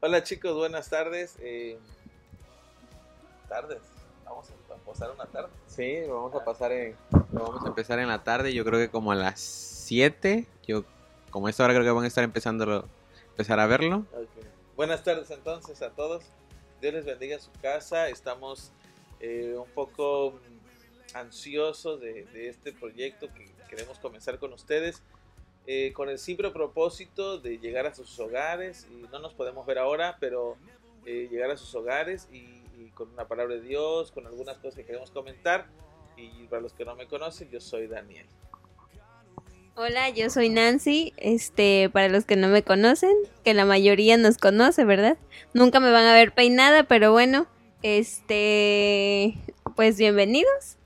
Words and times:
Hola 0.00 0.22
chicos, 0.22 0.54
buenas 0.54 0.88
tardes. 0.88 1.36
Eh, 1.40 1.76
tardes, 3.48 3.80
vamos 4.24 4.46
a 4.48 4.74
pasar 4.86 5.10
una 5.10 5.26
tarde. 5.26 5.50
Sí, 5.66 6.02
vamos 6.08 6.32
a 6.36 6.44
pasar 6.44 6.70
en, 6.70 6.96
vamos 7.32 7.64
a 7.64 7.66
empezar 7.66 7.98
en 7.98 8.06
la 8.06 8.22
tarde, 8.22 8.54
yo 8.54 8.64
creo 8.64 8.78
que 8.78 8.90
como 8.90 9.10
a 9.10 9.16
las 9.16 9.40
7, 9.40 10.46
yo 10.68 10.84
como 11.30 11.48
esta 11.48 11.64
hora 11.64 11.74
creo 11.74 11.84
que 11.84 11.90
van 11.90 12.04
a 12.04 12.06
estar 12.06 12.22
empezando 12.22 12.88
empezar 13.30 13.58
a 13.58 13.66
verlo. 13.66 14.06
Okay. 14.12 14.48
Buenas 14.76 15.02
tardes 15.02 15.32
entonces 15.32 15.82
a 15.82 15.90
todos. 15.90 16.22
Dios 16.80 16.94
les 16.94 17.04
bendiga 17.04 17.34
en 17.34 17.40
su 17.40 17.50
casa. 17.60 18.08
Estamos 18.08 18.70
eh, 19.18 19.56
un 19.58 19.68
poco 19.70 20.38
ansiosos 21.12 22.00
de, 22.00 22.24
de, 22.26 22.48
este 22.48 22.72
proyecto 22.72 23.26
que 23.34 23.52
queremos 23.68 23.98
comenzar 23.98 24.38
con 24.38 24.52
ustedes. 24.52 25.02
Eh, 25.70 25.92
con 25.92 26.08
el 26.08 26.18
simple 26.18 26.48
propósito 26.48 27.38
de 27.38 27.58
llegar 27.58 27.86
a 27.86 27.94
sus 27.94 28.18
hogares, 28.18 28.86
y 28.90 29.02
no 29.12 29.18
nos 29.18 29.34
podemos 29.34 29.66
ver 29.66 29.76
ahora, 29.76 30.16
pero 30.18 30.56
eh, 31.04 31.28
llegar 31.30 31.50
a 31.50 31.58
sus 31.58 31.74
hogares 31.74 32.26
y, 32.32 32.62
y, 32.78 32.90
con 32.94 33.10
una 33.10 33.28
palabra 33.28 33.56
de 33.56 33.60
Dios, 33.60 34.10
con 34.10 34.26
algunas 34.26 34.56
cosas 34.56 34.76
que 34.76 34.86
queremos 34.86 35.10
comentar. 35.10 35.66
Y 36.16 36.46
para 36.46 36.62
los 36.62 36.72
que 36.72 36.86
no 36.86 36.96
me 36.96 37.06
conocen, 37.06 37.50
yo 37.50 37.60
soy 37.60 37.86
Daniel. 37.86 38.24
Hola, 39.76 40.08
yo 40.08 40.30
soy 40.30 40.48
Nancy. 40.48 41.12
Este, 41.18 41.90
para 41.92 42.08
los 42.08 42.24
que 42.24 42.36
no 42.36 42.48
me 42.48 42.62
conocen, 42.62 43.14
que 43.44 43.52
la 43.52 43.66
mayoría 43.66 44.16
nos 44.16 44.38
conoce, 44.38 44.86
¿verdad? 44.86 45.18
Nunca 45.52 45.80
me 45.80 45.90
van 45.90 46.06
a 46.06 46.14
ver 46.14 46.32
peinada, 46.32 46.84
pero 46.84 47.12
bueno, 47.12 47.46
este, 47.82 49.34
pues 49.76 49.98
bienvenidos. 49.98 50.77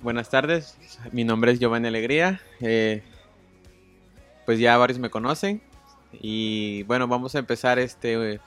Buenas 0.00 0.30
tardes, 0.30 0.76
mi 1.10 1.24
nombre 1.24 1.50
es 1.50 1.58
Giovanni 1.58 1.88
Alegría. 1.88 2.40
Eh, 2.60 3.02
pues 4.46 4.60
ya 4.60 4.76
varios 4.76 5.00
me 5.00 5.10
conocen. 5.10 5.60
Y 6.12 6.84
bueno, 6.84 7.08
vamos 7.08 7.34
a 7.34 7.40
empezar 7.40 7.80
este, 7.80 8.40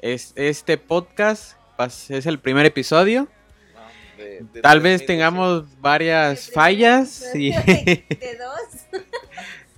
es, 0.00 0.32
este 0.36 0.78
podcast. 0.78 1.58
Es 2.08 2.24
el 2.24 2.38
primer 2.38 2.64
episodio. 2.64 3.28
De, 4.16 4.40
de 4.54 4.60
Tal 4.62 4.80
vez 4.80 5.04
tengamos 5.04 5.64
varias 5.82 6.50
fallas. 6.50 7.26
Y 7.34 7.50
de 7.52 8.38
dos. 8.38 9.02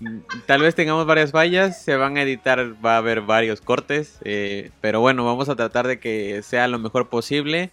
Tal 0.47 0.62
vez 0.62 0.75
tengamos 0.77 1.06
varias 1.06 1.33
fallas, 1.33 1.83
se 1.83 1.97
van 1.97 2.17
a 2.17 2.23
editar, 2.23 2.77
va 2.84 2.95
a 2.95 2.98
haber 2.98 3.23
varios 3.23 3.61
cortes, 3.61 4.19
eh, 4.23 4.71
pero 4.81 5.00
bueno, 5.00 5.25
vamos 5.25 5.48
a 5.48 5.56
tratar 5.56 5.89
de 5.89 5.98
que 5.98 6.41
sea 6.43 6.69
lo 6.69 6.78
mejor 6.78 7.09
posible. 7.09 7.71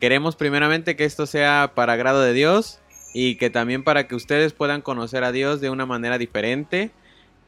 Queremos 0.00 0.34
primeramente 0.34 0.96
que 0.96 1.04
esto 1.04 1.26
sea 1.26 1.72
para 1.74 1.92
agrado 1.92 2.22
de 2.22 2.32
Dios 2.32 2.78
y 3.12 3.36
que 3.36 3.50
también 3.50 3.84
para 3.84 4.08
que 4.08 4.14
ustedes 4.14 4.54
puedan 4.54 4.80
conocer 4.80 5.24
a 5.24 5.32
Dios 5.32 5.60
de 5.60 5.68
una 5.68 5.84
manera 5.84 6.16
diferente, 6.16 6.90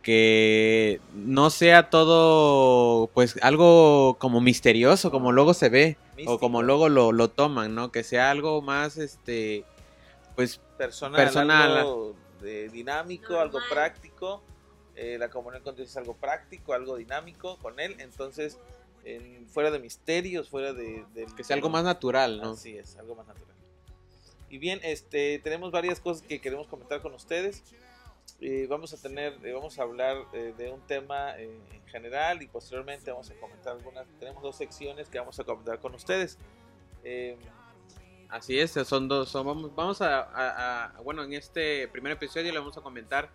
que 0.03 1.00
no 1.14 1.48
sea 1.48 1.89
todo 1.89 3.06
pues 3.14 3.39
algo 3.42 4.17
como 4.19 4.42
misterioso, 4.42 5.11
como 5.11 5.33
luego 5.33 5.55
se 5.55 5.70
ve 5.70 5.97
Místico. 6.17 6.34
o 6.34 6.39
como 6.39 6.62
luego 6.62 6.91
lo, 6.91 7.12
lo, 7.12 7.30
toman, 7.30 7.75
¿no? 7.75 7.91
Que 7.91 8.05
sea 8.05 8.30
algo 8.30 8.61
más 8.61 8.98
este 8.98 9.64
pues 10.36 10.61
personal, 10.77 11.17
personal. 11.17 11.78
Algo 11.78 12.17
de 12.42 12.69
dinámico, 12.69 13.39
algo 13.39 13.61
práctico. 13.70 14.42
Eh, 14.95 15.17
la 15.19 15.30
comunión 15.30 15.62
con 15.62 15.75
Dios 15.75 15.89
es 15.89 15.97
algo 15.97 16.14
práctico, 16.14 16.75
algo 16.75 16.97
dinámico 16.97 17.56
con 17.58 17.80
Él. 17.80 17.97
Entonces, 17.98 18.58
en, 19.05 19.47
fuera 19.48 19.70
de 19.70 19.78
misterios, 19.78 20.48
fuera 20.48 20.72
de, 20.72 21.05
de 21.14 21.27
que 21.36 21.45
sea 21.45 21.56
algo 21.56 21.69
más 21.69 21.84
natural, 21.84 22.41
¿no? 22.41 22.50
Así 22.53 22.77
es, 22.77 22.97
algo 22.97 23.14
más 23.14 23.27
natural. 23.27 23.56
Y 24.48 24.58
bien, 24.58 24.81
este, 24.83 25.39
tenemos 25.39 25.70
varias 25.72 25.98
cosas 25.98 26.22
que 26.22 26.41
queremos 26.41 26.67
comentar 26.67 27.00
con 27.00 27.14
ustedes. 27.14 27.62
Eh, 28.41 28.67
vamos 28.69 28.92
a 28.92 28.97
tener, 29.00 29.39
eh, 29.45 29.53
vamos 29.53 29.78
a 29.78 29.83
hablar 29.83 30.17
eh, 30.34 30.53
de 30.58 30.70
un 30.70 30.80
tema 30.86 31.39
en 31.39 31.62
general 31.86 32.42
y 32.42 32.48
posteriormente 32.48 33.11
vamos 33.11 33.30
a 33.30 33.34
comentar 33.34 33.75
algunas. 33.75 34.06
Tenemos 34.19 34.42
dos 34.42 34.56
secciones 34.56 35.08
que 35.08 35.19
vamos 35.19 35.39
a 35.41 35.45
comentar 35.45 35.78
con 35.80 35.95
ustedes. 35.95 36.39
Eh, 37.03 37.39
Así 38.29 38.58
es, 38.58 38.73
son 38.73 39.08
dos. 39.08 39.29
Son, 39.29 39.46
vamos 39.46 39.74
vamos 39.74 40.01
a, 40.01 40.20
a, 40.20 40.84
a, 40.86 41.01
Bueno, 41.02 41.23
en 41.23 41.34
este 41.34 41.86
primer 41.89 42.13
episodio 42.13 42.51
le 42.51 42.58
vamos 42.58 42.77
a 42.77 42.80
comentar 42.80 43.30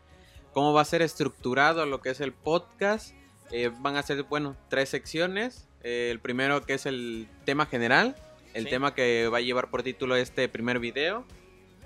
cómo 0.54 0.74
va 0.74 0.82
a 0.82 0.86
ser 0.86 1.02
estructurado 1.02 1.86
lo 1.86 2.02
que 2.02 2.10
es 2.10 2.20
el 2.20 2.34
podcast. 2.34 3.16
Eh, 3.52 3.72
van 3.80 3.96
a 3.96 4.04
ser, 4.04 4.24
bueno, 4.24 4.56
tres 4.70 4.90
secciones. 4.90 5.68
Eh, 5.84 6.10
el 6.12 6.20
primero 6.20 6.66
que 6.66 6.74
es 6.74 6.86
el 6.86 7.28
tema 7.46 7.66
general, 7.66 8.16
el 8.54 8.66
sí. 8.66 8.70
tema 8.70 8.94
que 8.94 9.28
va 9.28 9.38
a 9.38 9.42
llevar 9.42 9.70
por 9.70 9.84
título 9.84 10.16
este 10.16 10.50
primer 10.50 10.80
video. 10.80 11.26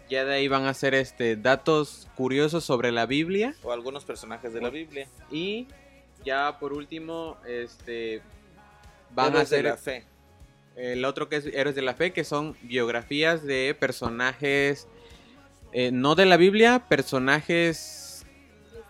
Ya 0.09 0.25
de 0.25 0.33
ahí 0.33 0.47
van 0.47 0.65
a 0.65 0.73
ser 0.73 0.93
este, 0.93 1.37
datos 1.37 2.09
curiosos 2.15 2.65
sobre 2.65 2.91
la 2.91 3.05
Biblia. 3.05 3.55
O 3.63 3.71
algunos 3.71 4.03
personajes 4.03 4.53
de 4.53 4.61
la 4.61 4.69
Biblia. 4.69 5.07
Y 5.31 5.67
ya 6.25 6.59
por 6.59 6.73
último, 6.73 7.37
este, 7.47 8.21
van 9.15 9.29
Héroes 9.29 9.43
a 9.43 9.45
ser 9.45 9.63
de 9.63 9.69
la 9.69 9.77
fe. 9.77 10.05
El 10.75 11.05
otro 11.05 11.29
que 11.29 11.35
es 11.37 11.45
Héroes 11.45 11.75
de 11.75 11.81
la 11.81 11.93
Fe, 11.93 12.13
que 12.13 12.23
son 12.23 12.55
biografías 12.61 13.43
de 13.43 13.75
personajes, 13.77 14.87
eh, 15.73 15.91
no 15.91 16.15
de 16.15 16.25
la 16.25 16.37
Biblia, 16.37 16.85
personajes 16.87 18.25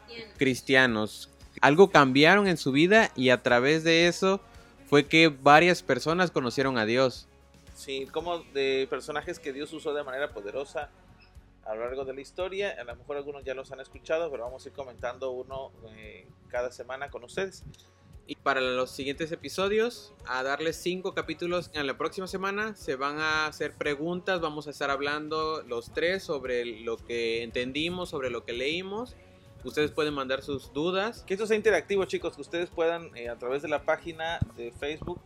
Cristiano. 0.08 0.34
cristianos. 0.38 1.31
Algo 1.62 1.90
cambiaron 1.90 2.48
en 2.48 2.58
su 2.58 2.72
vida 2.72 3.12
y 3.16 3.30
a 3.30 3.42
través 3.42 3.84
de 3.84 4.08
eso 4.08 4.42
fue 4.88 5.08
que 5.08 5.30
varias 5.30 5.84
personas 5.84 6.32
conocieron 6.32 6.78
a 6.78 6.86
Dios. 6.86 7.28
Sí, 7.76 8.08
como 8.12 8.40
de 8.54 8.88
personajes 8.90 9.40
que 9.40 9.54
Dios 9.54 9.72
usó 9.72 9.94
de 9.94 10.04
manera 10.04 10.34
poderosa 10.34 10.90
a 11.66 11.76
lo 11.76 11.86
largo 11.86 12.06
de 12.06 12.14
la 12.14 12.22
historia. 12.22 12.76
A 12.80 12.84
lo 12.84 12.96
mejor 12.96 13.18
algunos 13.18 13.44
ya 13.44 13.54
los 13.54 13.72
han 13.72 13.80
escuchado, 13.80 14.30
pero 14.30 14.44
vamos 14.44 14.66
a 14.66 14.70
ir 14.70 14.74
comentando 14.76 15.32
uno 15.32 15.72
eh, 15.96 16.28
cada 16.50 16.72
semana 16.72 17.10
con 17.10 17.24
ustedes. 17.24 17.64
Y 18.28 18.36
para 18.36 18.62
los 18.62 18.92
siguientes 18.92 19.32
episodios, 19.32 20.14
a 20.26 20.44
darles 20.44 20.78
cinco 20.78 21.14
capítulos 21.14 21.70
en 21.74 21.88
la 21.88 21.98
próxima 21.98 22.28
semana, 22.28 22.76
se 22.76 22.96
van 22.96 23.20
a 23.20 23.48
hacer 23.48 23.74
preguntas, 23.74 24.40
vamos 24.40 24.68
a 24.68 24.70
estar 24.70 24.90
hablando 24.90 25.64
los 25.64 25.92
tres 25.92 26.24
sobre 26.24 26.66
lo 26.66 26.98
que 26.98 27.44
entendimos, 27.44 28.10
sobre 28.10 28.30
lo 28.30 28.46
que 28.46 28.54
leímos. 28.54 29.16
Ustedes 29.64 29.92
pueden 29.92 30.14
mandar 30.14 30.42
sus 30.42 30.74
dudas. 30.74 31.24
Que 31.28 31.36
esto 31.36 31.46
sea 31.46 31.58
interactivo, 31.58 32.06
chicos, 32.06 32.36
que 32.36 32.42
ustedes 32.42 32.70
puedan 32.70 33.16
eh, 33.16 33.30
a 33.30 33.38
través 33.38 33.62
de 33.62 33.68
la 33.68 33.84
página 33.84 34.40
de 34.56 34.72
Facebook 34.72 35.22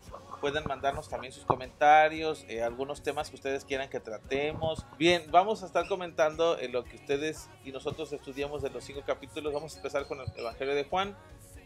pueden 0.46 0.64
mandarnos 0.68 1.10
también 1.10 1.34
sus 1.34 1.44
comentarios, 1.44 2.46
eh, 2.48 2.62
algunos 2.62 3.02
temas 3.02 3.32
que 3.32 3.36
ustedes 3.36 3.66
quieran 3.66 3.90
que 3.90 4.00
tratemos. 4.00 4.86
Bien, 4.98 5.24
vamos 5.32 5.64
a 5.64 5.66
estar 5.66 5.88
comentando 5.88 6.60
en 6.60 6.72
lo 6.72 6.84
que 6.84 6.98
ustedes 6.98 7.50
y 7.64 7.72
nosotros 7.72 8.14
estudiamos 8.14 8.62
de 8.62 8.70
los 8.70 8.84
cinco 8.84 9.02
capítulos. 9.06 9.54
Vamos 9.54 9.74
a 9.74 9.78
empezar 9.78 10.06
con 10.06 10.20
el 10.20 10.28
Evangelio 10.36 10.76
de 10.76 10.84
Juan. 10.84 11.18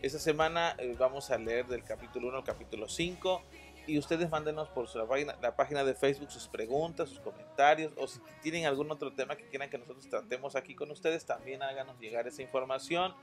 Esta 0.01 0.17
semana 0.17 0.75
eh, 0.77 0.95
vamos 0.97 1.29
a 1.29 1.37
leer 1.37 1.67
del 1.67 1.83
capítulo 1.83 2.29
1 2.29 2.37
al 2.37 2.43
capítulo 2.45 2.87
5 2.87 3.41
y 3.89 3.97
ustedes 3.97 4.29
mándenos 4.29 4.69
por 4.69 4.87
su, 4.87 4.99
la, 4.99 5.07
página, 5.07 5.35
la 5.41 5.55
página 5.55 5.83
de 5.83 5.95
Facebook 5.95 6.31
sus 6.31 6.47
preguntas, 6.47 7.09
sus 7.09 7.19
comentarios 7.19 7.91
o 7.97 8.07
si 8.07 8.19
tienen 8.41 8.65
algún 8.65 8.91
otro 8.91 9.11
tema 9.11 9.35
que 9.35 9.45
quieran 9.47 9.69
que 9.69 9.77
nosotros 9.77 10.07
tratemos 10.07 10.55
aquí 10.55 10.75
con 10.75 10.91
ustedes, 10.91 11.25
también 11.25 11.63
háganos 11.63 11.99
llegar 11.99 12.27
esa 12.27 12.41
información. 12.41 13.13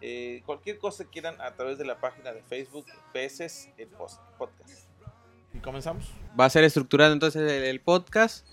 Eh, 0.00 0.42
cualquier 0.44 0.78
cosa 0.78 1.04
que 1.04 1.10
quieran 1.10 1.40
a 1.40 1.54
través 1.54 1.78
de 1.78 1.84
la 1.84 2.00
página 2.00 2.32
de 2.32 2.42
Facebook, 2.42 2.86
Peces, 3.12 3.70
el 3.78 3.88
podcast. 3.88 4.88
¿Y 5.54 5.58
comenzamos? 5.60 6.12
Va 6.38 6.44
a 6.46 6.50
ser 6.50 6.64
estructurado 6.64 7.12
entonces 7.12 7.50
el, 7.50 7.64
el 7.64 7.80
podcast. 7.80 8.46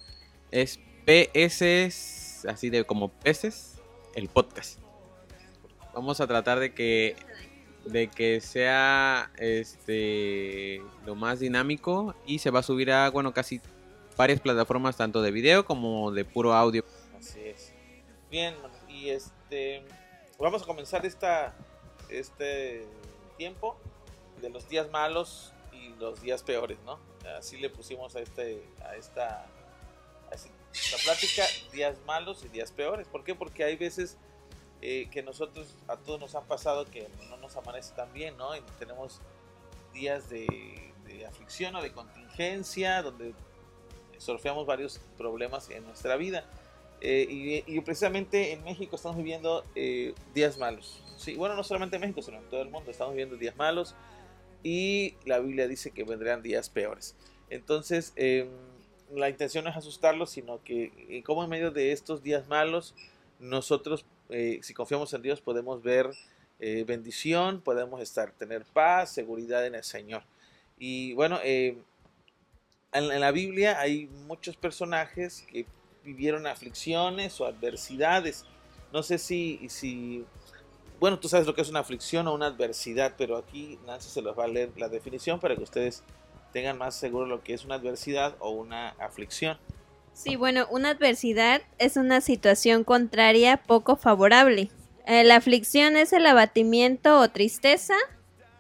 Es 0.52 0.80
PS, 1.06 2.46
así 2.48 2.70
de 2.70 2.84
como 2.84 3.10
peces, 3.10 3.82
el 4.16 4.28
podcast. 4.30 4.80
Vamos 5.94 6.20
a 6.20 6.28
tratar 6.28 6.60
de 6.60 6.74
que 6.74 7.16
de 7.86 8.08
que 8.08 8.42
sea 8.42 9.32
este 9.38 10.82
lo 11.06 11.16
más 11.16 11.40
dinámico 11.40 12.16
y 12.26 12.40
se 12.40 12.50
va 12.50 12.60
a 12.60 12.64
subir 12.64 12.92
a 12.92 13.10
bueno 13.12 13.34
casi 13.34 13.62
varias 14.18 14.40
plataformas 14.40 14.98
tanto 14.98 15.22
de 15.22 15.32
video 15.32 15.66
como 15.66 16.12
de 16.12 16.26
puro 16.26 16.54
audio. 16.54 16.84
Así 17.18 17.40
es. 17.42 17.74
Bien, 18.32 18.56
y 18.90 19.10
este 19.10 19.84
vamos 20.40 20.64
a 20.64 20.66
comenzar 20.66 21.06
esta 21.06 21.56
este 22.10 22.86
tiempo 23.38 23.78
de 24.42 24.50
los 24.50 24.68
días 24.68 24.90
malos 24.92 25.54
y 25.72 25.90
los 26.00 26.22
días 26.22 26.44
peores, 26.44 26.78
¿no? 26.86 27.00
Así 27.38 27.58
le 27.58 27.70
pusimos 27.70 28.16
a 28.16 28.22
este 28.22 28.64
a 28.84 28.96
esta 28.96 29.46
a 30.32 30.36
esta 30.36 30.98
plática 31.04 31.44
días 31.72 31.98
malos 32.06 32.44
y 32.44 32.50
días 32.50 32.72
peores. 32.72 33.08
¿Por 33.08 33.24
qué? 33.24 33.36
Porque 33.36 33.64
hay 33.64 33.76
veces 33.76 34.18
eh, 34.82 35.08
que 35.12 35.24
nosotros, 35.24 35.76
a 35.88 35.98
todos 35.98 36.20
nos 36.20 36.36
ha 36.36 36.42
pasado 36.42 36.86
que 36.86 37.08
no 37.30 37.38
nos 37.38 37.56
amanece 37.56 37.94
tan 37.96 38.12
bien, 38.14 38.38
¿no? 38.38 38.56
Y 38.56 38.62
tenemos 38.80 39.22
días 39.94 40.30
de, 40.30 40.94
de, 41.06 41.26
aflicción 41.26 41.76
o 41.76 41.82
de 41.82 41.92
contingencia, 41.92 43.02
donde 43.02 43.34
surfeamos 44.18 44.66
varios 44.66 45.00
problemas 45.18 45.70
en 45.70 45.86
nuestra 45.86 46.16
vida. 46.18 46.46
Eh, 47.02 47.28
y, 47.30 47.64
y, 47.68 47.82
precisamente 47.82 48.54
en 48.54 48.64
México 48.64 48.96
estamos 48.96 49.18
viviendo 49.18 49.64
eh, 49.76 50.14
días 50.34 50.58
malos. 50.58 51.04
Sí, 51.18 51.36
bueno, 51.36 51.56
no 51.56 51.64
solamente 51.64 51.98
en 51.98 52.02
México, 52.02 52.22
sino 52.22 52.38
en 52.38 52.50
todo 52.50 52.62
el 52.62 52.70
mundo 52.70 52.92
estamos 52.92 53.14
viviendo 53.14 53.38
días 53.38 53.56
malos. 53.56 53.96
Y 54.64 55.16
la 55.26 55.40
Biblia 55.40 55.68
dice 55.68 55.92
que 55.92 56.04
vendrán 56.04 56.42
días 56.42 56.70
peores. 56.70 57.16
Entonces, 57.50 58.14
eh, 58.16 58.50
la 59.14 59.30
intención 59.30 59.64
no 59.64 59.70
es 59.70 59.78
asustarlos, 59.78 60.32
sino 60.32 60.64
que 60.64 60.92
eh, 61.10 61.24
como 61.24 61.44
en 61.44 61.50
medio 61.50 61.72
de 61.72 61.92
estos 61.92 62.24
días 62.24 62.48
malos, 62.48 62.96
nosotros 63.40 64.06
eh, 64.30 64.60
si 64.62 64.74
confiamos 64.74 65.14
en 65.14 65.22
Dios, 65.22 65.42
podemos 65.42 65.82
ver 65.84 66.10
eh, 66.60 66.84
bendición, 66.88 67.62
podemos 67.62 68.02
estar, 68.02 68.32
tener 68.32 68.64
paz, 68.66 69.12
seguridad 69.12 69.66
en 69.66 69.76
el 69.76 69.84
Señor. 69.84 70.24
Y 70.78 71.14
bueno, 71.14 71.40
eh, 71.44 71.78
en, 72.94 73.20
la 73.20 73.32
Biblia 73.32 73.80
hay 73.80 74.08
muchos 74.28 74.56
personajes 74.56 75.46
que 75.52 75.66
vivieron 76.04 76.48
aflicciones 76.48 77.40
o 77.42 77.46
adversidades. 77.46 78.46
No 78.94 79.04
sé 79.04 79.18
si, 79.18 79.68
si, 79.70 80.24
bueno, 81.00 81.20
tú 81.20 81.28
sabes 81.28 81.46
lo 81.46 81.54
que 81.54 81.62
es 81.62 81.70
una 81.70 81.82
aflicción 81.82 82.28
o 82.28 82.34
una 82.34 82.48
adversidad, 82.48 83.16
pero 83.18 83.38
aquí 83.38 83.78
Nancy 83.86 84.10
se 84.10 84.22
los 84.22 84.38
va 84.38 84.46
a 84.46 84.48
leer 84.48 84.72
la 84.78 84.88
definición 84.88 85.40
para 85.40 85.56
que 85.56 85.64
ustedes 85.64 86.04
tengan 86.54 86.78
más 86.78 86.96
seguro 86.96 87.26
lo 87.26 87.44
que 87.44 87.54
es 87.54 87.66
una 87.66 87.76
adversidad 87.76 88.36
o 88.40 88.52
una 88.52 88.90
aflicción. 88.92 89.58
Sí, 90.16 90.38
bueno, 90.38 90.66
una 90.72 90.92
adversidad 90.92 91.62
es 91.78 91.98
una 91.98 92.22
situación 92.22 92.86
contraria 92.86 93.58
poco 93.58 93.98
favorable. 93.98 94.72
Eh, 95.06 95.26
la 95.26 95.36
aflicción 95.36 95.98
es 95.98 96.14
el 96.14 96.26
abatimiento 96.26 97.20
o 97.20 97.30
tristeza 97.30 97.96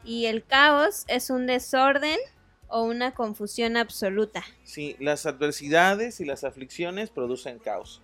y 0.03 0.25
el 0.25 0.43
caos 0.43 1.05
es 1.07 1.29
un 1.29 1.47
desorden 1.47 2.19
o 2.67 2.83
una 2.83 3.13
confusión 3.13 3.77
absoluta. 3.77 4.43
Sí, 4.65 4.97
las 4.99 5.25
adversidades 5.25 6.19
y 6.19 6.25
las 6.25 6.43
aflicciones 6.43 7.09
producen 7.09 7.57
caos. 7.57 8.01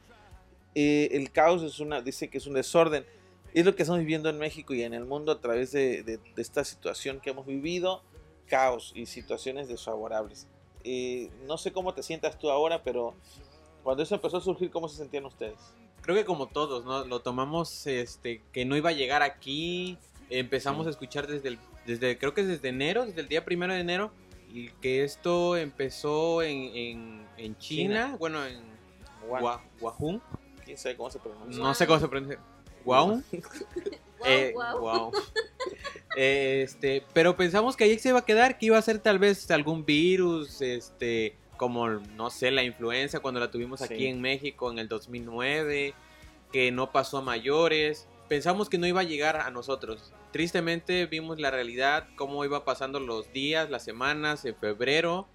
Eh, 0.73 1.09
el 1.11 1.29
caos 1.31 1.61
es 1.61 1.81
una, 1.81 2.01
dice 2.01 2.29
que 2.29 2.37
es 2.37 2.47
un 2.47 2.53
desorden. 2.53 3.05
Es 3.53 3.65
lo 3.65 3.75
que 3.75 3.83
estamos 3.83 3.99
viviendo 3.99 4.29
en 4.29 4.37
México 4.37 4.73
y 4.73 4.83
en 4.83 4.93
el 4.93 5.03
mundo 5.03 5.33
a 5.33 5.41
través 5.41 5.73
de, 5.73 6.19
esta 6.37 6.63
situación 6.63 7.19
que 7.19 7.31
hemos 7.31 7.45
vivido, 7.45 8.01
caos 8.47 8.93
y 8.95 9.07
situaciones 9.07 9.67
desfavorables. 9.67 10.47
Eh, 10.83 11.29
no 11.47 11.57
sé 11.57 11.71
cómo 11.71 11.93
te 11.93 12.03
sientas 12.03 12.37
tú 12.39 12.49
ahora, 12.49 12.83
pero 12.83 13.13
cuando 13.83 14.03
eso 14.03 14.15
empezó 14.15 14.37
a 14.37 14.41
surgir, 14.41 14.69
¿cómo 14.71 14.87
se 14.89 14.97
sentían 14.97 15.25
ustedes? 15.25 15.59
Creo 16.01 16.15
que 16.15 16.25
como 16.25 16.47
todos, 16.47 16.83
¿no? 16.85 17.05
Lo 17.05 17.19
tomamos, 17.21 17.85
este, 17.87 18.41
que 18.51 18.65
no 18.65 18.75
iba 18.75 18.89
a 18.89 18.93
llegar 18.93 19.21
aquí. 19.21 19.97
Empezamos 20.29 20.85
Sí. 20.85 20.87
a 20.87 20.91
escuchar 20.91 21.27
desde 21.27 21.49
el, 21.49 21.59
desde, 21.85 22.17
creo 22.17 22.33
que 22.33 22.43
desde 22.43 22.69
enero, 22.69 23.05
desde 23.05 23.21
el 23.21 23.27
día 23.27 23.43
primero 23.45 23.73
de 23.73 23.79
enero, 23.81 24.11
y 24.53 24.69
que 24.81 25.03
esto 25.03 25.57
empezó 25.57 26.41
en, 26.41 26.57
en, 26.75 27.27
en 27.37 27.57
China, 27.57 28.05
China. 28.05 28.15
bueno, 28.19 28.45
en 28.45 28.61
Guau, 29.27 29.59
Gua- 29.79 30.21
¿Quién 30.65 30.77
sabe 30.77 30.95
cómo 30.97 31.09
se 31.09 31.19
pronuncia? 31.19 31.61
no 31.63 31.73
sé 31.73 31.85
cómo 31.87 31.99
se 31.99 32.07
pronuncia, 32.07 32.39
Guau, 32.85 33.21
Eh, 34.25 34.53
este, 36.15 37.03
pero 37.13 37.35
pensamos 37.35 37.75
que 37.75 37.85
ahí 37.85 37.97
se 37.99 38.09
iba 38.09 38.19
a 38.19 38.25
quedar, 38.25 38.57
que 38.57 38.67
iba 38.67 38.77
a 38.77 38.81
ser 38.81 38.99
tal 38.99 39.19
vez 39.19 39.49
algún 39.51 39.85
virus, 39.85 40.61
este, 40.61 41.35
como 41.57 41.87
no 41.89 42.29
sé, 42.29 42.51
la 42.51 42.63
influenza 42.63 43.19
cuando 43.19 43.39
la 43.39 43.51
tuvimos 43.51 43.81
aquí 43.81 44.07
en 44.07 44.21
México 44.21 44.71
en 44.71 44.79
el 44.79 44.87
2009, 44.87 45.93
que 46.51 46.71
no 46.71 46.91
pasó 46.91 47.19
a 47.19 47.21
mayores. 47.21 48.07
Pensamos 48.27 48.69
que 48.69 48.77
no 48.77 48.87
iba 48.87 49.01
a 49.01 49.05
llegar 49.05 49.37
a 49.37 49.51
nosotros. 49.51 50.13
Tristemente 50.31 51.05
vimos 51.05 51.39
la 51.39 51.51
realidad, 51.51 52.07
cómo 52.15 52.45
iba 52.45 52.63
pasando 52.63 52.99
los 52.99 53.31
días, 53.33 53.69
las 53.69 53.83
semanas, 53.83 54.45
en 54.45 54.55
febrero, 54.55 55.27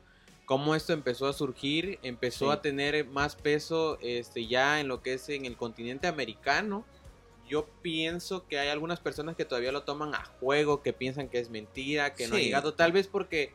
cómo 0.46 0.74
esto 0.74 0.94
empezó 0.94 1.26
a 1.26 1.34
surgir, 1.34 1.98
empezó 2.02 2.46
Sí. 2.46 2.52
a 2.52 2.62
tener 2.62 3.04
más 3.06 3.36
peso 3.36 3.98
este, 4.00 4.46
ya 4.46 4.80
en 4.80 4.88
lo 4.88 5.02
que 5.02 5.14
es 5.14 5.28
en 5.28 5.44
el 5.44 5.56
continente 5.56 6.06
americano 6.06 6.84
yo 7.48 7.66
pienso 7.82 8.46
que 8.46 8.58
hay 8.58 8.68
algunas 8.68 9.00
personas 9.00 9.36
que 9.36 9.44
todavía 9.44 9.72
lo 9.72 9.82
toman 9.84 10.14
a 10.14 10.24
juego, 10.24 10.82
que 10.82 10.92
piensan 10.92 11.28
que 11.28 11.38
es 11.38 11.50
mentira, 11.50 12.14
que 12.14 12.26
no 12.28 12.34
ha 12.34 12.38
Sí. 12.38 12.44
llegado, 12.44 12.74
tal 12.74 12.92
vez 12.92 13.06
porque 13.08 13.52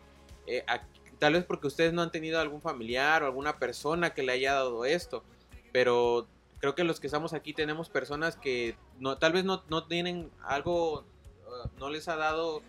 eh, 0.48 0.64
ac- 0.68 0.88
tal 1.20 1.34
vez 1.34 1.44
porque 1.46 1.68
ustedes 1.68 1.94
no 1.94 2.02
han 2.02 2.12
tenido 2.12 2.40
algún 2.40 2.62
familiar 2.62 3.22
o 3.24 3.26
alguna 3.28 3.60
persona 3.60 4.14
que 4.14 4.24
le 4.24 4.32
haya 4.32 4.54
dado 4.54 4.86
esto, 4.86 5.24
pero 5.72 6.28
creo 6.60 6.74
que 6.76 6.84
los 6.84 7.00
que 7.00 7.08
estamos 7.08 7.34
aquí 7.34 7.54
tenemos 7.54 7.90
personas 7.90 8.36
que 8.38 8.76
no 9.00 9.18
tal 9.18 9.34
vez 9.34 9.44
no, 9.46 9.64
no 9.70 9.86
tienen 9.88 10.32
algo 10.44 11.00
uh, 11.02 11.68
no 11.80 11.90
les 11.90 12.08
ha 12.08 12.16
dado 12.16 12.64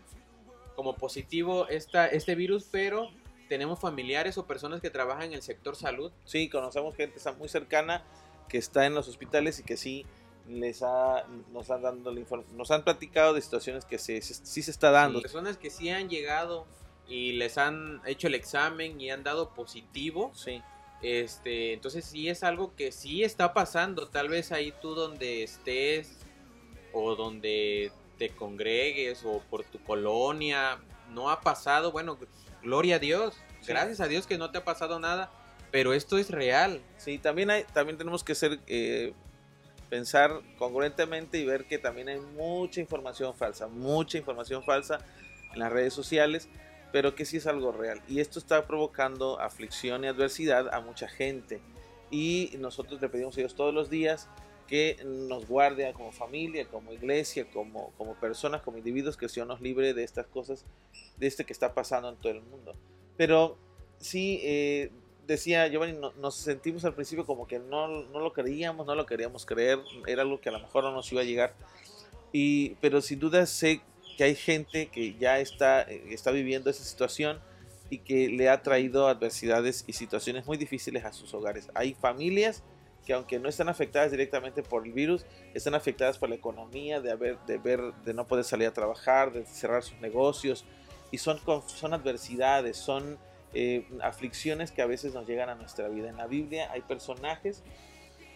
como 0.76 0.96
positivo 0.96 1.66
esta, 1.68 2.06
este 2.06 2.34
virus, 2.34 2.66
pero 2.70 3.10
tenemos 3.48 3.78
familiares 3.80 4.38
o 4.38 4.46
personas 4.46 4.80
que 4.80 4.90
trabajan 4.90 5.24
en 5.24 5.32
el 5.34 5.42
sector 5.42 5.76
salud 5.76 6.10
Sí, 6.24 6.48
conocemos 6.48 6.94
gente 6.96 7.18
está 7.18 7.32
muy 7.32 7.48
cercana 7.48 8.02
que 8.48 8.58
está 8.58 8.86
en 8.86 8.94
los 8.94 9.08
hospitales 9.08 9.60
y 9.60 9.62
que 9.62 9.76
sí 9.76 10.04
les 10.48 10.82
ha, 10.82 11.24
nos 11.52 11.70
han 11.70 11.82
dando 11.82 12.12
la 12.12 12.20
nos 12.54 12.70
han 12.70 12.82
platicado 12.84 13.34
de 13.34 13.40
situaciones 13.40 13.84
que 13.84 13.98
se, 13.98 14.20
se- 14.22 14.34
sí 14.34 14.62
se 14.62 14.70
está 14.70 14.90
dando. 14.90 15.20
Personas 15.22 15.56
que 15.56 15.70
sí 15.70 15.88
han 15.90 16.08
llegado 16.08 16.66
y 17.08 17.32
les 17.32 17.58
han 17.58 18.00
hecho 18.06 18.26
el 18.26 18.34
examen 18.34 19.00
y 19.00 19.10
han 19.10 19.22
dado 19.22 19.54
positivo. 19.54 20.32
Sí, 20.34 20.62
Este, 21.02 21.72
entonces 21.72 22.04
sí 22.04 22.28
es 22.28 22.42
algo 22.42 22.74
que 22.76 22.92
sí 22.92 23.22
está 23.24 23.52
pasando. 23.54 24.08
Tal 24.08 24.28
vez 24.28 24.52
ahí 24.52 24.72
tú 24.80 24.94
donde 24.94 25.42
estés 25.42 26.18
o 26.92 27.14
donde 27.16 27.90
te 28.18 28.30
congregues 28.30 29.24
o 29.24 29.40
por 29.50 29.64
tu 29.64 29.82
colonia 29.82 30.78
no 31.10 31.30
ha 31.30 31.40
pasado. 31.40 31.90
Bueno, 31.92 32.18
gloria 32.62 32.96
a 32.96 32.98
Dios. 32.98 33.34
Sí. 33.60 33.68
Gracias 33.68 34.00
a 34.00 34.06
Dios 34.08 34.26
que 34.26 34.38
no 34.38 34.50
te 34.50 34.58
ha 34.58 34.64
pasado 34.64 34.98
nada. 35.00 35.30
Pero 35.70 35.94
esto 35.94 36.18
es 36.18 36.30
real. 36.30 36.82
sí, 36.98 37.18
también 37.18 37.50
hay, 37.50 37.64
también 37.72 37.96
tenemos 37.96 38.22
que 38.22 38.34
ser 38.34 38.60
eh, 38.66 39.14
pensar 39.92 40.40
congruentemente 40.56 41.36
y 41.36 41.44
ver 41.44 41.66
que 41.66 41.76
también 41.76 42.08
hay 42.08 42.18
mucha 42.18 42.80
información 42.80 43.34
falsa, 43.34 43.68
mucha 43.68 44.16
información 44.16 44.64
falsa 44.64 45.04
en 45.52 45.58
las 45.60 45.70
redes 45.70 45.92
sociales, 45.92 46.48
pero 46.92 47.14
que 47.14 47.26
sí 47.26 47.36
es 47.36 47.46
algo 47.46 47.72
real. 47.72 48.00
Y 48.08 48.20
esto 48.20 48.38
está 48.38 48.66
provocando 48.66 49.38
aflicción 49.38 50.02
y 50.02 50.06
adversidad 50.06 50.72
a 50.72 50.80
mucha 50.80 51.08
gente. 51.08 51.60
Y 52.10 52.54
nosotros 52.58 53.02
le 53.02 53.10
pedimos 53.10 53.36
a 53.36 53.40
Dios 53.42 53.54
todos 53.54 53.74
los 53.74 53.90
días 53.90 54.30
que 54.66 54.96
nos 55.04 55.46
guarde 55.46 55.92
como 55.92 56.10
familia, 56.10 56.66
como 56.68 56.94
iglesia, 56.94 57.50
como, 57.50 57.92
como 57.98 58.14
personas, 58.14 58.62
como 58.62 58.78
individuos, 58.78 59.18
que 59.18 59.28
Señor 59.28 59.48
nos 59.48 59.60
libre 59.60 59.92
de 59.92 60.04
estas 60.04 60.26
cosas, 60.26 60.64
de 61.18 61.26
este 61.26 61.44
que 61.44 61.52
está 61.52 61.74
pasando 61.74 62.08
en 62.08 62.16
todo 62.16 62.32
el 62.32 62.40
mundo. 62.40 62.74
Pero 63.18 63.58
sí, 63.98 64.40
eh, 64.42 64.90
decía 65.26 65.66
Giovanni, 65.68 65.92
no- 65.98 66.12
nos 66.12 66.34
sentimos 66.34 66.84
al 66.84 66.94
principio 66.94 67.24
como 67.26 67.46
que 67.46 67.58
no, 67.58 67.88
no 67.88 68.20
lo 68.20 68.32
creíamos, 68.32 68.86
no 68.86 68.94
lo 68.94 69.06
queríamos 69.06 69.46
creer, 69.46 69.78
era 70.06 70.22
algo 70.22 70.40
que 70.40 70.48
a 70.48 70.52
lo 70.52 70.60
mejor 70.60 70.84
no 70.84 70.92
nos 70.92 71.10
iba 71.12 71.20
a 71.20 71.24
llegar. 71.24 71.54
Y, 72.32 72.70
pero 72.80 73.00
sin 73.00 73.18
duda 73.18 73.44
sé 73.46 73.82
que 74.16 74.24
hay 74.24 74.34
gente 74.34 74.88
que 74.88 75.14
ya 75.14 75.38
está, 75.38 75.82
eh, 75.82 76.02
está 76.10 76.30
viviendo 76.30 76.70
esa 76.70 76.84
situación 76.84 77.40
y 77.90 77.98
que 77.98 78.28
le 78.28 78.48
ha 78.48 78.62
traído 78.62 79.06
adversidades 79.08 79.84
y 79.86 79.92
situaciones 79.92 80.46
muy 80.46 80.56
difíciles 80.56 81.04
a 81.04 81.12
sus 81.12 81.32
hogares. 81.34 81.68
Hay 81.74 81.94
familias 81.94 82.62
que 83.06 83.12
aunque 83.12 83.38
no 83.38 83.48
están 83.48 83.68
afectadas 83.68 84.12
directamente 84.12 84.62
por 84.62 84.86
el 84.86 84.92
virus, 84.92 85.26
están 85.54 85.74
afectadas 85.74 86.18
por 86.18 86.28
la 86.28 86.36
economía, 86.36 87.00
de 87.00 87.10
haber, 87.10 87.38
de 87.46 87.58
ver, 87.58 87.80
de 88.04 88.14
no 88.14 88.26
poder 88.28 88.44
salir 88.44 88.68
a 88.68 88.72
trabajar, 88.72 89.32
de 89.32 89.44
cerrar 89.44 89.82
sus 89.82 89.98
negocios, 90.00 90.64
y 91.10 91.18
son, 91.18 91.40
son 91.66 91.92
adversidades, 91.94 92.76
son 92.76 93.18
eh, 93.54 93.86
aflicciones 94.02 94.70
que 94.72 94.82
a 94.82 94.86
veces 94.86 95.14
nos 95.14 95.26
llegan 95.26 95.48
a 95.48 95.54
nuestra 95.54 95.88
vida. 95.88 96.08
En 96.08 96.16
la 96.16 96.26
Biblia 96.26 96.70
hay 96.72 96.80
personajes 96.82 97.62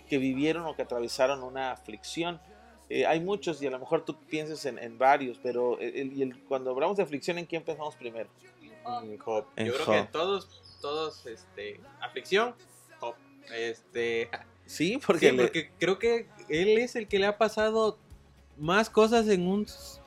que 0.09 0.19
vivieron 0.19 0.65
o 0.67 0.77
que 0.77 0.83
atravesaron 0.83 1.43
una 1.43 1.73
aflicción. 1.73 2.41
Eh, 2.89 3.05
hay 3.07 3.21
muchos 3.21 3.61
y 3.63 3.67
a 3.67 3.71
lo 3.71 3.79
mejor 3.79 4.05
tú 4.05 4.17
piensas 4.29 4.65
en, 4.67 4.79
en 4.79 4.97
varios, 4.99 5.39
pero 5.43 5.79
el- 5.81 6.21
el- 6.23 6.39
cuando 6.45 6.71
hablamos 6.71 6.97
de 6.97 7.03
aflicción, 7.03 7.39
¿en 7.39 7.47
quién 7.47 7.65
pensamos 7.65 7.97
primero? 7.97 8.29
En 9.03 9.19
Job. 9.19 9.47
En 9.57 9.67
Yo 9.67 9.73
creo 9.75 9.87
Job. 9.87 9.95
que 9.95 10.13
todos, 10.13 10.63
todos, 10.81 11.27
este, 11.27 11.81
aflicción, 12.01 12.55
Job. 13.01 13.15
Este, 13.53 14.29
Sí, 14.67 14.99
porque, 15.05 15.31
Sí, 15.31 15.37
le- 15.37 15.43
porque 15.45 15.71
creo 15.79 15.99
que 15.99 16.27
él 16.49 16.79
es 16.79 16.97
el 16.97 17.07
que 17.09 17.19
le 17.21 17.27
ha 17.27 17.39
pasado 17.39 17.99
más 18.59 18.91
cosas 18.91 19.29
en 19.29 19.47
un, 19.47 19.67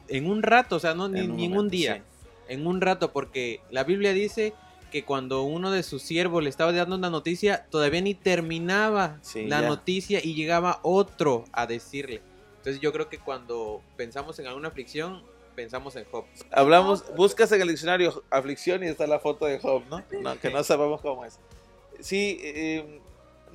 en 0.09 0.29
un 0.29 0.43
rato, 0.43 0.75
o 0.77 0.79
sea, 0.79 0.93
no 0.93 1.07
ni, 1.09 1.21
en 1.21 1.35
ni 1.35 1.45
en 1.45 1.51
momento, 1.51 1.59
un 1.61 1.69
día, 1.69 1.95
sí. 1.95 2.01
en 2.53 2.67
un 2.67 2.81
rato, 2.81 3.11
porque 3.13 3.61
la 3.71 3.83
Biblia 3.85 4.11
dice 4.13 4.53
que 4.89 5.05
cuando 5.05 5.43
uno 5.43 5.71
de 5.71 5.83
sus 5.83 6.01
siervos 6.01 6.43
le 6.43 6.49
estaba 6.49 6.71
dando 6.71 6.95
una 6.95 7.09
noticia, 7.09 7.65
todavía 7.69 8.01
ni 8.01 8.13
terminaba 8.15 9.19
Sí, 9.21 9.45
la 9.47 9.61
ya. 9.61 9.67
noticia 9.67 10.19
y 10.23 10.33
llegaba 10.35 10.79
otro 10.83 11.45
a 11.51 11.65
decirle. 11.67 12.21
Entonces 12.57 12.81
yo 12.81 12.91
creo 12.91 13.09
que 13.09 13.19
cuando 13.19 13.81
pensamos 13.95 14.37
en 14.39 14.47
alguna 14.47 14.67
aflicción, 14.69 15.23
pensamos 15.55 15.95
en 15.95 16.05
Job. 16.11 16.25
Hablamos, 16.51 17.03
buscas 17.15 17.51
en 17.51 17.61
el 17.61 17.67
diccionario 17.69 18.23
aflicción 18.29 18.83
y 18.83 18.87
está 18.87 19.07
la 19.07 19.19
foto 19.19 19.45
de 19.45 19.59
Job, 19.59 19.83
¿no? 19.89 20.03
No, 20.21 20.39
que 20.39 20.49
no 20.49 20.63
sabemos 20.63 21.01
cómo 21.01 21.25
es. 21.25 21.39
Sí, 21.99 22.39
eh, 22.41 22.99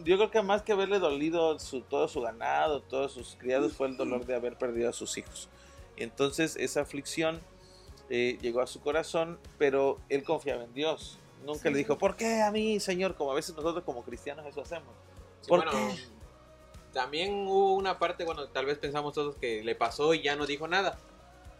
yo 0.04 0.16
creo 0.16 0.30
que 0.30 0.42
más 0.42 0.62
que 0.62 0.72
haberle 0.72 0.98
dolido 0.98 1.58
su, 1.58 1.80
todo 1.82 2.08
su 2.08 2.20
ganado, 2.20 2.80
todos 2.82 3.12
sus 3.12 3.36
criados, 3.36 3.72
fue 3.74 3.88
el 3.88 3.96
dolor 3.96 4.26
de 4.26 4.34
haber 4.34 4.56
perdido 4.56 4.90
a 4.90 4.92
sus 4.92 5.16
hijos. 5.18 5.48
Y 5.96 6.02
entonces 6.02 6.56
esa 6.56 6.80
aflicción 6.82 7.40
eh, 8.10 8.36
llegó 8.42 8.60
a 8.60 8.66
su 8.66 8.80
corazón, 8.80 9.38
pero 9.58 9.98
él 10.08 10.24
confiaba 10.24 10.64
en 10.64 10.74
Dios. 10.74 11.18
Nunca 11.44 11.70
le 11.70 11.78
dijo, 11.78 11.98
¿por 11.98 12.16
qué 12.16 12.42
a 12.42 12.50
mí, 12.50 12.80
Señor? 12.80 13.14
Como 13.14 13.32
a 13.32 13.34
veces 13.34 13.54
nosotros 13.54 13.84
como 13.84 14.02
cristianos 14.02 14.46
eso 14.46 14.62
hacemos. 14.62 14.94
Sí, 15.40 15.48
¿Por 15.48 15.64
bueno, 15.64 15.72
qué? 15.72 15.96
También 16.92 17.46
hubo 17.46 17.74
una 17.74 17.98
parte, 17.98 18.24
bueno, 18.24 18.46
tal 18.48 18.66
vez 18.66 18.78
pensamos 18.78 19.14
todos 19.14 19.36
que 19.36 19.62
le 19.62 19.74
pasó 19.74 20.14
y 20.14 20.22
ya 20.22 20.36
no 20.36 20.46
dijo 20.46 20.68
nada. 20.68 20.98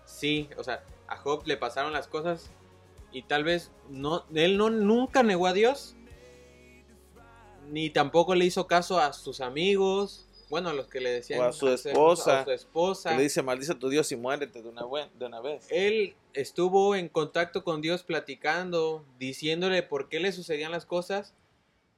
Sí, 0.07 0.49
o 0.57 0.65
sea, 0.65 0.85
a 1.09 1.17
Job 1.17 1.43
le 1.45 1.57
pasaron 1.57 1.93
las 1.93 2.07
cosas 2.07 2.51
y 3.13 3.23
tal 3.23 3.45
vez 3.45 3.71
no, 3.89 4.25
él 4.35 4.57
no 4.57 4.71
nunca 4.71 5.23
negó 5.23 5.47
a 5.47 5.53
Dios, 5.53 5.97
ni 7.71 7.91
tampoco 7.91 8.35
le 8.35 8.45
hizo 8.45 8.67
caso 8.67 8.99
a 8.99 9.13
sus 9.13 9.41
amigos, 9.41 10.29
bueno, 10.55 10.69
a 10.69 10.73
los 10.73 10.87
que 10.87 11.01
le 11.01 11.11
decían 11.11 11.41
O 11.41 11.43
a 11.43 11.53
su 11.53 11.69
esposa, 11.69 12.43
a 12.43 12.45
su 12.45 12.53
esposa. 12.53 13.17
Le 13.17 13.25
dice, 13.25 13.43
maldice 13.43 13.73
a 13.73 13.75
tu 13.77 13.89
Dios 13.89 14.13
y 14.13 14.17
muérete 14.17 14.63
de 14.63 14.69
una, 14.69 14.83
de 15.19 15.27
una 15.27 15.41
vez. 15.41 15.67
Él 15.69 16.15
estuvo 16.33 16.95
en 16.95 17.09
contacto 17.09 17.65
con 17.65 17.81
Dios 17.81 18.05
platicando, 18.05 19.05
diciéndole 19.19 19.83
por 19.83 20.09
qué 20.09 20.21
le 20.21 20.31
sucedían 20.31 20.71
las 20.71 20.87
cosas, 20.87 21.35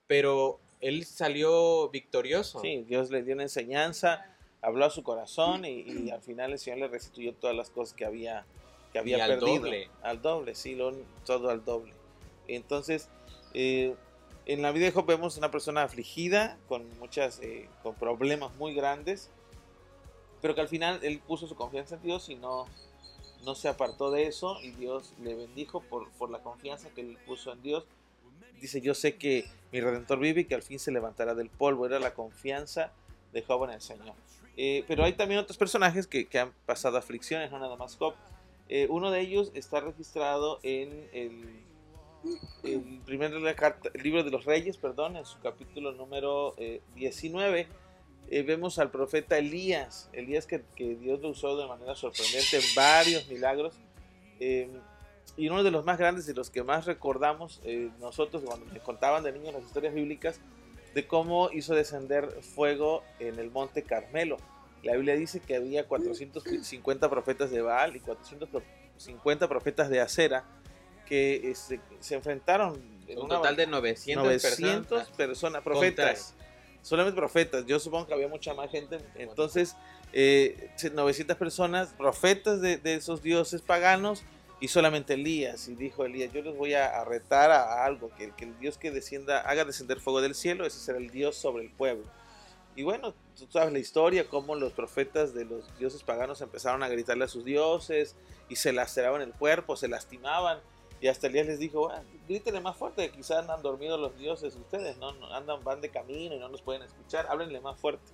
pero 0.07 0.59
él 0.81 1.05
salió 1.05 1.91
victorioso. 1.91 2.61
Sí, 2.61 2.83
Dios 2.89 3.11
le 3.11 3.23
dio 3.23 3.35
una 3.35 3.43
enseñanza, 3.43 4.25
habló 4.63 4.87
a 4.87 4.91
su 4.91 5.03
corazón 5.03 5.67
y, 5.67 5.83
y 5.83 6.11
al 6.11 6.23
final 6.23 6.53
el 6.53 6.59
Señor 6.59 6.79
le 6.79 6.89
restituyó 6.89 7.35
todas 7.35 7.55
las 7.55 7.69
cosas 7.69 7.95
que 7.95 8.07
había, 8.07 8.47
que 8.93 8.99
había 8.99 9.19
Y 9.19 9.21
al 9.21 9.31
perdido. 9.39 9.57
doble. 9.65 9.91
Al 10.03 10.23
doble, 10.23 10.55
sí, 10.55 10.75
lo- 10.75 10.97
todo 11.27 11.51
al 11.51 11.63
doble. 11.63 11.93
Entonces, 12.49 13.11
eh, 13.53 13.95
en 14.47 14.63
la 14.63 14.73
vida 14.73 14.87
de 14.87 14.93
Job 14.93 15.07
vemos 15.07 15.37
una 15.37 15.51
persona 15.51 15.83
afligida, 15.83 16.57
con 16.69 16.87
muchas, 16.99 17.41
eh, 17.41 17.69
con 17.83 17.95
problemas 17.97 18.55
muy 18.57 18.75
grandes, 18.75 19.29
pero 20.41 20.55
que 20.55 20.61
al 20.61 20.69
final 20.69 21.01
él 21.03 21.19
puso 21.19 21.49
su 21.49 21.57
confianza 21.57 21.97
en 21.97 22.03
Dios 22.03 22.29
y 22.29 22.37
no, 22.37 22.67
no 23.45 23.55
se 23.57 23.69
apartó 23.69 24.13
de 24.13 24.27
eso 24.27 24.59
y 24.63 24.71
Dios 24.71 25.15
le 25.21 25.35
bendijo 25.35 25.81
por, 25.81 26.11
por 26.13 26.31
la 26.31 26.39
confianza 26.39 26.91
que 26.91 27.01
él 27.01 27.19
puso 27.27 27.53
en 27.53 27.63
Dios. 27.63 27.85
Dice, 28.61 28.81
yo 28.81 28.95
sé 28.95 29.17
que 29.17 29.47
mi 29.73 29.81
redentor 29.81 30.21
vive 30.21 30.43
y 30.43 30.45
que 30.45 30.55
al 30.55 30.63
fin 30.63 30.79
se 30.79 30.93
levantará 30.93 31.35
del 31.35 31.51
polvo. 31.51 31.85
Era 31.85 31.99
la 31.99 32.15
confianza 32.15 32.93
de 33.33 33.43
Job 33.43 33.65
en 33.65 33.71
el 33.71 33.81
Señor. 33.81 34.15
Eh, 34.57 34.85
pero 34.89 35.05
hay 35.05 35.13
también 35.13 35.41
otros 35.41 35.59
personajes 35.59 36.07
que, 36.07 36.27
que 36.27 36.39
han 36.39 36.53
pasado 36.65 36.97
aflicciones, 36.97 37.51
no 37.51 37.59
nada 37.59 37.77
más 37.77 37.97
Job. 37.97 38.15
Eh, 38.69 38.87
uno 38.91 39.11
de 39.11 39.21
ellos 39.21 39.51
está 39.55 39.81
registrado 39.81 40.59
en 40.63 41.09
el, 41.13 41.66
el 42.63 43.01
primer 43.05 43.33
libro 44.03 44.25
de 44.25 44.31
los 44.31 44.45
reyes, 44.45 44.77
perdón, 44.77 45.17
en 45.17 45.25
su 45.25 45.39
capítulo 45.41 45.93
número 45.93 46.55
eh, 46.59 46.81
19. 46.95 47.67
Eh, 48.29 48.43
vemos 48.43 48.79
al 48.79 48.91
profeta 48.91 49.39
Elías, 49.39 50.11
Elías 50.13 50.47
que, 50.47 50.63
que 50.75 50.97
Dios 50.97 51.21
lo 51.21 51.29
usó 51.29 51.57
de 51.57 51.67
manera 51.67 51.95
sorprendente 51.95 52.57
en 52.57 52.75
varios 52.75 53.29
milagros. 53.29 53.75
Eh, 54.41 54.69
y 55.37 55.49
uno 55.49 55.63
de 55.63 55.71
los 55.71 55.85
más 55.85 55.99
grandes 55.99 56.29
y 56.29 56.35
los 56.35 56.51
que 56.51 56.63
más 56.63 56.87
recordamos 56.87 57.61
eh, 57.65 57.91
nosotros 58.01 58.43
cuando 58.45 58.67
nos 58.67 58.83
contaban 58.83 59.23
de 59.23 59.33
niños 59.33 59.55
las 59.55 59.65
historias 59.65 59.95
bíblicas 59.95 60.41
de 60.95 61.07
cómo 61.07 61.51
hizo 61.53 61.75
descender 61.75 62.31
fuego 62.43 63.03
en 63.19 63.39
el 63.39 63.51
monte 63.51 63.83
Carmelo. 63.83 64.39
La 64.83 64.95
Biblia 64.95 65.15
dice 65.15 65.41
que 65.41 65.57
había 65.57 65.87
450 65.87 67.11
profetas 67.11 67.51
de 67.51 67.61
Baal 67.61 67.97
y 67.97 68.01
450 68.01 69.49
profetas 69.49 69.91
de 69.91 70.01
Acera 70.01 70.45
que 71.07 71.51
este, 71.51 71.81
se 72.01 72.15
enfrentaron 72.15 72.75
en 73.09 73.19
Un 73.19 73.27
una 73.27 73.37
total 73.37 73.57
de 73.57 73.67
900, 73.67 74.25
900 74.25 74.89
personas. 74.89 75.09
personas, 75.17 75.63
profetas. 75.63 76.35
Solamente 76.83 77.17
profetas. 77.17 77.67
Yo 77.67 77.81
supongo 77.81 78.07
que 78.07 78.15
había 78.15 78.29
mucha 78.29 78.55
más 78.55 78.71
gente. 78.71 78.99
Entonces, 79.17 79.77
eh, 80.13 80.71
900 80.93 81.37
personas, 81.37 81.95
profetas 81.95 82.61
de, 82.61 82.77
de 82.77 82.95
esos 82.95 83.23
dioses 83.23 83.63
paganos 83.63 84.23
y 84.61 84.69
solamente 84.69 85.15
Elías. 85.15 85.69
Y 85.69 85.75
dijo 85.75 86.05
Elías, 86.05 86.33
yo 86.33 86.43
les 86.43 86.57
voy 86.57 86.75
a, 86.75 87.01
a 87.01 87.05
retar 87.05 87.51
a, 87.51 87.63
a 87.63 87.85
algo, 87.85 88.11
que, 88.17 88.33
que 88.37 88.45
el 88.45 88.59
Dios 88.59 88.79
que 88.79 88.91
descienda, 88.91 89.41
haga 89.41 89.65
descender 89.65 90.01
fuego 90.01 90.21
del 90.21 90.35
cielo, 90.35 90.65
ese 90.65 90.79
será 90.79 90.99
el 90.99 91.11
Dios 91.11 91.37
sobre 91.37 91.65
el 91.65 91.71
pueblo. 91.71 92.05
Y 92.77 92.83
bueno, 92.83 93.15
tú 93.39 93.47
sabes 93.51 93.73
la 93.73 93.79
historia, 93.79 94.29
cómo 94.29 94.55
los 94.55 94.73
profetas 94.73 95.35
de 95.35 95.47
los 95.47 95.77
dioses 95.79 96.03
paganos 96.03 96.43
empezaron 96.43 96.83
a 96.83 96.89
gritarle 96.89 97.25
a 97.25 97.29
sus 97.29 97.45
dioses 97.45 98.17
y 98.49 98.57
se 98.57 98.73
laceraban 98.73 99.23
el 99.23 99.33
cuerpo, 99.33 99.77
se 99.77 99.89
lastimaban. 99.89 100.61
Y 101.01 101.09
hasta 101.09 101.27
Elías 101.27 101.47
les 101.47 101.59
dijo, 101.59 101.91
"Ah, 101.91 102.03
grítenle 102.29 102.61
más 102.61 102.77
fuerte, 102.77 103.11
quizás 103.11 103.39
andan 103.39 103.63
dormidos 103.63 104.01
los 104.01 104.17
dioses 104.19 104.57
ustedes, 104.57 104.97
¿no? 104.97 105.09
Andan, 105.33 105.63
van 105.63 105.81
de 105.81 105.91
camino 105.91 106.35
y 106.35 106.39
no 106.39 106.49
nos 106.49 106.63
pueden 106.63 106.83
escuchar, 106.83 107.27
háblenle 107.29 107.61
más 107.61 107.79
fuerte. 107.79 108.05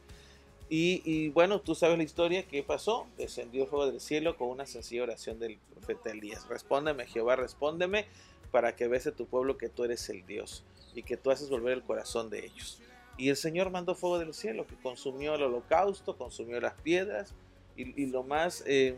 Y, 0.75 1.29
bueno, 1.31 1.61
tú 1.61 1.75
sabes 1.75 1.99
la 1.99 2.03
historia, 2.03 2.47
¿qué 2.49 2.62
pasó? 2.62 3.07
Descendió 3.19 3.67
fuego 3.67 3.87
del 3.87 4.01
cielo 4.01 4.39
con 4.39 4.49
una 4.49 4.65
sencilla 4.65 5.03
oración 5.03 5.39
del 5.39 5.59
profeta 5.75 6.11
Elías. 6.11 6.49
Respóndeme, 6.49 7.07
Jehová, 7.07 7.37
respóndeme, 7.37 8.07
para 8.51 8.75
que 8.75 8.89
veas 8.89 9.07
a 9.07 9.12
tu 9.12 9.27
pueblo 9.27 9.59
que 9.59 9.69
tú 9.69 9.85
eres 9.85 10.09
el 10.09 10.25
Dios 10.27 10.65
y 10.95 11.03
que 11.03 11.19
tú 11.19 11.31
haces 11.31 11.51
volver 11.51 11.75
el 11.75 11.83
corazón 11.83 12.31
de 12.31 12.47
ellos. 12.47 12.81
Y 13.19 13.29
el 13.29 13.37
Señor 13.37 13.69
mandó 13.71 13.95
fuego 13.95 14.19
del 14.19 14.33
cielo 14.33 14.67
que 14.67 14.77
consumió 14.77 15.35
el 15.35 15.43
holocausto, 15.43 16.17
consumió 16.17 16.59
las 16.59 16.81
piedras 16.81 17.35
y, 17.77 18.07
lo 18.07 18.23
más, 18.23 18.65
eh, 18.67 18.97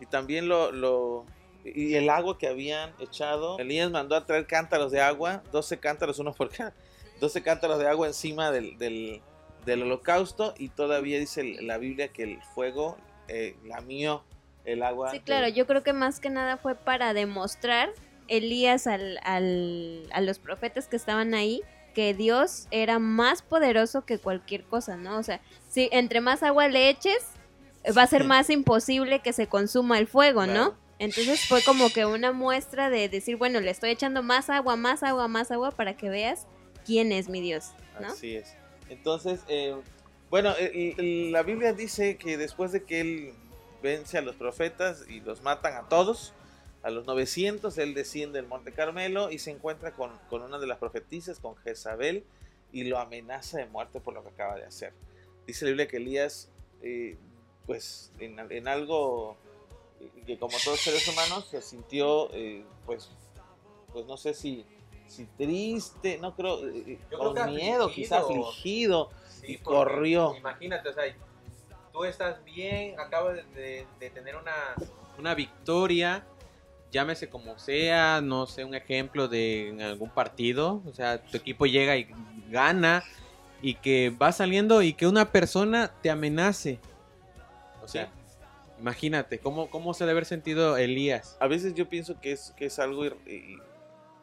y 0.00 0.06
también 0.06 0.48
lo- 0.48 1.26
y 1.64 1.94
el 1.94 2.10
agua 2.10 2.38
que 2.38 2.46
habían 2.48 2.92
echado. 2.98 3.58
Elías 3.58 3.90
mandó 3.90 4.16
a 4.16 4.24
traer 4.26 4.46
cántaros 4.46 4.92
de 4.92 5.00
agua, 5.00 5.42
12 5.52 5.78
cántaros, 5.78 6.18
uno 6.18 6.32
por 6.32 6.50
cada, 6.50 6.72
12 7.20 7.42
cántaros 7.42 7.78
de 7.78 7.88
agua 7.88 8.06
encima 8.06 8.50
del, 8.50 8.76
del, 8.78 9.20
del 9.64 9.82
holocausto 9.82 10.54
y 10.58 10.68
todavía 10.68 11.18
dice 11.18 11.44
la 11.62 11.78
Biblia 11.78 12.08
que 12.08 12.22
el 12.24 12.42
fuego 12.54 12.96
eh, 13.28 13.56
lamió 13.64 14.22
el 14.64 14.82
agua. 14.82 15.10
Sí, 15.10 15.20
claro, 15.20 15.48
yo 15.48 15.66
creo 15.66 15.82
que 15.82 15.92
más 15.92 16.20
que 16.20 16.30
nada 16.30 16.56
fue 16.56 16.74
para 16.74 17.14
demostrar 17.14 17.90
Elías 18.28 18.86
al, 18.86 19.18
al- 19.22 20.08
a 20.12 20.20
los 20.20 20.38
profetas 20.38 20.88
que 20.88 20.96
estaban 20.96 21.34
ahí 21.34 21.62
que 21.94 22.12
Dios 22.12 22.66
era 22.72 22.98
más 22.98 23.42
poderoso 23.42 24.04
que 24.04 24.18
cualquier 24.18 24.64
cosa, 24.64 24.96
¿no? 24.96 25.16
O 25.18 25.22
sea, 25.22 25.40
si 25.68 25.88
entre 25.92 26.20
más 26.20 26.42
agua 26.42 26.66
le 26.68 26.88
eches, 26.88 27.24
va 27.96 28.02
a 28.02 28.06
ser 28.08 28.24
más 28.24 28.50
imposible 28.50 29.20
que 29.20 29.32
se 29.32 29.46
consuma 29.46 29.98
el 29.98 30.08
fuego, 30.08 30.44
¿no? 30.46 30.52
Claro. 30.52 30.83
Entonces 30.98 31.46
fue 31.46 31.62
como 31.64 31.90
que 31.90 32.06
una 32.06 32.32
muestra 32.32 32.88
de 32.90 33.08
decir, 33.08 33.36
bueno, 33.36 33.60
le 33.60 33.70
estoy 33.70 33.90
echando 33.90 34.22
más 34.22 34.48
agua, 34.50 34.76
más 34.76 35.02
agua, 35.02 35.28
más 35.28 35.50
agua 35.50 35.70
para 35.72 35.96
que 35.96 36.08
veas 36.08 36.46
quién 36.86 37.12
es 37.12 37.28
mi 37.28 37.40
Dios, 37.40 37.72
¿no? 38.00 38.08
Así 38.08 38.36
es. 38.36 38.54
Entonces, 38.88 39.40
eh, 39.48 39.74
bueno, 40.30 40.54
el- 40.56 41.32
la 41.32 41.42
Biblia 41.42 41.72
dice 41.72 42.16
que 42.16 42.36
después 42.36 42.72
de 42.72 42.84
que 42.84 43.00
él 43.00 43.32
vence 43.82 44.18
a 44.18 44.22
los 44.22 44.36
profetas 44.36 45.04
y 45.08 45.20
los 45.20 45.42
matan 45.42 45.74
a 45.74 45.88
todos, 45.88 46.32
a 46.82 46.90
los 46.90 47.06
900, 47.06 47.76
él 47.78 47.94
desciende 47.94 48.38
del 48.40 48.46
Monte 48.48 48.72
Carmelo 48.72 49.30
y 49.30 49.38
se 49.38 49.50
encuentra 49.50 49.92
con, 49.92 50.10
con 50.28 50.42
una 50.42 50.58
de 50.58 50.66
las 50.66 50.78
profetisas, 50.78 51.38
con 51.40 51.56
Jezabel, 51.56 52.24
y 52.72 52.84
lo 52.84 52.98
amenaza 52.98 53.58
de 53.58 53.66
muerte 53.66 54.00
por 54.00 54.14
lo 54.14 54.22
que 54.22 54.30
acaba 54.30 54.56
de 54.56 54.64
hacer. 54.64 54.92
Dice 55.46 55.64
la 55.64 55.70
Biblia 55.70 55.88
que 55.88 55.96
Elías, 55.98 56.48
eh, 56.82 57.16
pues 57.66 58.10
en, 58.18 58.68
algo 58.68 59.36
eh, 59.43 59.43
que 60.26 60.38
como 60.38 60.56
todos 60.62 60.80
seres 60.80 61.06
humanos 61.08 61.46
se 61.50 61.60
sintió, 61.62 62.32
eh, 62.32 62.64
pues, 62.86 63.10
pues 63.92 64.06
no 64.06 64.16
sé 64.16 64.34
si, 64.34 64.64
si 65.06 65.26
triste, 65.26 66.18
no 66.18 66.34
creo, 66.34 66.66
eh, 66.68 66.98
Yo 67.10 67.18
con 67.18 67.34
creo 67.34 67.46
miedo, 67.46 67.90
quizá 67.90 68.18
afligido. 68.18 69.10
Sí, 69.28 69.52
Y 69.52 69.58
corrió. 69.58 70.34
Imagínate, 70.36 70.88
o 70.88 70.92
sea, 70.92 71.04
tú 71.92 72.04
estás 72.04 72.42
bien, 72.44 72.98
acabas 72.98 73.36
de, 73.54 73.86
tener 74.12 74.36
una, 74.36 74.74
una 75.18 75.34
victoria, 75.34 76.24
llámese 76.90 77.28
como 77.28 77.58
sea, 77.58 78.20
no 78.20 78.46
sé, 78.46 78.64
un 78.64 78.74
ejemplo 78.74 79.28
de 79.28 79.68
en 79.68 79.82
algún 79.82 80.10
partido, 80.10 80.82
o 80.86 80.92
sea, 80.92 81.22
tu 81.22 81.36
equipo 81.36 81.66
llega 81.66 81.96
y 81.96 82.08
gana 82.48 83.04
y 83.62 83.76
que 83.76 84.10
va 84.10 84.32
saliendo 84.32 84.82
y 84.82 84.92
que 84.92 85.06
una 85.06 85.32
persona 85.32 85.92
te 86.02 86.10
amenace. 86.10 86.78
O 87.82 87.88
sea, 87.88 88.10
imagínate, 88.84 89.38
¿cómo, 89.38 89.70
¿cómo 89.70 89.94
se 89.94 90.04
debe 90.04 90.12
haber 90.12 90.26
sentido 90.26 90.76
Elías? 90.76 91.38
A 91.40 91.46
veces 91.48 91.72
yo 91.72 91.88
pienso 91.88 92.20
que 92.20 92.32
es, 92.32 92.52
que 92.54 92.66
es 92.66 92.78
algo 92.78 93.06
ir- 93.06 93.16
y- 93.26 93.56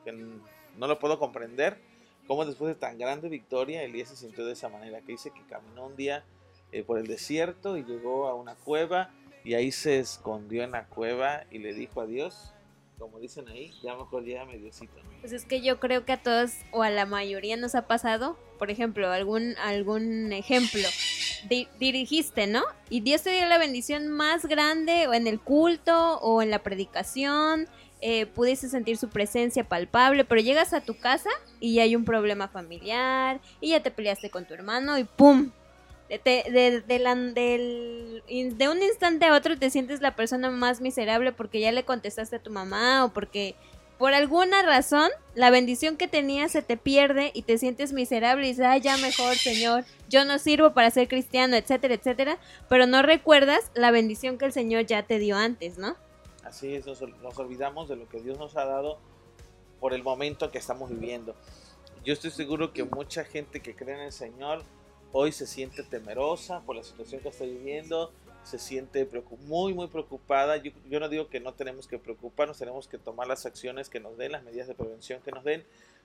que 0.05 0.11
no 0.11 0.87
lo 0.87 0.99
puedo 0.99 1.17
comprender. 1.17 1.79
Cómo 2.27 2.45
después 2.45 2.69
de 2.75 2.79
tan 2.79 2.99
grande 2.99 3.27
victoria, 3.27 3.81
Elías 3.81 4.09
se 4.09 4.15
sintió 4.15 4.45
de 4.45 4.53
esa 4.53 4.69
manera. 4.69 5.01
Que 5.01 5.13
dice 5.13 5.31
que 5.31 5.41
caminó 5.49 5.87
un 5.87 5.95
día 5.95 6.23
eh, 6.71 6.83
por 6.83 6.99
el 6.99 7.07
desierto 7.07 7.75
y 7.75 7.83
llegó 7.83 8.27
a 8.27 8.35
una 8.35 8.53
cueva 8.53 9.09
y 9.43 9.55
ahí 9.55 9.71
se 9.71 9.97
escondió 9.97 10.63
en 10.63 10.71
la 10.71 10.85
cueva 10.85 11.43
y 11.49 11.57
le 11.57 11.73
dijo 11.73 11.99
a 11.99 12.05
Dios, 12.05 12.53
como 12.99 13.19
dicen 13.19 13.47
ahí, 13.47 13.73
ya 13.81 13.95
mejor 13.95 14.23
llévame 14.23 14.59
Diosito. 14.59 14.93
¿no? 15.03 15.09
Pues 15.21 15.33
es 15.33 15.43
que 15.45 15.61
yo 15.61 15.79
creo 15.79 16.05
que 16.05 16.13
a 16.13 16.21
todos 16.21 16.51
o 16.71 16.83
a 16.83 16.91
la 16.91 17.07
mayoría 17.07 17.57
nos 17.57 17.73
ha 17.73 17.87
pasado, 17.87 18.37
por 18.59 18.69
ejemplo, 18.69 19.09
algún 19.09 19.57
algún 19.57 20.31
ejemplo. 20.33 20.87
Di- 21.49 21.67
dirigiste, 21.79 22.47
¿no? 22.47 22.63
Y 22.89 23.01
Dios 23.01 23.21
te 23.23 23.31
dio 23.31 23.45
la 23.47 23.57
bendición 23.57 24.07
más 24.07 24.45
grande 24.45 25.07
o 25.07 25.13
en 25.13 25.27
el 25.27 25.39
culto 25.39 26.19
o 26.19 26.41
en 26.41 26.49
la 26.51 26.59
predicación, 26.59 27.67
eh, 28.01 28.25
pudiste 28.25 28.67
sentir 28.69 28.97
su 28.97 29.09
presencia 29.09 29.63
palpable, 29.63 30.23
pero 30.25 30.41
llegas 30.41 30.73
a 30.73 30.81
tu 30.81 30.97
casa 30.97 31.29
y 31.59 31.79
hay 31.79 31.95
un 31.95 32.05
problema 32.05 32.47
familiar 32.47 33.39
y 33.59 33.69
ya 33.69 33.81
te 33.83 33.91
peleaste 33.91 34.29
con 34.29 34.45
tu 34.45 34.53
hermano 34.53 34.97
y 34.97 35.03
¡pum! 35.03 35.51
De, 36.09 36.19
de- 36.51 36.81
de 36.81 36.99
la- 36.99 37.15
de 37.15 38.67
un 38.69 38.83
instante 38.83 39.25
a 39.25 39.33
otro 39.33 39.57
te 39.57 39.69
sientes 39.69 40.01
la 40.01 40.15
persona 40.15 40.49
más 40.49 40.81
miserable 40.81 41.31
porque 41.31 41.59
ya 41.61 41.71
le 41.71 41.85
contestaste 41.85 42.35
a 42.35 42.39
tu 42.43 42.51
mamá 42.51 43.05
o 43.05 43.13
porque 43.13 43.55
por 44.01 44.15
alguna 44.15 44.63
razón 44.63 45.11
la 45.35 45.51
bendición 45.51 45.95
que 45.95 46.07
tenías 46.07 46.51
se 46.51 46.63
te 46.63 46.75
pierde 46.75 47.29
y 47.35 47.43
te 47.43 47.59
sientes 47.59 47.93
miserable 47.93 48.47
y 48.47 48.49
dices, 48.49 48.65
ay, 48.65 48.81
ya 48.81 48.97
mejor, 48.97 49.35
Señor, 49.35 49.85
yo 50.09 50.25
no 50.25 50.39
sirvo 50.39 50.73
para 50.73 50.89
ser 50.89 51.07
cristiano, 51.07 51.55
etcétera, 51.55 51.93
etcétera, 51.93 52.39
pero 52.67 52.87
no 52.87 53.03
recuerdas 53.03 53.69
la 53.75 53.91
bendición 53.91 54.39
que 54.39 54.45
el 54.45 54.53
Señor 54.53 54.87
ya 54.87 55.03
te 55.03 55.19
dio 55.19 55.37
antes, 55.37 55.77
¿no? 55.77 55.97
Así 56.43 56.73
es, 56.73 56.87
nos, 56.87 56.99
nos 57.21 57.37
olvidamos 57.37 57.89
de 57.89 57.95
lo 57.95 58.09
que 58.09 58.19
Dios 58.21 58.39
nos 58.39 58.57
ha 58.57 58.65
dado 58.65 58.97
por 59.79 59.93
el 59.93 60.01
momento 60.01 60.49
que 60.49 60.57
estamos 60.57 60.89
viviendo. 60.89 61.35
Yo 62.03 62.13
estoy 62.13 62.31
seguro 62.31 62.73
que 62.73 62.83
mucha 62.83 63.23
gente 63.23 63.59
que 63.59 63.75
cree 63.75 63.93
en 63.93 64.01
el 64.01 64.11
Señor 64.11 64.63
hoy 65.11 65.31
se 65.31 65.45
siente 65.45 65.83
temerosa 65.83 66.61
por 66.61 66.75
la 66.75 66.83
situación 66.83 67.21
que 67.21 67.29
está 67.29 67.43
viviendo, 67.43 68.11
se 68.43 68.59
siente 68.59 69.07
muy, 69.47 69.73
muy 69.73 69.87
preocupada. 69.87 70.57
Yo, 70.57 70.71
yo, 70.89 70.99
no 70.99 71.09
digo 71.09 71.27
que 71.29 71.39
no 71.39 71.53
tenemos 71.53 71.87
que 71.87 71.99
preocuparnos, 71.99 72.57
tenemos 72.57 72.87
que 72.87 72.97
tomar 72.97 73.27
las 73.27 73.45
acciones 73.45 73.89
que 73.89 73.99
nos 73.99 74.17
den, 74.17 74.31
las 74.31 74.43
medidas 74.43 74.67
de 74.67 74.75
prevención 74.75 75.21
que 75.21 75.31
nos 75.31 75.43
den, 75.43 75.63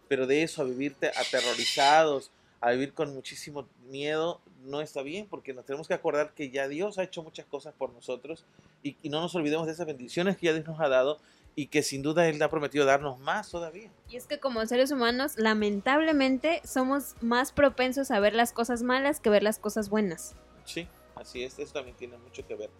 pero 0.08 0.26
de 0.26 0.42
eso 0.42 0.62
a 0.62 0.64
vivirte 0.64 1.08
aterrorizados, 1.08 2.30
a 2.60 2.70
vivir 2.72 2.92
con 2.92 3.14
muchísimo 3.14 3.68
miedo, 3.88 4.40
no 4.64 4.80
está 4.80 5.02
bien, 5.02 5.26
porque 5.28 5.54
nos 5.54 5.64
tenemos 5.64 5.88
que 5.88 5.94
acordar 5.94 6.32
que 6.34 6.50
ya 6.50 6.68
Dios 6.68 6.98
ha 6.98 7.02
hecho 7.02 7.22
muchas 7.22 7.46
cosas 7.46 7.74
por 7.74 7.92
nosotros 7.92 8.44
y, 8.82 8.96
y 9.02 9.08
no 9.08 9.20
nos 9.20 9.34
olvidemos 9.34 9.66
de 9.66 9.72
esas 9.72 9.86
bendiciones 9.86 10.36
que 10.36 10.46
ya 10.46 10.52
Dios 10.52 10.66
nos 10.66 10.80
ha 10.80 10.88
dado 10.88 11.18
y 11.58 11.68
que 11.68 11.82
sin 11.82 12.02
duda 12.02 12.28
Él 12.28 12.40
ha 12.42 12.50
prometido 12.50 12.84
darnos 12.84 13.18
más 13.18 13.50
todavía. 13.50 13.90
Y 14.10 14.16
es 14.16 14.26
que 14.26 14.38
como 14.38 14.64
seres 14.66 14.92
humanos, 14.92 15.38
lamentablemente, 15.38 16.60
somos 16.64 17.14
más 17.22 17.50
propensos 17.50 18.10
a 18.10 18.20
ver 18.20 18.34
las 18.34 18.52
cosas 18.52 18.82
malas 18.82 19.20
que 19.20 19.30
ver 19.30 19.42
las 19.42 19.58
cosas 19.58 19.88
buenas. 19.88 20.34
Sí, 20.64 20.86
así 21.16 21.42
es, 21.42 21.58
eso 21.58 21.72
también 21.72 21.96
tiene 21.96 22.16
mucho 22.18 22.46
que 22.46 22.54
ver. 22.54 22.70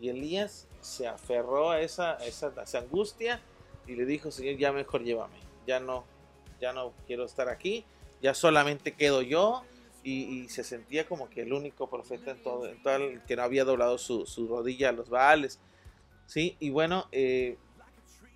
Y 0.00 0.08
Elías 0.08 0.66
se 0.80 1.06
aferró 1.06 1.70
a 1.70 1.80
esa, 1.80 2.16
a 2.16 2.26
esa, 2.26 2.52
a 2.56 2.62
esa 2.62 2.78
angustia 2.78 3.40
y 3.86 3.94
le 3.94 4.04
dijo, 4.04 4.30
Señor, 4.30 4.56
ya 4.56 4.72
mejor 4.72 5.04
llévame, 5.04 5.38
ya 5.66 5.78
no, 5.78 6.04
ya 6.60 6.72
no 6.72 6.92
quiero 7.06 7.24
estar 7.24 7.48
aquí, 7.48 7.84
ya 8.20 8.34
solamente 8.34 8.92
quedo 8.92 9.22
yo. 9.22 9.62
Y, 10.04 10.48
se 10.48 10.64
sentía 10.64 11.06
como 11.06 11.30
que 11.30 11.42
el 11.42 11.52
único 11.52 11.88
profeta 11.88 12.32
en 12.32 12.42
todo, 12.42 12.66
en 12.66 12.82
todo 12.82 12.96
el, 12.96 13.22
que 13.22 13.36
no 13.36 13.42
había 13.42 13.64
doblado 13.64 13.98
su, 13.98 14.26
su, 14.26 14.48
rodilla 14.48 14.88
a 14.88 14.92
los 14.92 15.08
baales. 15.08 15.60
¿sí? 16.26 16.56
Y 16.58 16.70
bueno, 16.70 17.06
eh, 17.12 17.56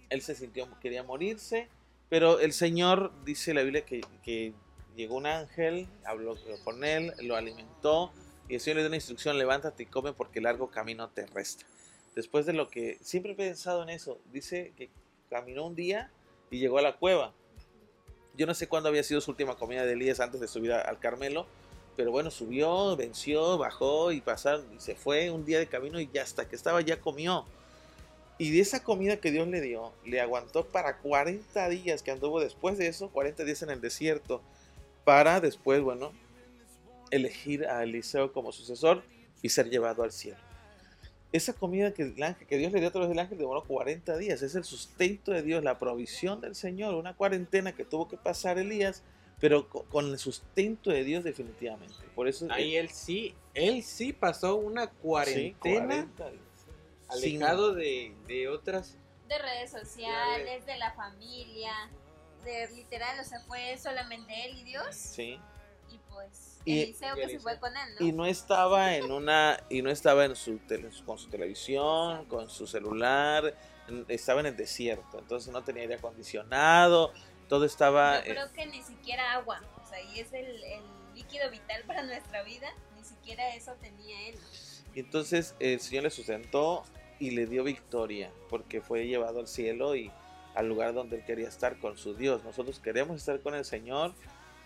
él 0.09 0.23
se 0.23 0.37
sintió, 0.37 0.69
quería 0.81 1.03
morirse, 1.03 1.69
pero 2.09 2.39
el 2.39 2.53
Señor, 2.53 3.13
dice 3.25 3.53
la 3.53 3.63
Biblia, 3.63 3.85
que, 3.85 4.55
llegó 4.95 5.17
un 5.17 5.27
ángel, 5.27 5.89
habló 6.05 6.37
con 6.65 6.85
él, 6.85 7.13
lo 7.21 7.37
alimentó, 7.37 8.13
y 8.49 8.55
el 8.55 8.61
Señor 8.61 8.77
le 8.77 8.83
dio 8.83 8.89
una 8.89 8.97
instrucción, 8.97 9.39
levántate 9.39 9.85
y 9.85 9.87
come 9.87 10.13
porque 10.13 10.41
largo 10.41 10.71
camino 10.71 11.09
te 11.09 11.27
resta. 11.27 11.65
Después 12.15 12.47
de 12.47 12.53
lo 12.53 12.69
que 12.69 12.99
siempre 13.03 13.33
he 13.33 13.37
pensado 13.37 13.83
en 13.83 13.91
eso, 13.91 14.19
dice 14.33 14.73
que 14.77 14.89
caminó 15.29 15.67
un 15.67 15.75
día 15.75 16.11
y 16.51 16.59
llegó 16.59 16.79
a 16.79 16.83
la 16.83 16.97
cueva. 16.97 17.33
Yo 18.37 18.47
no 18.47 18.55
sé 18.55 18.69
cuándo 18.69 18.89
había 18.89 19.03
sido 19.03 19.21
su 19.21 19.31
última 19.31 19.57
comida 19.57 19.85
de 19.85 19.93
Elías 19.93 20.21
antes 20.21 20.41
de 20.41 20.49
subir 20.49 20.73
al 20.73 20.99
Carmelo, 20.99 21.47
pero 21.97 22.11
bueno, 22.11 22.31
subió, 22.31 22.95
venció, 22.97 23.59
bajó 23.59 24.13
y 24.13 24.21
pasaron, 24.21 24.67
y 24.75 24.81
se 24.81 24.95
fue 24.95 25.31
un 25.31 25.45
día 25.45 25.59
de 25.59 25.67
camino 25.67 25.99
y 25.99 26.09
ya 26.13 26.23
hasta 26.23 26.49
que 26.49 26.55
estaba 26.55 26.81
ya 26.83 27.01
comió. 27.01 27.47
Y 28.39 28.51
de 28.51 28.61
esa 28.61 28.83
comida 28.83 29.17
que 29.17 29.31
Dios 29.31 29.49
le 29.49 29.63
dio, 29.63 29.93
le 30.05 30.21
aguantó 30.21 30.67
para 30.67 30.99
40 30.99 31.69
días 31.71 32.03
que 32.03 32.11
anduvo 32.11 32.39
después 32.39 32.77
de 32.77 32.87
eso, 32.87 33.09
40 33.09 33.45
días 33.45 33.63
en 33.63 33.71
el 33.71 33.81
desierto, 33.81 34.43
para 35.05 35.41
después, 35.41 35.81
bueno, 35.81 36.13
elegir 37.11 37.67
a 37.67 37.83
Eliseo 37.83 38.33
como 38.33 38.53
sucesor 38.53 39.03
y 39.43 39.49
ser 39.49 39.71
llevado 39.71 40.03
al 40.03 40.13
cielo. 40.13 40.39
Esa 41.33 41.53
comida 41.53 41.93
que, 41.93 42.03
el 42.03 42.23
ángel, 42.23 42.47
que 42.47 42.57
Dios 42.57 42.73
le 42.73 42.79
dio 42.79 42.89
a 42.89 42.93
través 42.93 43.09
del 43.09 43.19
ángel 43.19 43.39
demoró 43.39 43.65
40 43.65 44.17
días, 44.17 44.43
es 44.43 44.55
el 44.55 44.65
sustento 44.65 45.33
de 45.33 45.43
Dios, 45.43 45.63
la 45.63 45.79
provisión 45.79 46.41
del 46.41 46.55
Señor, 46.55 46.95
una 46.95 47.15
cuarentena 47.15 47.75
que 47.75 47.85
tuvo 47.85 48.09
que 48.09 48.17
pasar 48.17 48.59
Elías, 48.59 49.03
pero 49.39 49.69
con 49.69 50.07
el 50.07 50.19
sustento 50.19 50.91
de 50.91 51.05
Dios 51.05 51.25
definitivamente. 51.25 51.95
Por 52.15 52.29
eso 52.29 52.47
ahí 52.51 52.77
él, 52.77 52.87
él 52.87 52.93
sí, 52.93 53.35
él 53.55 53.83
sí 53.83 54.13
pasó 54.13 54.57
una 54.57 54.87
cuarentena. 54.87 56.07
Sí, 56.07 56.11
40 56.17 56.31
días 56.31 56.47
alejado 57.09 57.75
de, 57.75 58.15
de, 58.27 58.49
otras 58.49 58.97
de 59.29 59.39
redes 59.39 59.71
sociales, 59.71 60.67
de 60.67 60.77
la 60.77 60.93
familia, 60.93 61.73
de 62.45 62.69
literal, 62.75 63.19
o 63.21 63.25
sea, 63.25 63.41
fue 63.41 63.77
solamente 63.79 64.33
él 64.47 64.59
y 64.59 64.65
Dios. 64.65 64.95
Sí. 64.95 65.39
Y 65.91 65.99
pues 66.11 66.56
y, 66.67 66.93
que 66.93 67.29
se 67.29 67.39
fue 67.39 67.59
con 67.59 67.75
él, 67.77 67.95
¿no? 67.99 68.07
Y 68.07 68.13
no 68.13 68.27
estaba 68.27 68.97
en 68.97 69.11
una 69.13 69.59
y 69.71 69.83
no 69.83 69.91
estaba 69.91 70.25
en 70.25 70.35
su 70.35 70.59
tele, 70.59 70.91
con 71.07 71.17
su 71.17 71.29
televisión, 71.31 72.27
con 72.27 72.51
su 72.51 72.67
celular, 72.67 73.57
estaba 74.09 74.41
en 74.41 74.47
el 74.47 74.57
desierto, 74.57 75.21
entonces 75.21 75.53
no 75.53 75.63
tenía 75.63 75.83
aire 75.83 75.95
acondicionado, 75.95 77.13
todo 77.49 77.65
estaba 77.65 78.19
Yo 78.25 78.33
creo 78.33 78.53
que 78.53 78.67
ni 78.67 78.83
siquiera 78.83 79.35
agua, 79.35 79.63
o 79.83 79.89
sea, 79.89 80.01
y 80.03 80.19
es 80.19 80.33
el, 80.33 80.45
el 80.65 80.83
líquido 81.15 81.49
vital 81.51 81.85
para 81.87 82.03
nuestra 82.03 82.43
vida, 82.43 82.69
ni 82.97 83.05
siquiera 83.05 83.55
eso 83.55 83.73
tenía 83.81 84.29
él. 84.29 84.37
Y 84.93 85.01
entonces 85.01 85.55
el 85.61 85.79
Señor 85.79 86.05
le 86.05 86.11
sustentó 86.11 86.83
y 87.21 87.31
le 87.31 87.47
dio 87.47 87.63
victoria 87.63 88.31
porque 88.49 88.81
fue 88.81 89.07
llevado 89.07 89.39
al 89.39 89.47
cielo 89.47 89.95
y 89.95 90.11
al 90.55 90.69
lugar 90.69 90.95
donde 90.95 91.17
él 91.17 91.25
quería 91.25 91.49
estar 91.49 91.79
con 91.79 91.97
su 91.97 92.15
Dios. 92.15 92.43
Nosotros 92.43 92.81
queremos 92.81 93.19
estar 93.19 93.41
con 93.41 93.55
el 93.55 93.65
Señor 93.65 94.15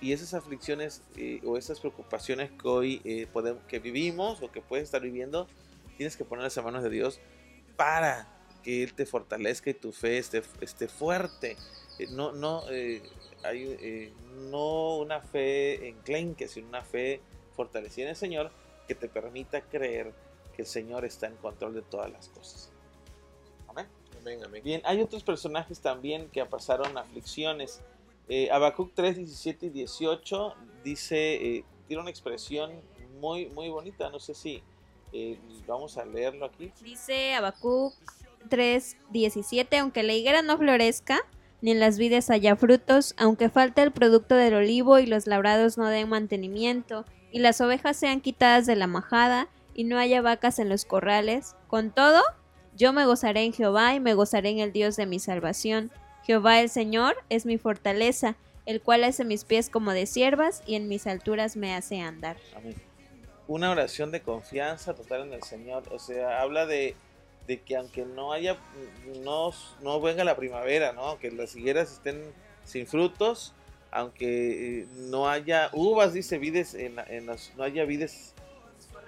y 0.00 0.12
esas 0.12 0.34
aflicciones 0.34 1.02
eh, 1.16 1.40
o 1.44 1.56
esas 1.56 1.80
preocupaciones 1.80 2.50
que 2.50 2.68
hoy 2.68 3.00
eh, 3.04 3.26
podemos, 3.32 3.62
que 3.64 3.78
vivimos 3.78 4.42
o 4.42 4.50
que 4.50 4.60
puedes 4.62 4.84
estar 4.84 5.02
viviendo, 5.02 5.46
tienes 5.96 6.16
que 6.16 6.24
ponerlas 6.24 6.56
en 6.56 6.64
manos 6.64 6.82
de 6.82 6.90
Dios 6.90 7.20
para 7.76 8.28
que 8.62 8.82
Él 8.82 8.94
te 8.94 9.06
fortalezca 9.06 9.70
y 9.70 9.74
tu 9.74 9.92
fe 9.92 10.18
esté, 10.18 10.42
esté 10.60 10.88
fuerte. 10.88 11.56
Eh, 11.98 12.06
no, 12.10 12.32
no, 12.32 12.62
eh, 12.70 13.02
hay, 13.42 13.76
eh, 13.80 14.12
no 14.50 14.96
una 14.96 15.20
fe 15.20 15.88
enclenque, 15.88 16.48
sino 16.48 16.68
una 16.68 16.82
fe 16.82 17.20
fortalecida 17.54 18.04
en 18.04 18.10
el 18.10 18.16
Señor 18.16 18.50
que 18.86 18.94
te 18.94 19.08
permita 19.08 19.60
creer 19.62 20.12
que 20.54 20.62
el 20.62 20.68
Señor 20.68 21.04
está 21.04 21.26
en 21.26 21.36
control 21.36 21.74
de 21.74 21.82
todas 21.82 22.10
las 22.10 22.28
cosas. 22.28 22.70
Amén. 23.68 23.86
Amén, 24.20 24.44
amén. 24.44 24.62
Bien, 24.62 24.82
hay 24.84 25.00
otros 25.00 25.22
personajes 25.22 25.80
también 25.80 26.28
que 26.30 26.44
pasaron 26.44 26.96
aflicciones. 26.98 27.80
Eh, 28.32 28.48
Habacuc 28.52 28.92
3, 28.94 29.16
17 29.16 29.66
y 29.66 29.70
18 29.70 30.54
dice, 30.84 31.34
eh, 31.34 31.64
tiene 31.88 32.00
una 32.00 32.10
expresión 32.10 32.70
muy, 33.20 33.46
muy 33.46 33.68
bonita, 33.70 34.08
no 34.08 34.20
sé 34.20 34.34
si 34.34 34.62
eh, 35.12 35.36
vamos 35.66 35.98
a 35.98 36.04
leerlo 36.04 36.46
aquí. 36.46 36.70
Dice 36.80 37.34
Habacuc 37.34 37.92
3, 38.48 38.96
17, 39.10 39.78
aunque 39.78 40.04
la 40.04 40.12
higuera 40.12 40.42
no 40.42 40.56
florezca, 40.56 41.18
ni 41.60 41.72
en 41.72 41.80
las 41.80 41.98
vides 41.98 42.30
haya 42.30 42.54
frutos, 42.54 43.16
aunque 43.18 43.48
falte 43.48 43.82
el 43.82 43.90
producto 43.90 44.36
del 44.36 44.54
olivo 44.54 45.00
y 45.00 45.06
los 45.06 45.26
labrados 45.26 45.76
no 45.76 45.88
den 45.88 46.08
mantenimiento, 46.08 47.04
y 47.32 47.40
las 47.40 47.60
ovejas 47.60 47.96
sean 47.96 48.20
quitadas 48.20 48.64
de 48.64 48.76
la 48.76 48.86
majada, 48.86 49.48
y 49.74 49.82
no 49.82 49.98
haya 49.98 50.22
vacas 50.22 50.60
en 50.60 50.68
los 50.68 50.84
corrales. 50.84 51.56
Con 51.66 51.90
todo, 51.90 52.22
yo 52.76 52.92
me 52.92 53.06
gozaré 53.06 53.42
en 53.42 53.52
Jehová 53.52 53.92
y 53.96 53.98
me 53.98 54.14
gozaré 54.14 54.50
en 54.50 54.60
el 54.60 54.72
Dios 54.72 54.94
de 54.94 55.06
mi 55.06 55.18
salvación. 55.18 55.90
Jehová 56.24 56.60
el 56.60 56.68
Señor 56.68 57.16
es 57.28 57.46
mi 57.46 57.58
fortaleza, 57.58 58.36
el 58.66 58.80
cual 58.80 59.04
hace 59.04 59.24
mis 59.24 59.44
pies 59.44 59.70
como 59.70 59.92
de 59.92 60.06
siervas 60.06 60.62
y 60.66 60.74
en 60.74 60.88
mis 60.88 61.06
alturas 61.06 61.56
me 61.56 61.74
hace 61.74 62.00
andar. 62.00 62.36
Amén. 62.54 62.74
Una 63.48 63.70
oración 63.70 64.12
de 64.12 64.20
confianza 64.20 64.94
total 64.94 65.22
en 65.22 65.32
el 65.32 65.42
Señor. 65.42 65.82
O 65.90 65.98
sea, 65.98 66.40
habla 66.40 66.66
de, 66.66 66.94
de 67.46 67.60
que 67.60 67.76
aunque 67.76 68.04
no 68.04 68.32
haya, 68.32 68.56
no, 69.22 69.52
no 69.82 70.00
venga 70.00 70.22
la 70.22 70.36
primavera, 70.36 70.92
¿no? 70.92 71.02
Aunque 71.02 71.32
las 71.32 71.56
higueras 71.56 71.92
estén 71.92 72.22
sin 72.64 72.86
frutos, 72.86 73.54
aunque 73.90 74.86
no 74.94 75.28
haya 75.28 75.70
uvas, 75.72 76.12
dice 76.12 76.38
vides, 76.38 76.74
en, 76.74 76.96
en 77.08 77.26
las, 77.26 77.52
no 77.56 77.64
haya 77.64 77.84
vides 77.84 78.34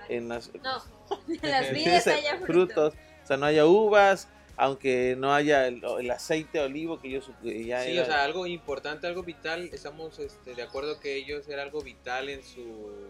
en 0.08 0.28
las, 0.28 0.50
no, 0.54 0.82
en 1.42 1.50
las 1.50 1.70
vides 1.72 2.06
haya 2.06 2.38
frutos. 2.38 2.94
O 3.22 3.26
sea, 3.26 3.36
no 3.36 3.46
haya 3.46 3.66
uvas, 3.66 4.28
aunque 4.56 5.14
no 5.18 5.32
haya 5.34 5.66
el, 5.66 5.82
el 6.00 6.10
aceite 6.10 6.58
de 6.58 6.64
olivo 6.64 7.00
que 7.00 7.08
ellos 7.08 7.30
ya 7.42 7.82
Sí, 7.84 7.92
era, 7.92 8.02
o 8.02 8.06
sea, 8.06 8.24
algo 8.24 8.46
importante, 8.46 9.06
algo 9.06 9.22
vital, 9.22 9.70
estamos 9.72 10.18
este, 10.18 10.54
de 10.54 10.62
acuerdo 10.62 11.00
que 11.00 11.16
ellos 11.16 11.48
era 11.48 11.62
algo 11.62 11.80
vital 11.82 12.28
en 12.28 12.42
su 12.42 13.08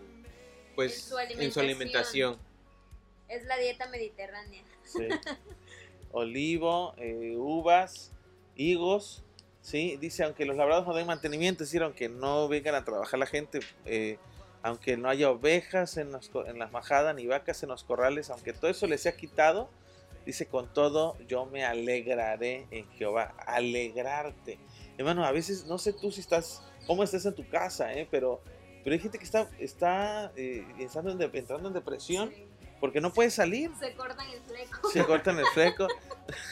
pues 0.75 0.93
En 0.95 1.01
su 1.03 1.19
en 1.43 1.53
su 1.53 1.61
alimentación. 1.61 2.39
Es 3.29 3.45
la 3.45 3.57
dieta 3.59 3.89
mediterránea. 3.89 4.63
sí. 4.85 5.09
olivo, 6.13 6.95
eh, 6.99 7.35
uvas, 7.37 8.11
higos, 8.57 9.23
sí, 9.63 9.97
dice 10.01 10.25
aunque 10.25 10.45
los 10.45 10.57
labrados 10.57 10.87
no 10.87 10.95
den 10.95 11.07
mantenimiento, 11.07 11.63
es 11.65 11.71
decir, 11.71 11.83
aunque 11.83 12.09
no 12.09 12.49
vengan 12.49 12.75
a 12.75 12.85
trabajar 12.85 13.19
la 13.19 13.27
gente, 13.27 13.61
eh, 13.87 14.19
aunque 14.63 14.97
no 14.97 15.09
haya 15.09 15.31
ovejas 15.31 15.97
en, 15.97 16.13
los 16.13 16.29
co- 16.29 16.47
en 16.47 16.59
las 16.59 16.71
majadas 16.73 17.15
ni 17.17 17.27
vacas 17.27 17.63
en 17.63 17.71
los 17.71 17.83
corrales, 17.85 18.31
aunque 18.31 18.53
todo 18.53 18.71
eso 18.71 18.87
les 18.87 19.01
sea 19.03 19.17
quitado, 19.17 19.71
dice 20.27 20.47
con 20.47 20.73
todo 20.73 21.17
yo 21.27 21.47
me 21.47 21.65
alegraré 21.65 22.67
en 22.71 22.89
Jehová, 22.93 23.35
alegrarte. 23.47 24.59
Hermano, 24.99 25.25
a 25.25 25.33
veces 25.33 25.65
no 25.67 25.79
sé 25.79 25.93
tú 25.93 26.11
si 26.13 26.21
estás, 26.21 26.63
cómo 26.87 27.03
estás 27.03 27.25
en 27.27 27.35
tu 27.35 27.49
casa, 27.49 27.93
eh, 27.95 28.07
pero, 28.11 28.41
pero 28.85 28.95
hay 28.95 29.01
gente 29.01 29.19
que 29.19 29.25
está, 29.25 29.49
está 29.59 30.33
eh, 30.37 30.65
entrando, 30.79 31.11
en 31.13 31.19
de- 31.19 31.31
entrando 31.39 31.69
en 31.69 31.75
depresión 31.75 32.33
porque 32.81 33.01
no 33.01 33.13
puede 33.13 33.31
salir 33.31 33.71
Se 33.79 33.95
cortan 33.95 34.27
el 34.31 34.41
fleco. 34.43 34.91
se 34.91 35.05
cortan 35.05 35.39
el 35.39 35.47
fleco. 35.47 35.87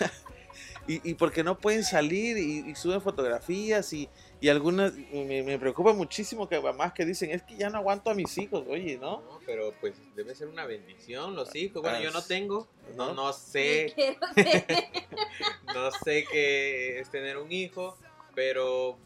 y, 0.86 1.10
y 1.10 1.14
porque 1.14 1.44
no 1.44 1.58
pueden 1.58 1.84
salir 1.84 2.36
y, 2.38 2.70
y 2.70 2.74
suben 2.74 3.00
fotografías 3.00 3.92
y, 3.92 4.08
y 4.40 4.48
algunas 4.48 4.94
me, 5.12 5.42
me 5.42 5.58
preocupa 5.58 5.92
muchísimo 5.92 6.48
que 6.48 6.58
mamás 6.60 6.92
que 6.92 7.04
dicen 7.04 7.30
es 7.30 7.42
que 7.42 7.56
ya 7.56 7.68
no 7.70 7.78
aguanto 7.78 8.10
a 8.10 8.14
mis 8.14 8.36
hijos, 8.38 8.64
oye, 8.68 8.96
¿no? 8.98 9.20
No, 9.20 9.40
pero 9.44 9.72
pues 9.80 9.94
debe 10.16 10.34
ser 10.34 10.48
una 10.48 10.64
bendición 10.66 11.34
los 11.36 11.54
hijos. 11.54 11.82
Bueno, 11.82 11.98
Ah, 11.98 12.02
yo 12.02 12.10
no 12.10 12.22
tengo, 12.22 12.66
no, 12.96 13.12
¿no? 13.12 13.32
sé, 13.32 13.94
no 15.74 15.90
sé 16.04 16.24
qué 16.30 17.00
es 17.00 17.10
tener 17.10 17.36
un 17.36 17.52
hijo, 17.52 17.96
pero 18.34 18.96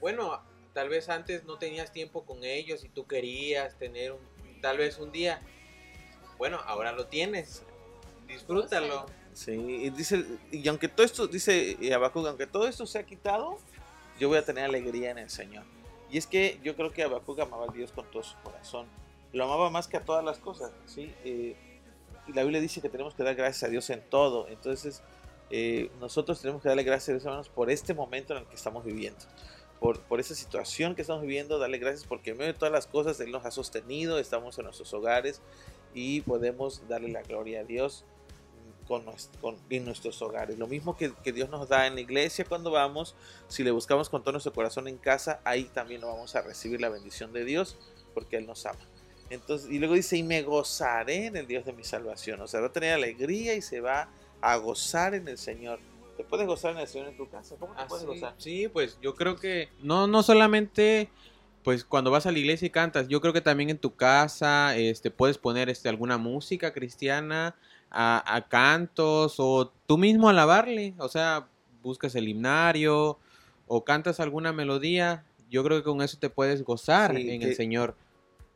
bueno, 0.00 0.40
tal 0.72 0.88
vez 0.88 1.08
antes 1.08 1.44
no 1.44 1.58
tenías 1.58 1.92
tiempo 1.92 2.24
con 2.24 2.44
ellos 2.44 2.84
y 2.84 2.88
tú 2.88 3.06
querías 3.06 3.76
tener 3.78 4.12
un, 4.12 4.20
tal 4.60 4.78
vez 4.78 4.98
un 4.98 5.12
día. 5.12 5.40
Bueno, 6.38 6.58
ahora 6.64 6.92
lo 6.92 7.06
tienes. 7.06 7.62
Disfrútalo. 8.26 9.06
Sí, 9.32 9.52
y 9.52 9.90
dice, 9.90 10.24
y 10.50 10.66
aunque 10.68 10.88
todo 10.88 11.04
esto, 11.06 11.26
dice 11.26 11.76
Habacuc, 11.94 12.26
aunque 12.26 12.46
todo 12.46 12.66
esto 12.66 12.86
se 12.86 12.98
ha 12.98 13.04
quitado, 13.04 13.58
yo 14.20 14.28
voy 14.28 14.38
a 14.38 14.44
tener 14.44 14.64
alegría 14.64 15.10
en 15.10 15.18
el 15.18 15.30
Señor. 15.30 15.64
Y 16.10 16.18
es 16.18 16.26
que 16.26 16.60
yo 16.62 16.76
creo 16.76 16.92
que 16.92 17.02
Habacuc 17.02 17.40
amaba 17.40 17.64
a 17.64 17.72
Dios 17.72 17.90
con 17.90 18.08
todo 18.10 18.22
su 18.22 18.36
corazón. 18.42 18.86
Lo 19.32 19.44
amaba 19.44 19.70
más 19.70 19.88
que 19.88 19.96
a 19.96 20.04
todas 20.04 20.22
las 20.22 20.38
cosas. 20.38 20.72
Eh, 20.96 21.56
y 22.26 22.32
la 22.32 22.42
Biblia 22.42 22.60
dice 22.60 22.82
que 22.82 22.90
tenemos 22.90 23.14
que 23.14 23.22
dar 23.22 23.34
gracias 23.34 23.62
a 23.62 23.68
Dios 23.68 23.88
en 23.88 24.02
todo. 24.10 24.46
Entonces, 24.48 25.02
eh, 25.50 25.90
nosotros 26.00 26.40
tenemos 26.40 26.62
que 26.62 26.68
darle 26.68 26.82
gracias 26.82 27.08
a 27.08 27.12
Dios, 27.12 27.24
hermanos, 27.24 27.48
por 27.48 27.70
este 27.70 27.94
momento 27.94 28.34
en 28.34 28.40
el 28.40 28.46
que 28.46 28.56
estamos 28.56 28.84
viviendo. 28.84 29.20
Por, 29.80 30.00
por 30.00 30.20
esa 30.20 30.34
situación 30.34 30.94
que 30.94 31.00
estamos 31.00 31.22
viviendo, 31.22 31.58
darle 31.58 31.78
gracias 31.78 32.04
porque 32.06 32.30
en 32.30 32.36
medio 32.36 32.52
de 32.52 32.58
todas 32.58 32.72
las 32.72 32.86
cosas 32.86 33.18
Él 33.20 33.30
nos 33.30 33.46
ha 33.46 33.50
sostenido, 33.50 34.18
estamos 34.18 34.58
en 34.58 34.64
nuestros 34.64 34.92
hogares 34.92 35.40
y 35.94 36.20
podemos 36.20 36.86
darle 36.86 37.08
la 37.08 37.22
gloria 37.22 37.60
a 37.60 37.64
Dios 37.64 38.04
con, 38.90 39.04
con, 39.40 39.56
en 39.70 39.84
nuestros 39.84 40.20
hogares. 40.20 40.58
Lo 40.58 40.66
mismo 40.66 40.96
que, 40.96 41.12
que, 41.22 41.30
Dios 41.30 41.48
nos 41.48 41.68
da 41.68 41.86
en 41.86 41.94
la 41.94 42.00
iglesia 42.00 42.44
cuando 42.44 42.72
vamos, 42.72 43.14
si 43.46 43.62
le 43.62 43.70
buscamos 43.70 44.08
con 44.08 44.22
todo 44.22 44.32
nuestro 44.32 44.52
corazón 44.52 44.88
en 44.88 44.98
casa, 44.98 45.40
ahí 45.44 45.70
también 45.72 46.00
lo 46.00 46.08
vamos 46.08 46.34
a 46.34 46.42
recibir 46.42 46.80
la 46.80 46.88
bendición 46.88 47.32
de 47.32 47.44
Dios 47.44 47.76
porque 48.14 48.36
Él 48.36 48.48
nos 48.48 48.66
ama. 48.66 48.80
Entonces, 49.30 49.70
y 49.70 49.78
luego 49.78 49.94
dice, 49.94 50.16
y 50.16 50.24
me 50.24 50.42
gozaré 50.42 51.26
en 51.26 51.36
el 51.36 51.46
Dios 51.46 51.64
de 51.64 51.72
mi 51.72 51.84
salvación. 51.84 52.40
O 52.40 52.48
sea, 52.48 52.58
va 52.58 52.66
a 52.66 52.72
tener 52.72 52.92
alegría 52.92 53.54
y 53.54 53.62
se 53.62 53.80
va 53.80 54.08
a 54.40 54.56
gozar 54.56 55.14
en 55.14 55.28
el 55.28 55.38
Señor. 55.38 55.78
¿Te 56.16 56.24
puedes 56.24 56.48
gozar 56.48 56.72
en 56.72 56.78
el 56.78 56.88
Señor 56.88 57.10
en 57.10 57.16
tu 57.16 57.30
casa? 57.30 57.54
¿Cómo 57.60 57.72
te 57.76 57.82
Ah, 57.82 57.86
puedes 57.86 58.02
sí, 58.02 58.06
gozar? 58.08 58.34
Sí, 58.38 58.66
pues 58.66 58.98
yo 59.00 59.14
creo 59.14 59.36
que 59.36 59.68
no, 59.80 60.08
no 60.08 60.24
solamente 60.24 61.08
pues 61.62 61.84
cuando 61.84 62.10
vas 62.10 62.26
a 62.26 62.32
la 62.32 62.38
iglesia 62.38 62.66
y 62.66 62.70
cantas, 62.70 63.06
yo 63.06 63.20
creo 63.20 63.32
que 63.32 63.40
también 63.40 63.70
en 63.70 63.78
tu 63.78 63.94
casa 63.94 64.76
este, 64.76 65.12
puedes 65.12 65.38
poner 65.38 65.68
este, 65.68 65.88
alguna 65.88 66.18
música 66.18 66.72
cristiana, 66.72 67.54
a, 67.90 68.22
a 68.36 68.48
cantos 68.48 69.36
o 69.38 69.72
tú 69.86 69.98
mismo 69.98 70.28
alabarle, 70.28 70.94
o 70.98 71.08
sea, 71.08 71.48
buscas 71.82 72.14
el 72.14 72.28
himnario 72.28 73.18
o 73.66 73.84
cantas 73.84 74.20
alguna 74.20 74.52
melodía, 74.52 75.24
yo 75.50 75.64
creo 75.64 75.78
que 75.78 75.84
con 75.84 76.02
eso 76.02 76.18
te 76.18 76.30
puedes 76.30 76.62
gozar 76.64 77.14
Sí, 77.16 77.30
en 77.30 77.40
que- 77.40 77.48
el 77.48 77.56
Señor, 77.56 77.94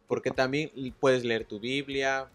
porque 0.09 0.31
también 0.31 0.71
puedes 1.01 1.25
leer 1.25 1.45
tu 1.45 1.59
Biblia, 1.59 2.29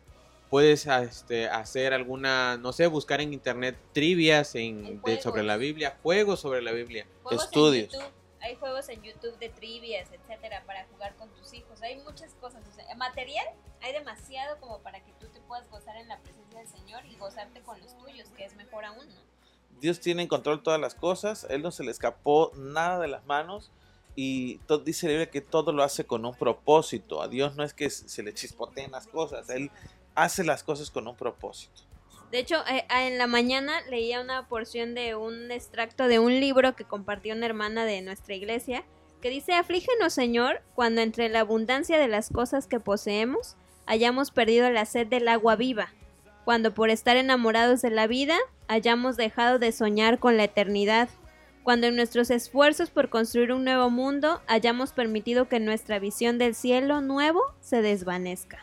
puedes 0.49 0.87
este, 0.87 1.47
hacer 1.47 1.93
alguna, 1.93 2.57
no 2.57 2.73
sé, 2.73 2.87
buscar 2.87 3.21
en 3.21 3.33
internet 3.33 3.77
trivias 3.93 4.55
en, 4.55 4.85
En 4.85 5.01
de- 5.03 5.21
sobre 5.21 5.43
la 5.43 5.57
Biblia, 5.57 5.97
juegos 6.01 6.39
sobre 6.39 6.61
la 6.61 6.71
Biblia. 6.71 7.05
Juegos 7.23 7.45
Estudios. 7.45 7.93
En 7.93 7.99
YouTube. 7.99 8.13
Hay 8.41 8.55
juegos 8.55 8.87
en 8.87 9.01
YouTube 9.03 9.37
de 9.37 9.49
trivias, 9.49 10.07
etcétera, 10.13 10.63
para 10.65 10.85
jugar 10.93 11.13
con 11.17 11.29
tus 11.31 11.53
hijos. 11.53 11.81
Hay 11.81 11.97
muchas 11.97 12.33
cosas. 12.35 12.63
O 12.67 12.73
sea, 12.73 12.85
material 12.95 13.45
hay 13.81 13.91
demasiado 13.91 14.57
como 14.61 14.79
para 14.79 15.03
que 15.03 15.11
tú 15.19 15.27
te 15.27 15.38
puedas 15.49 15.69
gozar 15.69 15.97
en 15.97 16.07
la 16.07 16.19
presencia 16.19 16.59
del 16.59 16.67
Señor 16.67 17.01
y 17.11 17.17
gozarte 17.17 17.59
con 17.61 17.81
los 17.81 17.97
tuyos, 17.97 18.29
que 18.37 18.45
es 18.45 18.55
mejor 18.55 18.85
aún, 18.85 19.05
¿no? 19.09 19.29
Dios 19.81 19.99
tiene 19.99 20.21
en 20.21 20.27
control 20.27 20.61
todas 20.61 20.79
las 20.79 20.93
cosas, 20.93 21.47
Él 21.49 21.63
no 21.63 21.71
se 21.71 21.83
le 21.83 21.91
escapó 21.91 22.51
nada 22.55 22.99
de 22.99 23.07
las 23.07 23.25
manos 23.25 23.71
y 24.15 24.59
dice 24.85 25.07
la 25.07 25.11
Biblia 25.13 25.31
que 25.31 25.41
todo 25.41 25.71
lo 25.71 25.83
hace 25.83 26.05
con 26.05 26.25
un 26.25 26.35
propósito. 26.35 27.21
A 27.21 27.27
Dios 27.27 27.55
no 27.55 27.63
es 27.63 27.73
que 27.73 27.89
se 27.89 28.07
se 28.07 28.21
le 28.21 28.33
chispoteen 28.33 28.91
las 28.91 29.07
cosas, 29.07 29.49
Él 29.49 29.71
hace 30.15 30.43
las 30.43 30.63
cosas 30.63 30.91
con 30.91 31.07
un 31.07 31.15
propósito. 31.15 31.81
De 32.31 32.37
hecho, 32.37 32.57
eh, 32.67 32.85
ah, 32.89 33.07
en 33.07 33.17
la 33.17 33.25
mañana 33.25 33.81
leía 33.89 34.21
una 34.21 34.47
porción 34.47 34.93
de 34.93 35.15
un 35.15 35.49
extracto 35.49 36.07
de 36.07 36.19
un 36.19 36.39
libro 36.39 36.75
que 36.75 36.83
compartió 36.83 37.33
una 37.33 37.47
hermana 37.47 37.85
de 37.85 38.01
nuestra 38.01 38.35
iglesia, 38.35 38.83
que 39.19 39.29
dice, 39.29 39.53
aflígenos 39.53 40.13
Señor, 40.13 40.61
cuando 40.75 41.01
entre 41.01 41.27
la 41.29 41.39
abundancia 41.39 41.97
de 41.97 42.07
las 42.07 42.29
cosas 42.29 42.67
que 42.67 42.79
poseemos 42.79 43.55
hayamos 43.89 44.29
perdido 44.29 44.69
la 44.69 44.85
sed 44.85 45.07
del 45.07 45.27
agua 45.27 45.55
viva, 45.55 45.89
cuando 46.45 46.75
por 46.75 46.91
estar 46.91 47.17
enamorados 47.17 47.81
de 47.81 47.89
la 47.89 48.05
vida 48.05 48.37
hayamos 48.67 49.17
dejado 49.17 49.57
de 49.57 49.71
soñar 49.71 50.19
con 50.19 50.37
la 50.37 50.43
eternidad, 50.43 51.09
cuando 51.63 51.87
en 51.87 51.95
nuestros 51.95 52.29
esfuerzos 52.29 52.91
por 52.91 53.09
construir 53.09 53.51
un 53.51 53.63
nuevo 53.63 53.89
mundo 53.89 54.41
hayamos 54.45 54.93
permitido 54.93 55.49
que 55.49 55.59
nuestra 55.59 55.97
visión 55.97 56.37
del 56.37 56.53
cielo 56.53 57.01
nuevo 57.01 57.41
se 57.61 57.81
desvanezca. 57.81 58.59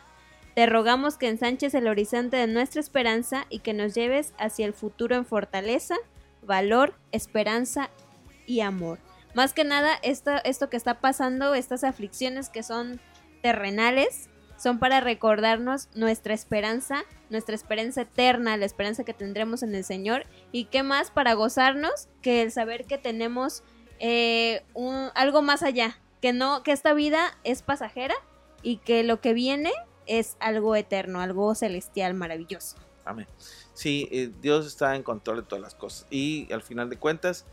Te 0.55 0.65
rogamos 0.65 1.17
que 1.17 1.27
ensanches 1.27 1.73
el 1.73 1.89
horizonte 1.89 2.37
de 2.37 2.47
nuestra 2.47 2.79
esperanza 2.79 3.45
y 3.49 3.59
que 3.59 3.73
nos 3.73 3.93
lleves 3.93 4.33
hacia 4.39 4.65
el 4.65 4.73
futuro 4.73 5.17
en 5.17 5.25
fortaleza, 5.25 5.95
valor, 6.41 6.95
esperanza 7.11 7.89
y 8.45 8.61
amor. 8.61 8.99
Más 9.33 9.51
que 9.51 9.65
nada, 9.65 9.91
esto, 10.03 10.31
esto 10.45 10.69
que 10.69 10.77
está 10.77 11.01
pasando, 11.01 11.53
estas 11.53 11.83
aflicciones 11.83 12.49
que 12.49 12.63
son 12.63 13.01
terrenales, 13.41 14.29
son 14.57 14.79
para 14.79 14.99
recordarnos 14.99 15.89
nuestra 15.95 16.33
esperanza, 16.33 17.03
nuestra 17.29 17.55
esperanza 17.55 18.01
eterna, 18.01 18.57
la 18.57 18.65
esperanza 18.65 19.03
que 19.03 19.13
tendremos 19.13 19.63
en 19.63 19.75
el 19.75 19.83
Señor. 19.83 20.25
Y 20.51 20.65
qué 20.65 20.83
más 20.83 21.11
para 21.11 21.33
gozarnos 21.33 22.09
que 22.21 22.41
el 22.41 22.51
saber 22.51 22.85
que 22.85 22.97
tenemos 22.97 23.63
eh, 23.99 24.63
algo 25.15 25.41
más 25.41 25.63
allá, 25.63 25.99
que 26.21 26.33
no, 26.33 26.63
que 26.63 26.71
esta 26.71 26.93
vida 26.93 27.37
es 27.43 27.61
pasajera 27.61 28.15
y 28.63 28.77
que 28.77 29.03
lo 29.03 29.21
que 29.21 29.33
viene 29.33 29.71
es 30.07 30.37
algo 30.39 30.75
eterno, 30.75 31.21
algo 31.21 31.53
celestial, 31.55 32.13
maravilloso. 32.13 32.77
Amén. 33.05 33.27
Sí, 33.73 34.09
eh, 34.11 34.31
Dios 34.41 34.65
está 34.65 34.95
en 34.95 35.03
control 35.03 35.37
de 35.37 35.43
todas 35.43 35.61
las 35.61 35.75
cosas 35.75 36.07
y 36.09 36.51
al 36.51 36.61
final 36.61 36.89
de 36.89 36.97
cuentas, 36.97 37.45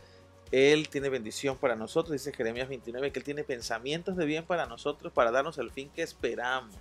Él 0.51 0.89
tiene 0.89 1.09
bendición 1.09 1.57
para 1.57 1.75
nosotros, 1.75 2.13
dice 2.13 2.33
Jeremías 2.33 2.67
29, 2.67 3.11
que 3.11 3.19
Él 3.19 3.25
tiene 3.25 3.43
pensamientos 3.43 4.17
de 4.17 4.25
bien 4.25 4.45
para 4.45 4.65
nosotros, 4.65 5.13
para 5.13 5.31
darnos 5.31 5.57
el 5.57 5.71
fin 5.71 5.89
que 5.89 6.01
esperamos. 6.01 6.75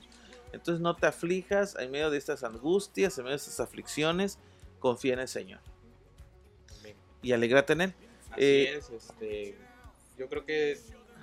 Entonces 0.55 0.81
no 0.81 0.97
te 0.97 1.07
aflijas 1.07 1.77
en 1.79 1.91
medio 1.91 2.11
de 2.11 2.19
estas 2.19 2.45
angustias, 2.45 3.19
en 3.19 3.25
medio 3.25 3.37
de 3.37 3.43
estas 3.43 3.61
aflicciones, 3.61 4.39
confía 4.79 5.15
en 5.15 5.21
el 5.21 5.29
Señor 5.29 5.61
y 7.25 7.33
alégrate 7.33 7.73
en 7.73 7.81
Él. 7.81 7.95
Así 8.31 8.43
Eh, 8.43 8.77
es, 8.77 8.91
este, 8.91 9.57
yo 10.19 10.29
creo 10.29 10.45
que 10.45 10.79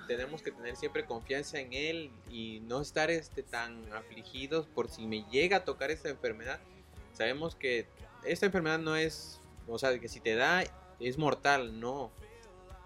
tenemos 0.08 0.42
que 0.42 0.50
tener 0.50 0.76
siempre 0.76 1.06
confianza 1.06 1.60
en 1.60 1.72
él 1.72 2.10
y 2.28 2.60
no 2.66 2.80
estar 2.80 3.10
este 3.10 3.42
tan 3.42 3.90
afligidos 3.92 4.66
por 4.66 4.90
si 4.90 5.06
me 5.06 5.24
llega 5.30 5.58
a 5.58 5.64
tocar 5.64 5.90
esta 5.90 6.08
enfermedad. 6.08 6.58
Sabemos 7.12 7.54
que 7.54 7.86
esta 8.24 8.46
enfermedad 8.46 8.80
no 8.80 8.96
es, 8.96 9.40
o 9.68 9.78
sea, 9.78 9.96
que 9.98 10.08
si 10.08 10.20
te 10.20 10.34
da 10.34 10.64
es 10.98 11.18
mortal, 11.18 11.78
no. 11.78 12.10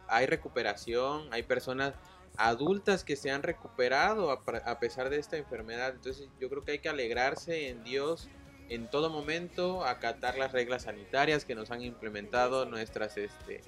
Hay 0.09 0.27
recuperación, 0.27 1.33
hay 1.33 1.43
personas 1.43 1.95
adultas 2.37 3.05
que 3.05 3.17
se 3.17 3.31
han 3.31 3.43
recuperado 3.43 4.31
a, 4.31 4.43
a 4.65 4.79
pesar 4.79 5.11
de 5.11 5.19
esta 5.19 5.37
enfermedad. 5.37 5.95
Entonces 5.95 6.29
yo 6.41 6.49
creo 6.49 6.65
que 6.65 6.73
hay 6.73 6.79
que 6.79 6.89
alegrarse 6.89 7.69
en 7.69 7.85
Dios 7.85 8.29
en 8.69 8.89
todo 8.89 9.11
momento, 9.11 9.85
acatar 9.85 10.37
las 10.37 10.53
reglas 10.53 10.83
sanitarias 10.83 11.45
que 11.45 11.55
nos 11.55 11.71
han 11.71 11.83
implementado 11.83 12.67
nuestras 12.67 13.17
este, 13.17 13.63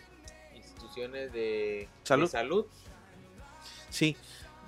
instituciones 0.54 1.32
de 1.32 1.88
Salud. 2.02 2.24
de 2.26 2.30
salud. 2.30 2.66
Sí, 3.90 4.16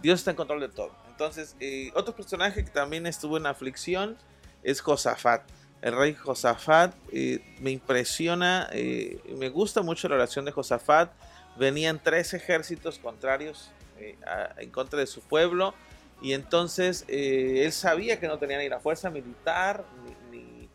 Dios 0.03 0.21
está 0.21 0.31
en 0.31 0.37
control 0.37 0.61
de 0.61 0.69
todo. 0.69 0.95
Entonces, 1.09 1.57
eh, 1.61 1.91
otro 1.95 2.15
personaje 2.15 2.65
que 2.65 2.71
también 2.71 3.07
estuvo 3.07 3.37
en 3.37 3.47
aflicción 3.47 4.17
es 4.63 4.81
Josafat. 4.81 5.43
El 5.83 5.97
rey 5.97 6.15
Josafat 6.15 6.95
eh, 7.13 7.41
me 7.61 7.71
impresiona, 7.71 8.69
eh, 8.73 9.21
me 9.37 9.49
gusta 9.49 9.83
mucho 9.83 10.09
la 10.09 10.15
oración 10.15 10.45
de 10.45 10.53
Josafat. 10.53 11.11
Venían 11.57 12.01
tres 12.03 12.33
ejércitos 12.35 12.99
contrarios 12.99 13.71
eh, 14.01 14.17
en 14.59 14.71
contra 14.71 14.99
de 15.01 15.07
su 15.07 15.21
pueblo 15.21 15.75
y 16.23 16.33
entonces 16.35 17.05
eh, 17.09 17.63
él 17.65 17.73
sabía 17.73 18.21
que 18.21 18.29
no 18.29 18.39
tenía 18.39 18.59
ni 18.59 18.69
la 18.69 18.81
fuerza 18.81 19.11
militar 19.11 19.85
ni, 20.31 20.39
ni- 20.39 20.69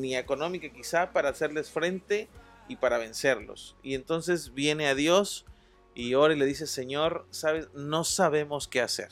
ni 0.00 0.16
económica 0.16 0.68
quizá 0.70 1.12
para 1.12 1.28
hacerles 1.30 1.70
frente 1.70 2.28
y 2.68 2.76
para 2.76 2.98
vencerlos. 2.98 3.76
Y 3.82 3.94
entonces 3.94 4.54
viene 4.54 4.88
a 4.88 4.94
Dios 4.94 5.44
y 5.94 6.14
ora 6.14 6.34
y 6.34 6.38
le 6.38 6.46
dice, 6.46 6.66
Señor, 6.66 7.26
sabes, 7.30 7.68
no 7.74 8.04
sabemos 8.04 8.68
qué 8.68 8.80
hacer. 8.80 9.10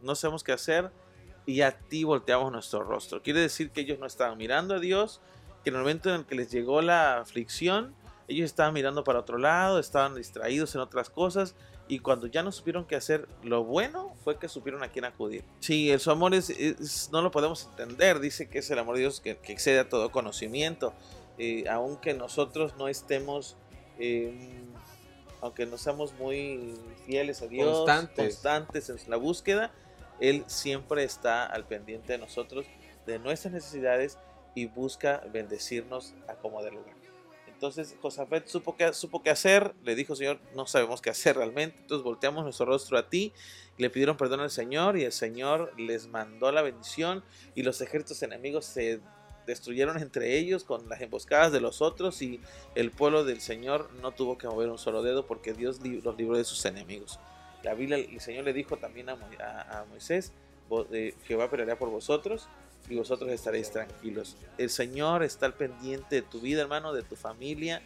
No 0.00 0.14
sabemos 0.14 0.42
qué 0.44 0.52
hacer 0.52 0.90
y 1.44 1.62
a 1.62 1.72
ti 1.78 2.04
volteamos 2.04 2.52
nuestro 2.52 2.82
rostro. 2.82 3.22
Quiere 3.22 3.40
decir 3.40 3.70
que 3.70 3.80
ellos 3.82 3.98
no 3.98 4.06
estaban 4.06 4.38
mirando 4.38 4.74
a 4.74 4.80
Dios, 4.80 5.20
que 5.64 5.70
en 5.70 5.76
el 5.76 5.82
momento 5.82 6.08
en 6.08 6.16
el 6.20 6.24
que 6.26 6.34
les 6.34 6.50
llegó 6.50 6.82
la 6.82 7.18
aflicción, 7.20 7.94
ellos 8.28 8.44
estaban 8.46 8.74
mirando 8.74 9.02
para 9.04 9.20
otro 9.20 9.38
lado, 9.38 9.78
estaban 9.78 10.14
distraídos 10.14 10.74
en 10.74 10.80
otras 10.82 11.08
cosas 11.10 11.54
y 11.88 11.98
cuando 12.00 12.26
ya 12.26 12.42
no 12.42 12.52
supieron 12.52 12.84
qué 12.84 12.96
hacer, 12.96 13.26
lo 13.42 13.64
bueno 13.64 14.14
fue 14.22 14.38
que 14.38 14.48
supieron 14.48 14.82
a 14.82 14.88
quién 14.88 15.04
acudir. 15.04 15.42
Sí, 15.60 15.90
el 15.90 16.00
su 16.00 16.10
amor 16.10 16.34
es, 16.34 16.50
es- 16.50 17.08
no 17.12 17.22
lo 17.22 17.30
podemos 17.30 17.66
entender, 17.70 18.20
dice 18.20 18.48
que 18.48 18.58
es 18.58 18.70
el 18.70 18.78
amor 18.78 18.94
de 18.96 19.00
Dios 19.02 19.20
que, 19.20 19.36
que 19.38 19.52
excede 19.52 19.78
a 19.80 19.88
todo 19.88 20.10
conocimiento, 20.10 20.92
Eh, 21.40 21.64
aunque 21.70 22.14
nosotros 22.14 22.74
no 22.78 22.88
estemos... 22.88 23.56
eh, 24.00 24.60
aunque 25.40 25.66
no 25.66 25.78
seamos 25.78 26.12
muy 26.14 26.74
fieles 27.06 27.42
a 27.42 27.46
Dios, 27.46 27.76
Constantes. 27.76 28.34
constantes 28.34 28.88
en 28.90 28.98
la 29.08 29.16
búsqueda, 29.16 29.70
Él 30.18 30.42
siempre 30.48 31.04
está 31.04 31.46
al 31.46 31.64
pendiente 31.64 32.12
de 32.14 32.18
nosotros, 32.18 32.66
de 33.06 33.20
nuestras 33.20 33.54
necesidades 33.54 34.18
y 34.56 34.66
busca 34.66 35.22
bendecirnos 35.32 36.12
a 36.26 36.34
como 36.34 36.60
de 36.64 36.72
lugar. 36.72 36.96
Entonces 37.58 37.96
Josafet 38.00 38.46
supo 38.46 38.76
qué, 38.76 38.92
supo 38.92 39.20
qué 39.20 39.30
hacer, 39.30 39.74
le 39.82 39.96
dijo, 39.96 40.14
Señor, 40.14 40.38
no 40.54 40.64
sabemos 40.68 41.02
qué 41.02 41.10
hacer 41.10 41.34
realmente, 41.34 41.76
entonces 41.80 42.04
volteamos 42.04 42.44
nuestro 42.44 42.66
rostro 42.66 42.96
a 42.96 43.10
ti, 43.10 43.32
le 43.78 43.90
pidieron 43.90 44.16
perdón 44.16 44.38
al 44.38 44.50
Señor 44.50 44.96
y 44.96 45.02
el 45.02 45.10
Señor 45.10 45.72
les 45.76 46.06
mandó 46.06 46.52
la 46.52 46.62
bendición 46.62 47.24
y 47.56 47.64
los 47.64 47.80
ejércitos 47.80 48.22
enemigos 48.22 48.64
se 48.64 49.00
destruyeron 49.44 49.98
entre 49.98 50.38
ellos 50.38 50.62
con 50.62 50.88
las 50.88 51.00
emboscadas 51.00 51.50
de 51.50 51.60
los 51.60 51.82
otros 51.82 52.22
y 52.22 52.40
el 52.76 52.92
pueblo 52.92 53.24
del 53.24 53.40
Señor 53.40 53.90
no 53.94 54.12
tuvo 54.12 54.38
que 54.38 54.46
mover 54.46 54.68
un 54.68 54.78
solo 54.78 55.02
dedo 55.02 55.26
porque 55.26 55.52
Dios 55.52 55.80
los 55.84 56.16
libró 56.16 56.36
de 56.36 56.44
sus 56.44 56.64
enemigos. 56.64 57.18
La 57.64 57.74
Biblia, 57.74 57.96
el 57.98 58.20
Señor 58.20 58.44
le 58.44 58.52
dijo 58.52 58.76
también 58.76 59.08
a, 59.08 59.84
Moisés, 59.90 60.32
eh, 60.92 61.12
Jehová 61.24 61.50
peleará 61.50 61.76
por 61.76 61.90
vosotros 61.90 62.48
y 62.88 62.96
vosotros 62.96 63.30
estaréis 63.30 63.70
tranquilos. 63.70 64.36
El 64.56 64.70
Señor 64.70 65.22
está 65.22 65.46
al 65.46 65.54
pendiente 65.54 66.16
de 66.16 66.22
tu 66.22 66.40
vida, 66.40 66.62
hermano, 66.62 66.92
de 66.92 67.02
tu 67.02 67.16
familia. 67.16 67.82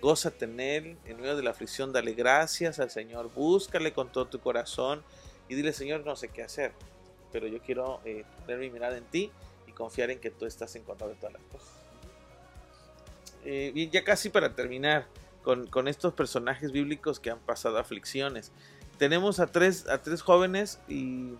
Gózate 0.00 0.46
en 0.46 0.60
Él, 0.60 0.96
en 1.04 1.20
medio 1.20 1.36
de 1.36 1.42
la 1.42 1.50
aflicción, 1.50 1.92
dale 1.92 2.14
gracias 2.14 2.80
al 2.80 2.90
Señor, 2.90 3.30
búscale 3.32 3.92
con 3.92 4.10
todo 4.10 4.26
tu 4.26 4.40
corazón 4.40 5.02
y 5.48 5.54
dile, 5.54 5.72
Señor, 5.72 6.04
no 6.04 6.16
sé 6.16 6.28
qué 6.28 6.42
hacer, 6.42 6.72
pero 7.30 7.46
yo 7.46 7.60
quiero 7.60 8.00
eh, 8.04 8.24
poner 8.40 8.58
mi 8.58 8.70
mirada 8.70 8.96
en 8.96 9.04
ti 9.04 9.30
y 9.68 9.72
confiar 9.72 10.10
en 10.10 10.18
que 10.18 10.30
tú 10.30 10.46
estás 10.46 10.74
en 10.74 10.82
control 10.82 11.10
de 11.10 11.16
todas 11.16 11.34
las 11.34 11.42
cosas. 11.42 11.68
Eh, 13.44 13.70
bien, 13.74 13.90
ya 13.90 14.02
casi 14.02 14.28
para 14.28 14.54
terminar 14.54 15.06
con, 15.42 15.66
con, 15.66 15.88
estos 15.88 16.14
personajes 16.14 16.72
bíblicos 16.72 17.20
que 17.20 17.30
han 17.30 17.40
pasado 17.40 17.78
aflicciones. 17.78 18.50
Tenemos 18.98 19.40
a 19.40 19.46
tres, 19.46 19.88
a 19.88 20.00
tres 20.00 20.22
jóvenes 20.22 20.80
y 20.88 21.34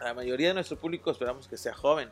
la 0.00 0.14
mayoría 0.14 0.48
de 0.48 0.54
nuestro 0.54 0.78
público 0.78 1.10
esperamos 1.10 1.48
que 1.48 1.56
sea 1.56 1.74
joven. 1.74 2.10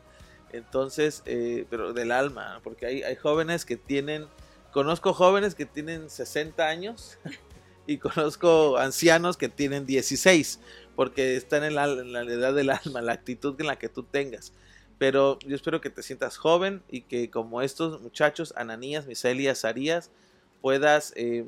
Entonces, 0.51 1.23
eh, 1.25 1.65
pero 1.69 1.93
del 1.93 2.11
alma, 2.11 2.61
porque 2.63 2.85
hay, 2.85 3.03
hay, 3.03 3.15
jóvenes 3.15 3.65
que 3.65 3.75
tienen, 3.75 4.27
conozco 4.71 5.13
jóvenes 5.13 5.55
que 5.55 5.65
tienen 5.65 6.09
60 6.09 6.65
años 6.65 7.17
y 7.87 7.97
conozco 7.97 8.77
ancianos 8.77 9.35
que 9.35 9.49
tienen 9.49 9.85
16, 9.85 10.59
porque 10.95 11.35
están 11.35 11.63
en 11.63 11.75
la, 11.75 11.85
en 11.85 12.13
la 12.13 12.21
edad 12.21 12.53
del 12.53 12.69
alma, 12.69 13.01
la 13.01 13.13
actitud 13.13 13.59
en 13.59 13.67
la 13.67 13.77
que 13.77 13.89
tú 13.89 14.03
tengas. 14.03 14.53
Pero 14.97 15.37
yo 15.45 15.55
espero 15.55 15.81
que 15.81 15.89
te 15.89 16.01
sientas 16.01 16.37
joven 16.37 16.81
y 16.89 17.01
que 17.01 17.29
como 17.29 17.61
estos 17.61 18.01
muchachos, 18.01 18.53
Ananías, 18.57 19.05
Misael 19.05 19.47
Azarías, 19.47 20.11
puedas 20.61 21.13
eh, 21.15 21.45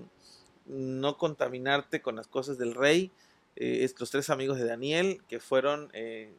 no 0.67 1.17
contaminarte 1.17 2.01
con 2.01 2.15
las 2.15 2.27
cosas 2.27 2.57
del 2.57 2.75
rey, 2.75 3.11
eh, 3.55 3.83
estos 3.83 4.11
tres 4.11 4.29
amigos 4.29 4.57
de 4.57 4.65
Daniel 4.65 5.21
que 5.27 5.39
fueron, 5.39 5.89
eh, 5.93 6.33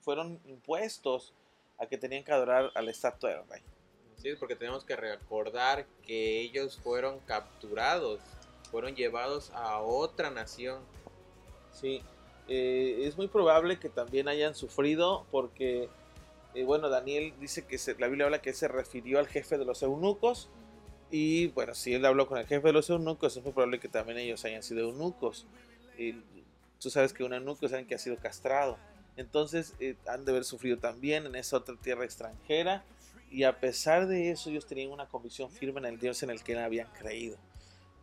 fueron 0.00 0.40
impuestos 0.46 1.34
a 1.78 1.86
que 1.86 1.98
tenían 1.98 2.24
que 2.24 2.32
adorar 2.32 2.70
a 2.74 2.82
la 2.82 2.90
estatua 2.90 3.30
del 3.30 3.48
rey. 3.48 3.62
Sí, 4.16 4.30
porque 4.38 4.56
tenemos 4.56 4.84
que 4.84 4.96
recordar 4.96 5.86
que 6.02 6.40
ellos 6.40 6.78
fueron 6.82 7.20
capturados, 7.20 8.20
fueron 8.70 8.94
llevados 8.94 9.50
a 9.54 9.80
otra 9.80 10.30
nación. 10.30 10.80
Sí, 11.70 12.02
eh, 12.48 13.02
es 13.02 13.16
muy 13.16 13.28
probable 13.28 13.78
que 13.78 13.88
también 13.88 14.28
hayan 14.28 14.54
sufrido 14.54 15.26
porque, 15.30 15.88
eh, 16.54 16.64
bueno, 16.64 16.88
Daniel 16.88 17.34
dice 17.40 17.66
que 17.66 17.76
se, 17.76 17.94
la 17.98 18.06
Biblia 18.06 18.26
habla 18.26 18.40
que 18.40 18.54
se 18.54 18.68
refirió 18.68 19.18
al 19.18 19.26
jefe 19.26 19.58
de 19.58 19.64
los 19.64 19.82
eunucos 19.82 20.48
y 21.10 21.48
bueno, 21.48 21.74
si 21.74 21.94
él 21.94 22.04
habló 22.04 22.26
con 22.26 22.38
el 22.38 22.46
jefe 22.46 22.68
de 22.68 22.72
los 22.72 22.88
eunucos, 22.90 23.36
es 23.36 23.42
muy 23.42 23.52
probable 23.52 23.78
que 23.78 23.88
también 23.88 24.18
ellos 24.18 24.44
hayan 24.44 24.62
sido 24.62 24.80
eunucos. 24.80 25.46
Y 25.98 26.14
Tú 26.80 26.90
sabes 26.90 27.12
que 27.12 27.24
un 27.24 27.32
eunuco 27.32 27.68
saben 27.68 27.86
que 27.86 27.94
ha 27.94 27.98
sido 27.98 28.16
castrado. 28.16 28.76
Entonces 29.16 29.74
eh, 29.80 29.96
han 30.06 30.24
de 30.24 30.32
haber 30.32 30.44
sufrido 30.44 30.78
también 30.78 31.26
en 31.26 31.34
esa 31.36 31.56
otra 31.56 31.74
tierra 31.76 32.04
extranjera. 32.04 32.84
Y 33.30 33.44
a 33.44 33.58
pesar 33.58 34.06
de 34.06 34.30
eso, 34.30 34.50
ellos 34.50 34.66
tenían 34.66 34.90
una 34.90 35.06
convicción 35.06 35.50
firme 35.50 35.80
en 35.80 35.86
el 35.86 35.98
Dios 35.98 36.22
en 36.22 36.30
el 36.30 36.42
que 36.42 36.58
habían 36.58 36.88
creído. 36.98 37.36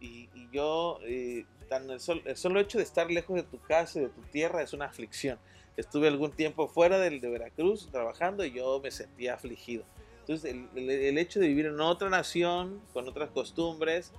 Y, 0.01 0.29
yo, 0.51 0.99
eh, 1.03 1.45
tan 1.69 1.89
el, 1.89 2.01
sol, 2.01 2.21
solo 2.35 2.59
hecho 2.59 2.77
de 2.77 2.83
estar 2.83 3.09
lejos 3.09 3.37
de 3.37 3.43
tu 3.43 3.57
casa 3.61 3.99
y 3.99 4.01
de 4.01 4.09
tu 4.09 4.21
tierra 4.23 4.61
es 4.61 4.73
una 4.73 4.85
aflicción. 4.85 5.39
Estuve 5.77 6.07
algún 6.09 6.31
tiempo 6.31 6.67
fuera 6.67 6.99
del, 6.99 7.21
de 7.21 7.29
Veracruz 7.29 7.87
trabajando 7.89 8.43
y 8.43 8.51
yo 8.51 8.81
me 8.83 8.91
sentía 8.91 9.35
afligido. 9.35 9.85
Entonces, 10.19 10.53
el, 10.53 10.89
el 10.89 11.17
hecho 11.17 11.39
de 11.39 11.47
vivir 11.47 11.67
en 11.67 11.79
otra 11.79 12.09
nación, 12.09 12.81
con 12.93 13.07
otras 13.07 13.29
costumbres, 13.29 14.11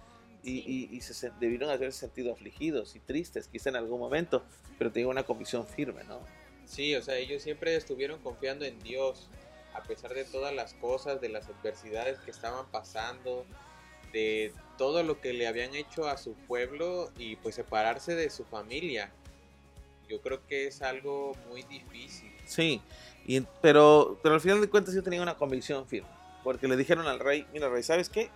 y, 0.44 0.58
y, 0.58 0.96
y, 0.96 1.00
se 1.00 1.30
debieron 1.40 1.70
haber 1.70 1.92
sentido 1.92 2.32
afligidos 2.32 2.94
y 2.96 3.00
tristes, 3.00 3.48
quizá 3.48 3.70
en 3.70 3.76
algún 3.76 3.98
momento, 3.98 4.44
pero 4.78 4.92
tenían 4.92 5.10
una 5.10 5.22
convicción 5.22 5.66
firme, 5.66 6.04
¿no? 6.04 6.20
Sí, 6.66 6.94
o 6.94 7.02
sea, 7.02 7.16
ellos 7.16 7.42
siempre 7.42 7.74
estuvieron 7.74 8.20
confiando 8.20 8.64
en 8.64 8.78
Dios, 8.80 9.28
a 9.74 9.82
pesar 9.82 10.12
de 10.14 10.24
todas 10.24 10.54
las 10.54 10.74
cosas, 10.74 11.20
de 11.20 11.30
las 11.30 11.48
adversidades 11.48 12.18
que 12.20 12.30
estaban 12.30 12.66
pasando, 12.70 13.46
de 14.12 14.52
todo 14.76 15.02
lo 15.02 15.20
que 15.20 15.32
le 15.32 15.46
habían 15.46 15.74
hecho 15.74 16.08
a 16.08 16.16
su 16.16 16.34
pueblo 16.34 17.10
y 17.18 17.36
pues 17.36 17.54
separarse 17.54 18.14
de 18.14 18.28
su 18.30 18.44
familia. 18.44 19.10
Yo 20.08 20.20
creo 20.20 20.46
que 20.46 20.66
es 20.66 20.82
algo 20.82 21.34
muy 21.48 21.62
difícil. 21.62 22.30
Sí, 22.46 22.82
y, 23.26 23.40
pero, 23.62 24.18
pero 24.22 24.34
al 24.34 24.40
final 24.40 24.60
de 24.60 24.68
cuentas 24.68 24.94
yo 24.94 25.02
tenía 25.02 25.22
una 25.22 25.36
convicción 25.36 25.86
firme, 25.86 26.08
porque 26.42 26.68
le 26.68 26.76
dijeron 26.76 27.06
al 27.06 27.18
rey, 27.18 27.46
mira 27.52 27.70
rey, 27.70 27.82
¿sabes 27.82 28.10
qué? 28.10 28.30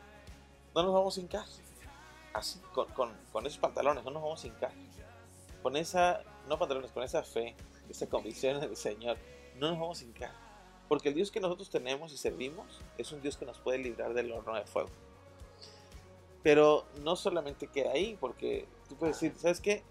No 0.74 0.82
nos 0.82 0.94
vamos 0.94 1.16
a 1.18 1.20
hincar 1.20 1.44
así, 2.38 2.60
con, 2.72 2.86
con, 2.92 3.12
con, 3.32 3.46
esos 3.46 3.58
pantalones, 3.58 4.04
no 4.04 4.10
nos 4.10 4.22
vamos 4.22 4.42
a 4.44 4.46
hincar. 4.46 4.72
Con 5.62 5.76
esa, 5.76 6.22
no 6.48 6.58
pantalones, 6.58 6.92
con 6.92 7.02
esa 7.02 7.22
fe, 7.22 7.54
esa 7.88 8.08
convicción 8.08 8.60
del 8.60 8.76
Señor, 8.76 9.16
no 9.56 9.68
nos 9.68 9.78
vamos 9.78 10.00
a 10.00 10.04
hincar. 10.04 10.48
Porque 10.88 11.10
el 11.10 11.14
Dios 11.14 11.30
que 11.30 11.40
nosotros 11.40 11.68
tenemos 11.68 12.12
y 12.12 12.16
servimos 12.16 12.80
es 12.96 13.12
un 13.12 13.20
Dios 13.20 13.36
que 13.36 13.44
nos 13.44 13.58
puede 13.58 13.78
librar 13.78 14.14
del 14.14 14.32
horno 14.32 14.54
de 14.54 14.64
fuego. 14.64 14.88
Pero 16.42 16.86
no 17.02 17.14
solamente 17.16 17.66
queda 17.66 17.92
ahí, 17.92 18.16
porque 18.18 18.66
tú 18.88 18.96
puedes 18.96 19.20
decir, 19.20 19.38
¿sabes 19.38 19.60
qué? 19.60 19.82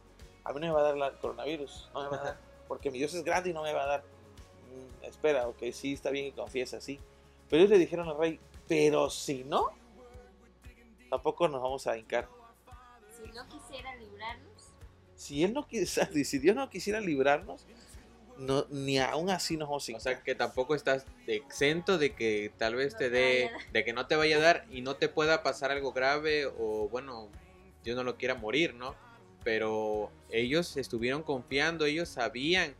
A 0.43 0.53
mí 0.53 0.59
no 0.59 0.67
me 0.67 0.73
va 0.73 0.79
a 0.79 0.93
dar 0.93 1.13
el 1.13 1.19
coronavirus, 1.19 1.89
no 1.93 2.03
me 2.03 2.09
va 2.09 2.21
a 2.21 2.23
dar, 2.23 2.37
porque 2.67 2.89
mi 2.89 2.97
Dios 2.97 3.13
es 3.13 3.23
grande 3.23 3.51
y 3.51 3.53
no 3.53 3.61
me 3.61 3.73
va 3.73 3.83
a 3.83 3.87
dar. 3.87 4.01
Mm, 4.01 5.03
espera, 5.03 5.47
ok, 5.47 5.63
sí, 5.71 5.93
está 5.93 6.09
bien 6.09 6.27
y 6.27 6.31
confiesa, 6.31 6.81
sí. 6.81 6.99
Pero 7.49 7.61
ellos 7.61 7.71
le 7.71 7.77
dijeron 7.77 8.07
al 8.07 8.17
rey, 8.17 8.39
pero 8.67 9.09
si 9.09 9.43
no, 9.43 9.71
tampoco 11.09 11.47
nos 11.47 11.61
vamos 11.61 11.85
a 11.85 11.97
hincar. 11.97 12.27
Si 13.17 13.31
no 13.31 13.47
quisiera 13.47 13.95
librarnos. 13.95 14.73
Si 15.15 15.43
él 15.43 15.53
no 15.53 15.67
quisiera, 15.67 16.09
si 16.23 16.39
Dios 16.39 16.55
no 16.55 16.69
quisiera 16.69 17.01
librarnos, 17.01 17.65
no, 18.37 18.65
ni 18.69 18.99
aún 18.99 19.29
así 19.29 19.57
nos 19.57 19.67
vamos 19.67 19.87
a 19.87 19.91
hincar. 19.91 19.99
O 19.99 20.03
sea 20.03 20.23
que 20.23 20.35
tampoco 20.35 20.75
estás 20.75 21.05
exento 21.25 21.97
de 21.97 22.13
que 22.13 22.51
tal 22.57 22.75
vez 22.75 22.93
no 22.93 22.99
te 22.99 23.09
dé, 23.09 23.51
de 23.73 23.83
que 23.83 23.93
no 23.93 24.07
te 24.07 24.15
vaya 24.15 24.37
a 24.37 24.39
dar 24.39 24.65
y 24.69 24.81
no 24.81 24.95
te 24.95 25.09
pueda 25.09 25.43
pasar 25.43 25.71
algo 25.71 25.91
grave 25.91 26.45
o 26.45 26.87
bueno, 26.89 27.29
Dios 27.83 27.95
no 27.95 28.03
lo 28.03 28.17
quiera 28.17 28.35
morir, 28.35 28.75
¿no? 28.75 28.95
Pero 29.43 30.11
ellos 30.29 30.77
estuvieron 30.77 31.23
confiando, 31.23 31.85
ellos 31.85 32.09
sabían 32.09 32.75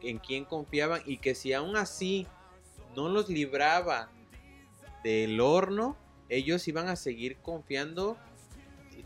en 0.00 0.18
quién 0.18 0.44
confiaban 0.44 1.02
y 1.06 1.18
que 1.18 1.34
si 1.34 1.52
aún 1.52 1.76
así 1.76 2.26
no 2.94 3.08
los 3.08 3.28
libraba 3.28 4.10
del 5.02 5.40
horno, 5.40 5.96
ellos 6.28 6.66
iban 6.68 6.88
a 6.88 6.96
seguir 6.96 7.38
confiando 7.38 8.16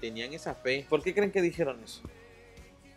tenían 0.00 0.32
esa 0.32 0.54
fe. 0.54 0.86
¿Por 0.88 1.02
qué 1.02 1.14
creen 1.14 1.30
que 1.30 1.42
dijeron 1.42 1.82
eso? 1.82 2.02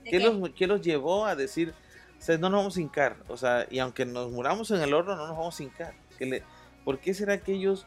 ¿Qué, 0.03 0.11
qué? 0.11 0.19
Los, 0.19 0.49
¿Qué, 0.51 0.67
Los, 0.67 0.81
llevó 0.81 1.25
a 1.25 1.35
decir, 1.35 1.73
o 2.19 2.21
sea, 2.21 2.37
no 2.37 2.49
nos 2.49 2.59
vamos 2.59 2.77
a 2.77 2.81
hincar? 2.81 3.17
O 3.27 3.37
sea, 3.37 3.67
y 3.69 3.79
aunque 3.79 4.05
nos 4.05 4.31
muramos 4.31 4.71
en 4.71 4.81
el 4.81 4.93
horno, 4.93 5.15
no 5.15 5.27
nos 5.27 5.37
vamos 5.37 5.59
a 5.59 5.63
hincar. 5.63 5.93
¿Qué 6.17 6.25
le, 6.25 6.43
¿Por 6.83 6.99
qué 6.99 7.13
será 7.13 7.39
que 7.39 7.53
ellos 7.53 7.85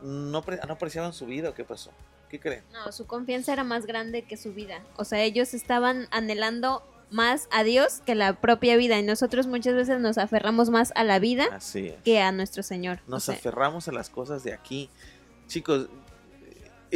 no, 0.00 0.42
no 0.42 0.72
apreciaban 0.72 1.12
su 1.12 1.26
vida 1.26 1.50
o 1.50 1.54
qué 1.54 1.64
pasó? 1.64 1.90
¿Qué 2.28 2.40
creen? 2.40 2.62
No, 2.72 2.90
su 2.92 3.06
confianza 3.06 3.52
era 3.52 3.64
más 3.64 3.86
grande 3.86 4.22
que 4.22 4.36
su 4.36 4.52
vida. 4.54 4.82
O 4.96 5.04
sea, 5.04 5.22
ellos 5.22 5.54
estaban 5.54 6.08
anhelando 6.10 6.82
más 7.10 7.48
a 7.52 7.62
Dios 7.62 8.00
que 8.04 8.14
la 8.14 8.40
propia 8.40 8.76
vida 8.76 8.98
y 8.98 9.02
nosotros 9.02 9.46
muchas 9.46 9.74
veces 9.74 10.00
nos 10.00 10.18
aferramos 10.18 10.70
más 10.70 10.92
a 10.96 11.04
la 11.04 11.18
vida 11.18 11.46
que 12.02 12.20
a 12.20 12.32
nuestro 12.32 12.62
Señor. 12.62 13.00
Nos 13.06 13.24
o 13.24 13.26
sea, 13.26 13.34
aferramos 13.36 13.86
a 13.88 13.92
las 13.92 14.10
cosas 14.10 14.42
de 14.42 14.52
aquí 14.52 14.90
chicos, 15.46 15.88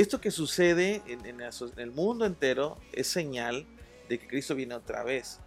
esto 0.01 0.21
que 0.21 0.31
sucede 0.31 1.03
en, 1.07 1.41
el 1.77 1.91
mundo 1.91 2.25
entero 2.25 2.79
es 2.93 3.09
señal 3.09 3.67
de 4.09 4.19
que 4.19 4.29
Cristo 4.29 4.55
viene 4.55 4.75
otra 4.75 5.03
vez. 5.03 5.41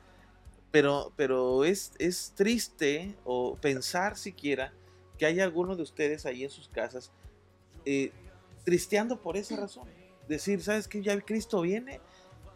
Pero, 0.71 1.13
pero 1.15 1.63
es, 1.63 1.93
es 1.99 2.33
triste 2.35 3.15
o 3.23 3.55
pensar 3.55 4.17
siquiera 4.17 4.73
que 5.17 5.25
hay 5.25 5.39
algunos 5.39 5.77
de 5.77 5.83
ustedes 5.83 6.25
ahí 6.25 6.43
en 6.43 6.49
sus 6.49 6.67
casas 6.67 7.11
eh, 7.85 8.11
tristeando 8.65 9.21
por 9.21 9.37
esa 9.37 9.55
razón. 9.55 9.87
Decir, 10.27 10.61
¿sabes 10.61 10.87
qué? 10.87 11.01
Ya 11.01 11.19
Cristo 11.21 11.61
viene 11.61 12.01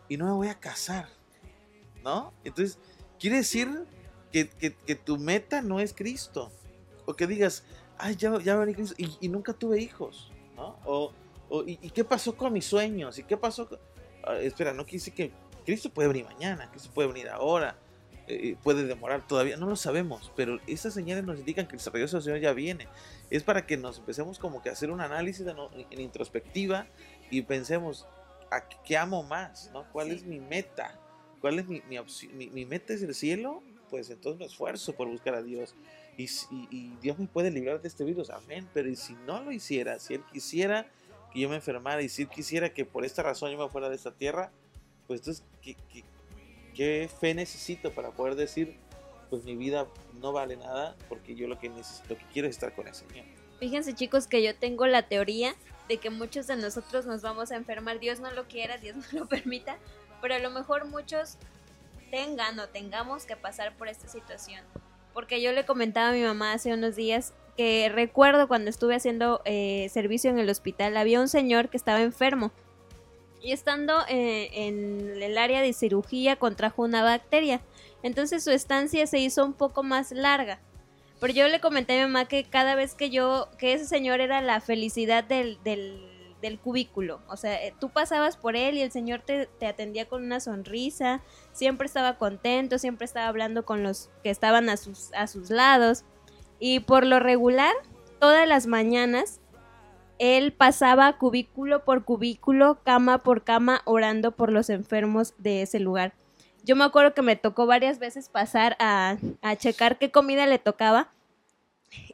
y 0.10 0.18
no 0.18 0.26
me 0.26 0.32
voy 0.32 0.48
a 0.50 0.60
casar. 0.60 1.08
¿No? 2.04 2.34
Entonces, 2.44 2.78
quiere 3.20 3.38
decir 3.38 3.70
que, 4.32 4.50
que, 4.50 4.76
que 4.76 4.96
tu 4.96 5.18
meta 5.18 5.62
no 5.62 5.80
es 5.80 5.94
Cristo. 5.94 6.52
O 7.06 7.16
que 7.16 7.26
digas, 7.26 7.64
ay, 7.98 8.16
ya, 8.16 8.38
ya 8.42 8.56
venía 8.58 8.76
Cristo 8.76 8.96
y, 8.98 9.30
nunca 9.30 9.54
tuve 9.54 9.80
hijos. 9.80 10.32
¿no? 10.56 10.78
O 11.50 11.64
y, 11.64 11.80
y, 11.82 11.90
qué 11.90 12.04
pasó 12.04 12.36
con 12.36 12.54
mis 12.54 12.66
sueños? 12.66 13.18
¿Y 13.20 13.24
qué 13.24 13.38
pasó? 13.38 13.68
Con... 13.68 13.80
Uh, 14.28 14.34
espera, 14.42 14.74
no 14.74 14.86
quise 14.86 15.12
que 15.12 15.32
Cristo 15.66 15.90
puede 15.90 16.08
venir 16.08 16.26
mañana, 16.26 16.70
Cristo 16.72 16.90
puede 16.94 17.08
venir 17.08 17.30
ahora. 17.30 17.78
eh, 18.28 18.56
puede 18.64 18.86
demorar 18.86 19.28
todavía, 19.28 19.56
no 19.56 19.68
lo 19.68 19.76
sabemos, 19.76 20.32
pero 20.36 20.60
esas 20.66 20.96
señales 20.96 21.24
nos 21.26 21.38
indican 21.38 21.68
que 21.68 21.76
el 21.76 21.92
del 21.92 22.10
Señor 22.10 22.40
ya 22.40 22.54
viene. 22.54 22.88
Es 23.30 23.44
para 23.44 23.68
que 23.68 23.78
nos 23.78 24.00
empecemos 24.00 24.40
como 24.40 24.64
que 24.64 24.70
a 24.70 24.72
hacer 24.72 24.90
un 24.90 25.02
análisis 25.02 25.46
en 25.92 26.02
introspectiva 26.02 26.88
y 27.30 27.44
pensemos, 27.44 28.08
¿a 28.50 28.68
qué 28.68 28.98
amo 28.98 29.24
más? 29.24 29.70
¿no? 29.74 29.86
¿Cuál 29.92 30.12
es 30.12 30.24
mi 30.24 30.40
meta? 30.40 31.00
¿Cuál 31.42 31.60
es 31.60 31.68
mi, 31.68 31.82
mi, 31.82 32.48
mi, 32.50 32.66
meta 32.66 32.94
es 32.94 33.04
el 33.04 33.14
cielo? 33.14 33.62
Pues 33.90 34.10
entonces 34.10 34.40
me 34.40 34.46
esfuerzo 34.46 34.94
por 34.94 35.08
buscar 35.08 35.36
a 35.36 35.44
Dios. 35.44 35.76
Y, 36.18 36.28
y, 36.72 36.98
Dios 37.02 37.20
me 37.20 37.28
puede 37.28 37.52
librar 37.52 37.82
de 37.82 37.88
este 37.88 38.04
virus, 38.04 38.30
amén. 38.30 38.68
Pero 38.74 38.90
¿y 38.90 38.96
si 38.96 39.14
no 39.28 39.44
lo 39.44 39.52
hiciera? 39.52 40.00
Si 40.00 40.16
Él 40.16 40.24
quisiera 40.32 40.88
que 41.36 41.42
yo 41.42 41.50
me 41.50 41.56
enfermara 41.56 42.02
y 42.02 42.08
si 42.08 42.26
quisiera 42.28 42.74
que 42.74 42.86
por 42.86 43.04
esta 43.04 43.22
razón 43.22 43.52
yo 43.52 43.58
me 43.58 43.70
fuera 43.70 43.90
de 43.90 43.96
esta 43.98 44.12
tierra, 44.12 44.52
pues 45.06 45.20
entonces, 45.20 45.44
¿qué, 45.62 45.76
qué, 45.92 46.06
qué 46.74 47.10
fe 47.20 47.34
necesito 47.34 47.94
para 47.94 48.12
poder 48.12 48.36
decir, 48.36 48.78
pues 49.30 49.44
mi 49.44 49.58
vida 49.58 49.86
no 50.22 50.32
vale 50.32 50.56
nada 50.56 50.96
porque 51.10 51.36
yo 51.36 51.50
lo 51.50 51.60
que 51.60 51.68
necesito, 51.68 52.14
lo 52.14 52.18
que 52.18 52.26
quiero 52.32 52.48
es 52.48 52.56
estar 52.56 52.74
con 52.74 52.88
el 52.88 52.96
Señor? 52.96 53.26
Fíjense 53.60 53.94
chicos 53.94 54.28
que 54.28 54.42
yo 54.42 54.56
tengo 54.56 54.88
la 54.88 55.10
teoría 55.10 55.56
de 55.90 55.98
que 55.98 56.10
muchos 56.10 56.48
de 56.48 56.56
nosotros 56.56 57.06
nos 57.06 57.22
vamos 57.22 57.52
a 57.52 57.58
enfermar, 57.58 58.00
Dios 58.00 58.22
no 58.22 58.32
lo 58.32 58.48
quiera, 58.48 58.78
Dios 58.78 58.96
no 59.12 59.20
lo 59.20 59.26
permita, 59.28 59.78
pero 60.22 60.36
a 60.36 60.40
lo 60.40 60.52
mejor 60.52 60.86
muchos 60.86 61.38
tengan 62.12 62.58
o 62.60 62.70
tengamos 62.70 63.26
que 63.26 63.36
pasar 63.36 63.76
por 63.76 63.90
esta 63.90 64.08
situación. 64.08 64.64
Porque 65.14 65.42
yo 65.42 65.52
le 65.52 65.66
comentaba 65.66 66.10
a 66.10 66.14
mi 66.14 66.24
mamá 66.24 66.54
hace 66.54 66.74
unos 66.74 66.96
días 66.96 67.34
que 67.58 67.90
recuerdo 67.90 68.48
cuando 68.48 68.70
estuve 68.70 68.96
haciendo 68.96 69.42
eh, 69.46 69.88
servicio 69.92 70.30
en 70.30 70.40
el 70.40 70.50
hospital, 70.50 70.98
había 70.98 71.22
un 71.22 71.30
señor 71.30 71.70
que 71.70 71.78
estaba 71.78 72.02
enfermo 72.02 72.52
y 73.46 73.52
estando 73.52 74.00
eh, 74.10 74.50
en 74.54 75.22
el 75.22 75.38
área 75.38 75.62
de 75.62 75.72
cirugía 75.72 76.36
contrajo 76.36 76.82
una 76.82 77.04
bacteria. 77.04 77.62
Entonces 78.02 78.44
su 78.44 78.50
estancia 78.50 79.06
se 79.06 79.20
hizo 79.20 79.46
un 79.46 79.54
poco 79.54 79.84
más 79.84 80.12
larga. 80.12 80.60
Pero 81.20 81.32
yo 81.32 81.48
le 81.48 81.62
comenté 81.62 81.94
a 81.94 82.08
mi 82.08 82.12
mamá 82.12 82.28
que 82.28 82.44
cada 82.44 82.76
vez 82.76 82.96
que 82.96 83.12
yo, 83.12 83.50
que 83.60 83.74
ese 83.74 83.86
señor 83.86 84.20
era 84.20 84.42
la 84.42 84.62
felicidad 84.62 85.24
del, 85.24 85.60
del, 85.64 86.12
cubículo. 86.64 87.22
O 87.28 87.38
sea, 87.38 87.64
eh, 87.64 87.74
tú 87.80 87.90
pasabas 87.90 88.38
por 88.38 88.56
él 88.56 88.76
y 88.76 88.82
el 88.82 88.92
señor 88.92 89.22
te, 89.22 89.48
te, 89.48 89.66
atendía 89.66 90.08
con 90.08 90.24
una 90.24 90.40
sonrisa, 90.40 91.24
siempre 91.54 91.88
estaba 91.88 92.20
contento, 92.20 92.78
siempre 92.78 93.06
estaba 93.06 93.28
hablando 93.28 93.66
con 93.66 93.82
los 93.82 94.12
que 94.22 94.30
estaban 94.30 94.70
a 94.70 94.78
sus, 94.78 95.12
a 95.14 95.26
sus 95.26 95.50
lados. 95.50 96.04
Y 96.60 96.80
por 96.82 97.06
lo 97.06 97.20
regular, 97.20 97.74
todas 98.20 98.48
las 98.48 98.68
mañanas, 98.68 99.40
él 100.20 100.54
pasaba 100.54 101.18
cubículo 101.18 101.84
por 101.84 102.06
cubículo, 102.06 102.80
cama 102.84 103.20
por 103.20 103.44
cama, 103.44 103.82
orando 103.86 104.32
por 104.32 104.52
los 104.52 104.70
enfermos 104.70 105.34
de 105.38 105.62
ese 105.62 105.80
lugar. 105.80 106.14
Yo 106.64 106.76
me 106.76 106.84
acuerdo 106.84 107.14
que 107.14 107.22
me 107.22 107.36
tocó 107.36 107.66
varias 107.66 108.00
veces 108.00 108.30
pasar 108.30 108.76
a, 108.80 109.18
a 109.42 109.56
checar 109.56 109.98
qué 109.98 110.12
comida 110.12 110.48
le 110.48 110.58
tocaba. 110.58 111.10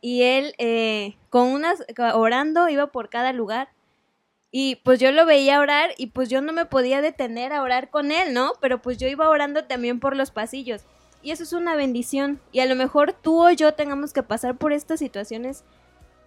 Y 0.01 0.23
él, 0.23 0.53
eh, 0.57 1.15
con 1.29 1.47
unas, 1.47 1.85
orando, 2.13 2.67
iba 2.67 2.87
por 2.87 3.09
cada 3.09 3.33
lugar. 3.33 3.69
Y 4.51 4.75
pues 4.83 4.99
yo 4.99 5.11
lo 5.11 5.25
veía 5.25 5.61
orar 5.61 5.91
y 5.97 6.07
pues 6.07 6.29
yo 6.29 6.41
no 6.41 6.51
me 6.51 6.65
podía 6.65 7.01
detener 7.01 7.53
a 7.53 7.61
orar 7.61 7.89
con 7.89 8.11
él, 8.11 8.33
¿no? 8.33 8.51
Pero 8.59 8.81
pues 8.81 8.97
yo 8.97 9.07
iba 9.07 9.29
orando 9.29 9.63
también 9.63 10.01
por 10.01 10.17
los 10.17 10.31
pasillos. 10.31 10.83
Y 11.21 11.31
eso 11.31 11.43
es 11.43 11.53
una 11.53 11.75
bendición. 11.75 12.39
Y 12.51 12.59
a 12.59 12.65
lo 12.65 12.75
mejor 12.75 13.13
tú 13.13 13.45
o 13.45 13.51
yo 13.51 13.73
tengamos 13.73 14.13
que 14.13 14.23
pasar 14.23 14.57
por 14.57 14.73
estas 14.73 14.99
situaciones 14.99 15.63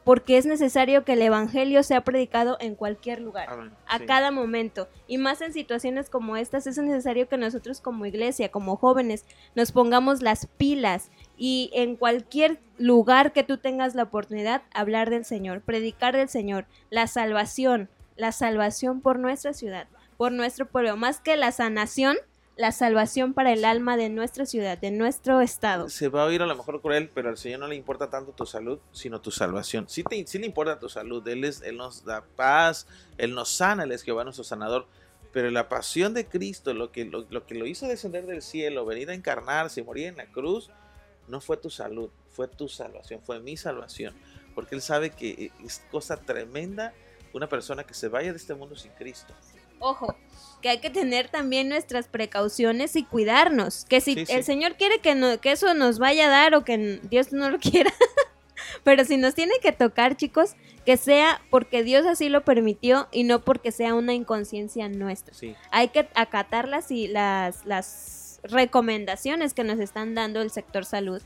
porque 0.05 0.37
es 0.37 0.45
necesario 0.45 1.05
que 1.05 1.15
el 1.15 1.23
Evangelio 1.23 1.83
sea 1.83 2.03
predicado 2.03 2.59
en 2.61 2.75
cualquier 2.75 3.21
lugar, 3.23 3.49
a 3.87 3.99
cada 4.01 4.31
momento. 4.31 4.87
Y 5.09 5.17
más 5.17 5.41
en 5.41 5.55
situaciones 5.55 6.11
como 6.11 6.37
estas, 6.37 6.67
es 6.67 6.77
necesario 6.77 7.27
que 7.27 7.39
nosotros 7.39 7.81
como 7.81 8.05
iglesia, 8.05 8.51
como 8.51 8.77
jóvenes, 8.77 9.25
nos 9.55 9.73
pongamos 9.73 10.21
las 10.21 10.47
pilas 10.47 11.11
y 11.39 11.71
en 11.73 11.97
cualquier 11.97 12.61
lugar 12.77 13.33
que 13.33 13.45
tú 13.45 13.57
tengas 13.57 13.95
la 13.95 14.05
oportunidad, 14.05 14.63
hablar 14.75 15.09
del 15.09 15.25
Señor, 15.25 15.63
predicar 15.63 16.15
del 16.15 16.29
Señor, 16.29 16.67
la 16.91 17.07
salvación, 17.07 17.89
la 18.17 18.31
salvación 18.31 19.01
por 19.01 19.19
nuestra 19.19 19.55
ciudad, 19.55 19.89
por 20.19 20.33
nuestro 20.33 20.67
pueblo, 20.67 20.99
más 20.99 21.21
que 21.21 21.37
la 21.37 21.51
sanación, 21.51 22.17
la 22.57 22.71
salvación 22.71 23.35
para 23.35 23.53
el 23.53 23.65
alma 23.65 23.97
de 23.97 24.09
nuestra 24.09 24.47
ciudad, 24.47 24.79
de 24.79 24.91
nuestro 24.91 25.41
estado. 25.41 25.89
Se 25.89 26.09
va 26.09 26.23
a 26.23 26.27
oír 26.27 26.41
a 26.43 26.47
lo 26.47 26.55
mejor 26.55 26.81
cruel, 26.81 27.11
pero 27.13 27.29
al 27.29 27.37
Señor 27.37 27.61
no 27.61 27.67
le 27.67 27.75
importa 27.75 28.11
tanto 28.11 28.33
tu 28.33 28.47
salud, 28.47 28.79
sino 28.93 29.21
tu 29.21 29.31
salvación. 29.31 29.87
Sí, 29.89 30.05
te, 30.05 30.25
sí 30.27 30.39
le 30.39 30.47
importa 30.47 30.79
tu 30.79 30.89
salud, 30.89 31.27
él, 31.27 31.45
es, 31.45 31.63
él 31.63 31.77
nos 31.77 32.05
da 32.05 32.25
paz, 32.37 32.87
Él 33.19 33.35
nos 33.35 33.49
sana, 33.51 33.85
Él 33.85 33.93
es 33.93 34.03
Jehová 34.03 34.25
nuestro 34.25 34.45
sanador. 34.45 34.87
Pero 35.33 35.51
la 35.51 35.69
pasión 35.69 36.15
de 36.15 36.27
Cristo, 36.27 36.75
lo 36.75 36.93
que 36.93 37.05
lo, 37.07 37.47
que 37.47 37.57
lo 37.57 37.67
hizo 37.67 37.89
descender 37.89 38.25
del 38.25 38.41
cielo, 38.41 38.87
venir 38.87 39.11
a 39.11 39.15
encarnarse, 39.15 39.83
morir 39.83 40.07
en 40.07 40.17
la 40.17 40.27
cruz, 40.27 40.71
no 41.27 41.41
fue 41.41 41.57
tu 41.57 41.71
salud, 41.71 42.11
fue 42.31 42.47
tu 42.47 42.69
salvación, 42.69 43.21
fue 43.21 43.41
mi 43.41 43.57
salvación. 43.57 44.15
Porque 44.55 44.77
Él 44.77 44.83
sabe 44.83 45.11
que 45.11 45.51
es 45.65 45.83
cosa 45.91 46.17
tremenda 46.17 46.93
una 47.33 47.49
persona 47.49 47.83
que 47.83 47.95
se 47.95 48.07
vaya 48.07 48.31
de 48.31 48.37
este 48.37 48.55
mundo 48.55 48.77
sin 48.77 48.93
Cristo. 48.93 49.35
Ojo, 49.85 50.17
que 50.63 50.71
hay 50.71 50.79
que 50.79 50.89
tener 50.89 51.29
también 51.29 51.69
nuestras 51.69 52.09
precauciones 52.09 52.97
y 52.97 53.05
cuidarnos. 53.05 53.85
Que 53.85 54.01
si 54.01 54.25
el 54.31 54.43
Señor 54.43 54.77
quiere 54.77 54.99
que, 55.01 55.15
no, 55.15 55.39
que 55.39 55.53
eso 55.53 55.75
nos 55.75 55.99
vaya 55.99 56.27
a 56.27 56.31
dar 56.31 56.55
o 56.55 56.65
que 56.65 57.01
Dios 57.03 57.35
no 57.35 57.51
lo 57.51 57.59
quiera, 57.61 57.93
pero 58.83 59.05
si 59.05 59.19
nos 59.19 59.35
tiene 59.35 59.53
que 59.63 59.73
tocar, 59.73 60.17
chicos, 60.17 60.57
que 60.87 60.97
sea 60.97 61.43
porque 61.51 61.83
Dios 61.83 62.07
así 62.07 62.31
lo 62.31 62.47
permitió 62.47 63.09
y 63.13 63.25
no 63.25 63.45
porque 63.45 63.73
sea 63.73 63.95
una 63.95 64.15
inconsciencia 64.15 64.89
nuestra. 64.89 65.35
Hay 65.71 65.89
que 65.89 66.09
acatar 66.15 66.67
las, 66.67 66.91
las, 66.91 67.67
las 67.67 68.41
recomendaciones 68.43 69.53
que 69.53 69.65
nos 69.65 69.79
están 69.81 70.15
dando 70.15 70.41
el 70.41 70.51
sector 70.51 70.87
salud 70.87 71.21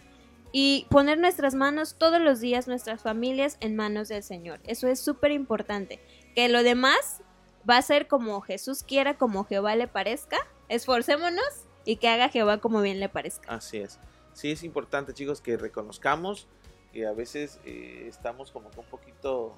y 0.51 0.87
poner 0.91 1.19
nuestras 1.19 1.55
manos 1.55 1.95
todos 1.97 2.21
los 2.21 2.41
días, 2.41 2.67
nuestras 2.67 3.03
familias 3.03 3.57
en 3.61 3.77
manos 3.77 4.09
del 4.09 4.25
Señor. 4.25 4.59
Eso 4.65 4.89
es 4.89 4.99
súper 4.99 5.31
importante. 5.31 6.01
Que 6.35 6.49
lo 6.49 6.65
demás 6.65 7.23
va 7.69 7.77
a 7.77 7.83
ser 7.83 8.09
como 8.09 8.41
Jesús 8.41 8.83
quiera, 8.83 9.17
como 9.17 9.45
Jehová 9.45 9.77
le 9.77 9.89
parezca. 9.89 10.39
Esforcémonos 10.69 11.67
y 11.85 11.97
que 11.97 12.09
haga 12.09 12.29
Jehová 12.29 12.59
como 12.59 12.83
bien 12.83 13.01
le 13.01 13.09
parezca. 13.09 13.55
Así 13.55 13.79
es. 13.79 13.99
Sí 14.35 14.51
es 14.51 14.63
importante, 14.63 15.15
chicos, 15.15 15.41
que 15.41 15.57
reconozcamos 15.57 16.47
que 16.93 17.07
a 17.07 17.13
veces 17.13 17.61
eh, 17.65 18.07
estamos 18.09 18.51
como 18.51 18.71
que 18.71 18.81
un 18.81 18.87
poquito 18.87 19.57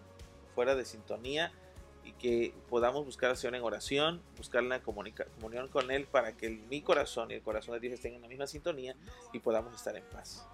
fuera 0.54 0.74
de 0.74 0.84
sintonía 0.84 1.52
y 2.04 2.12
que 2.12 2.54
podamos 2.68 3.04
buscar 3.04 3.30
al 3.30 3.36
Señor 3.36 3.56
en 3.56 3.62
oración, 3.62 4.22
buscar 4.36 4.62
la 4.62 4.80
comunión 4.80 5.68
con 5.68 5.90
Él 5.90 6.06
para 6.06 6.36
que 6.36 6.50
mi 6.50 6.82
corazón 6.82 7.30
y 7.30 7.34
el 7.34 7.42
corazón 7.42 7.74
de 7.74 7.80
Dios 7.80 7.94
estén 7.94 8.14
en 8.14 8.22
la 8.22 8.28
misma 8.28 8.46
sintonía 8.46 8.94
y 9.32 9.40
podamos 9.40 9.74
estar 9.74 9.96
en 9.96 10.04
paz. 10.04 10.46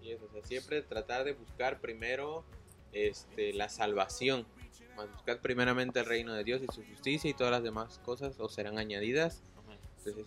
Sí, 0.00 0.10
es, 0.10 0.20
siempre 0.46 0.82
tratar 0.82 1.24
de 1.24 1.32
buscar 1.32 1.80
primero 1.80 2.44
este, 2.92 3.52
la 3.52 3.68
salvación 3.68 4.46
buscad 5.04 5.38
primeramente 5.38 6.00
el 6.00 6.06
reino 6.06 6.32
de 6.32 6.44
Dios 6.44 6.62
y 6.62 6.74
su 6.74 6.84
justicia 6.84 7.30
y 7.30 7.34
todas 7.34 7.50
las 7.50 7.62
demás 7.62 8.00
cosas 8.04 8.38
os 8.38 8.54
serán 8.54 8.78
añadidas. 8.78 9.42
Entonces, 9.98 10.26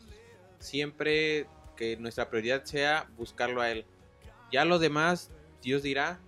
siempre 0.60 1.48
que 1.76 1.96
nuestra 1.98 2.30
prioridad 2.30 2.66
sea 2.66 3.10
buscarlo 3.18 3.62
a 3.62 3.72
Él. 3.72 3.86
Ya 4.52 4.66
lo 4.66 4.80
demás, 4.80 5.32
Dios 5.62 5.82
dirá, 5.82 6.20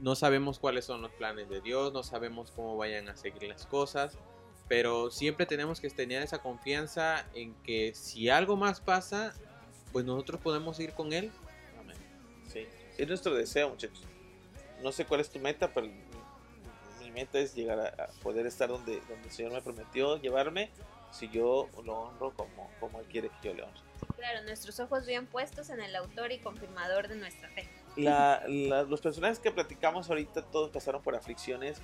no 0.00 0.14
sabemos 0.14 0.58
cuáles 0.58 0.84
son 0.84 1.02
los 1.02 1.10
planes 1.12 1.48
de 1.48 1.60
Dios, 1.60 1.92
no 1.92 2.02
sabemos 2.02 2.50
cómo 2.50 2.76
vayan 2.76 3.08
a 3.08 3.16
seguir 3.16 3.44
las 3.44 3.66
cosas, 3.66 4.18
pero 4.68 5.10
siempre 5.10 5.46
tenemos 5.46 5.80
que 5.80 5.88
tener 5.88 6.22
esa 6.22 6.38
confianza 6.38 7.26
en 7.34 7.54
que 7.62 7.94
si 7.94 8.28
algo 8.28 8.56
más 8.56 8.80
pasa, 8.80 9.34
pues 9.92 10.04
nosotros 10.04 10.40
podemos 10.40 10.78
ir 10.80 10.92
con 10.92 11.12
Él. 11.12 11.30
Amén. 11.80 11.96
Sí, 12.52 12.66
es 12.98 13.08
nuestro 13.08 13.34
deseo, 13.34 13.70
muchachos. 13.70 14.04
No 14.82 14.92
sé 14.92 15.06
cuál 15.06 15.20
es 15.20 15.30
tu 15.30 15.38
meta, 15.38 15.72
pero 15.72 15.88
meta 17.16 17.38
es 17.38 17.54
llegar 17.54 17.80
a, 17.80 18.06
poder 18.22 18.46
estar 18.46 18.68
donde, 18.68 19.00
donde 19.08 19.28
el 19.28 19.30
Señor 19.30 19.52
me 19.52 19.62
prometió 19.62 20.18
llevarme, 20.18 20.70
si 21.10 21.28
yo 21.30 21.68
lo 21.82 21.94
honro 21.94 22.34
como, 22.34 22.70
como 22.78 23.00
Él 23.00 23.06
quiere 23.06 23.30
que 23.40 23.48
yo 23.48 23.54
le 23.54 23.62
honre. 23.62 23.80
Claro, 24.16 24.42
nuestros 24.44 24.78
ojos 24.80 25.06
bien 25.06 25.26
puestos 25.26 25.70
en 25.70 25.80
el 25.80 25.96
autor 25.96 26.30
y 26.30 26.38
confirmador 26.38 27.08
de 27.08 27.16
nuestra 27.16 27.48
fe. 27.48 27.68
los 27.96 29.00
personajes 29.00 29.38
que 29.38 29.50
platicamos 29.50 30.10
ahorita 30.10 30.42
todos 30.42 30.70
pasaron 30.70 31.02
por 31.02 31.14
aflicciones, 31.14 31.80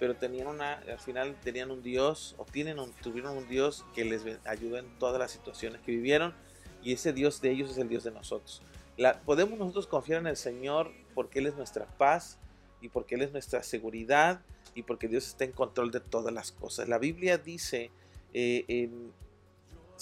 pero 0.00 0.16
tenían 0.16 0.48
una, 0.48 0.74
al 0.74 0.98
final 0.98 1.36
tenían 1.40 1.70
un 1.70 1.82
Dios, 1.82 2.34
o 2.38 2.44
tienen 2.44 2.80
un, 2.80 2.92
tuvieron 2.94 3.36
un 3.36 3.48
Dios 3.48 3.84
que 3.94 4.04
les 4.04 4.22
ayuda 4.44 4.80
en 4.80 4.98
todas 4.98 5.20
las 5.20 5.30
situaciones 5.30 5.80
que 5.82 5.92
vivieron, 5.92 6.34
y 6.82 6.92
ese 6.92 7.12
Dios 7.12 7.40
de 7.40 7.50
ellos 7.50 7.70
es 7.70 7.78
el 7.78 7.88
Dios 7.88 8.02
de 8.02 8.10
nosotros. 8.10 8.60
La, 8.96 9.20
podemos 9.20 9.58
nosotros 9.58 9.86
confiar 9.86 10.20
en 10.20 10.26
el 10.26 10.36
Señor 10.36 10.92
porque 11.14 11.38
Él 11.38 11.46
es 11.46 11.54
nuestra 11.54 11.86
paz 11.86 12.38
y 12.80 12.88
porque 12.88 13.14
Él 13.14 13.22
es 13.22 13.32
nuestra 13.32 13.62
seguridad 13.62 14.40
y 14.74 14.82
porque 14.82 15.08
Dios 15.08 15.26
está 15.26 15.44
en 15.44 15.52
control 15.52 15.90
de 15.90 16.00
todas 16.00 16.32
las 16.32 16.52
cosas. 16.52 16.88
La 16.88 16.98
Biblia 16.98 17.38
dice 17.38 17.90
eh, 18.32 18.64
en 18.68 19.12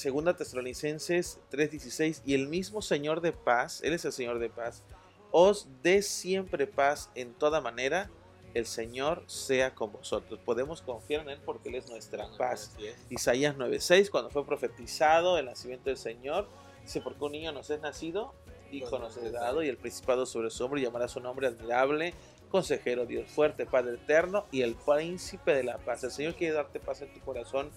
2 0.02 0.36
Tesalonicenses 0.36 1.40
3:16, 1.50 2.22
y 2.24 2.34
el 2.34 2.48
mismo 2.48 2.82
Señor 2.82 3.20
de 3.20 3.32
paz, 3.32 3.80
Él 3.82 3.92
es 3.92 4.04
el 4.04 4.12
Señor 4.12 4.38
de 4.38 4.48
paz, 4.48 4.82
os 5.30 5.68
dé 5.82 6.02
siempre 6.02 6.66
paz 6.66 7.10
en 7.14 7.34
toda 7.34 7.60
manera, 7.60 8.10
el 8.54 8.66
Señor 8.66 9.24
sea 9.26 9.74
con 9.74 9.92
vosotros. 9.92 10.38
Podemos 10.44 10.82
confiar 10.82 11.22
en 11.22 11.30
Él 11.30 11.40
porque 11.44 11.70
Él 11.70 11.76
es 11.76 11.88
nuestra 11.88 12.28
paz. 12.36 12.76
Isaías 13.10 13.56
9:6, 13.56 14.10
cuando 14.10 14.30
fue 14.30 14.46
profetizado 14.46 15.38
el 15.38 15.46
nacimiento 15.46 15.90
del 15.90 15.96
Señor, 15.96 16.46
Dice, 16.82 17.00
porque 17.00 17.24
un 17.24 17.32
niño 17.32 17.52
nos 17.52 17.70
es 17.70 17.80
nacido, 17.80 18.34
hijo 18.70 18.98
nos 18.98 19.16
es 19.16 19.32
dado, 19.32 19.62
y 19.62 19.68
el 19.68 19.76
principado 19.76 20.26
sobre 20.26 20.50
su 20.50 20.64
hombro, 20.64 20.80
llamará 20.80 21.08
su 21.08 21.20
nombre 21.20 21.46
admirable, 21.46 22.14
consejero, 22.52 23.06
Dios 23.06 23.28
fuerte, 23.30 23.66
Padre 23.66 23.94
eterno, 23.94 24.46
y 24.52 24.62
el 24.62 24.76
príncipe 24.76 25.54
de 25.54 25.64
la 25.64 25.78
paz. 25.78 26.04
El 26.04 26.12
Señor 26.12 26.34
quiere 26.34 26.54
darte 26.54 26.78
paz 26.78 27.02
en 27.02 27.12
tu 27.12 27.18
corazón 27.20 27.70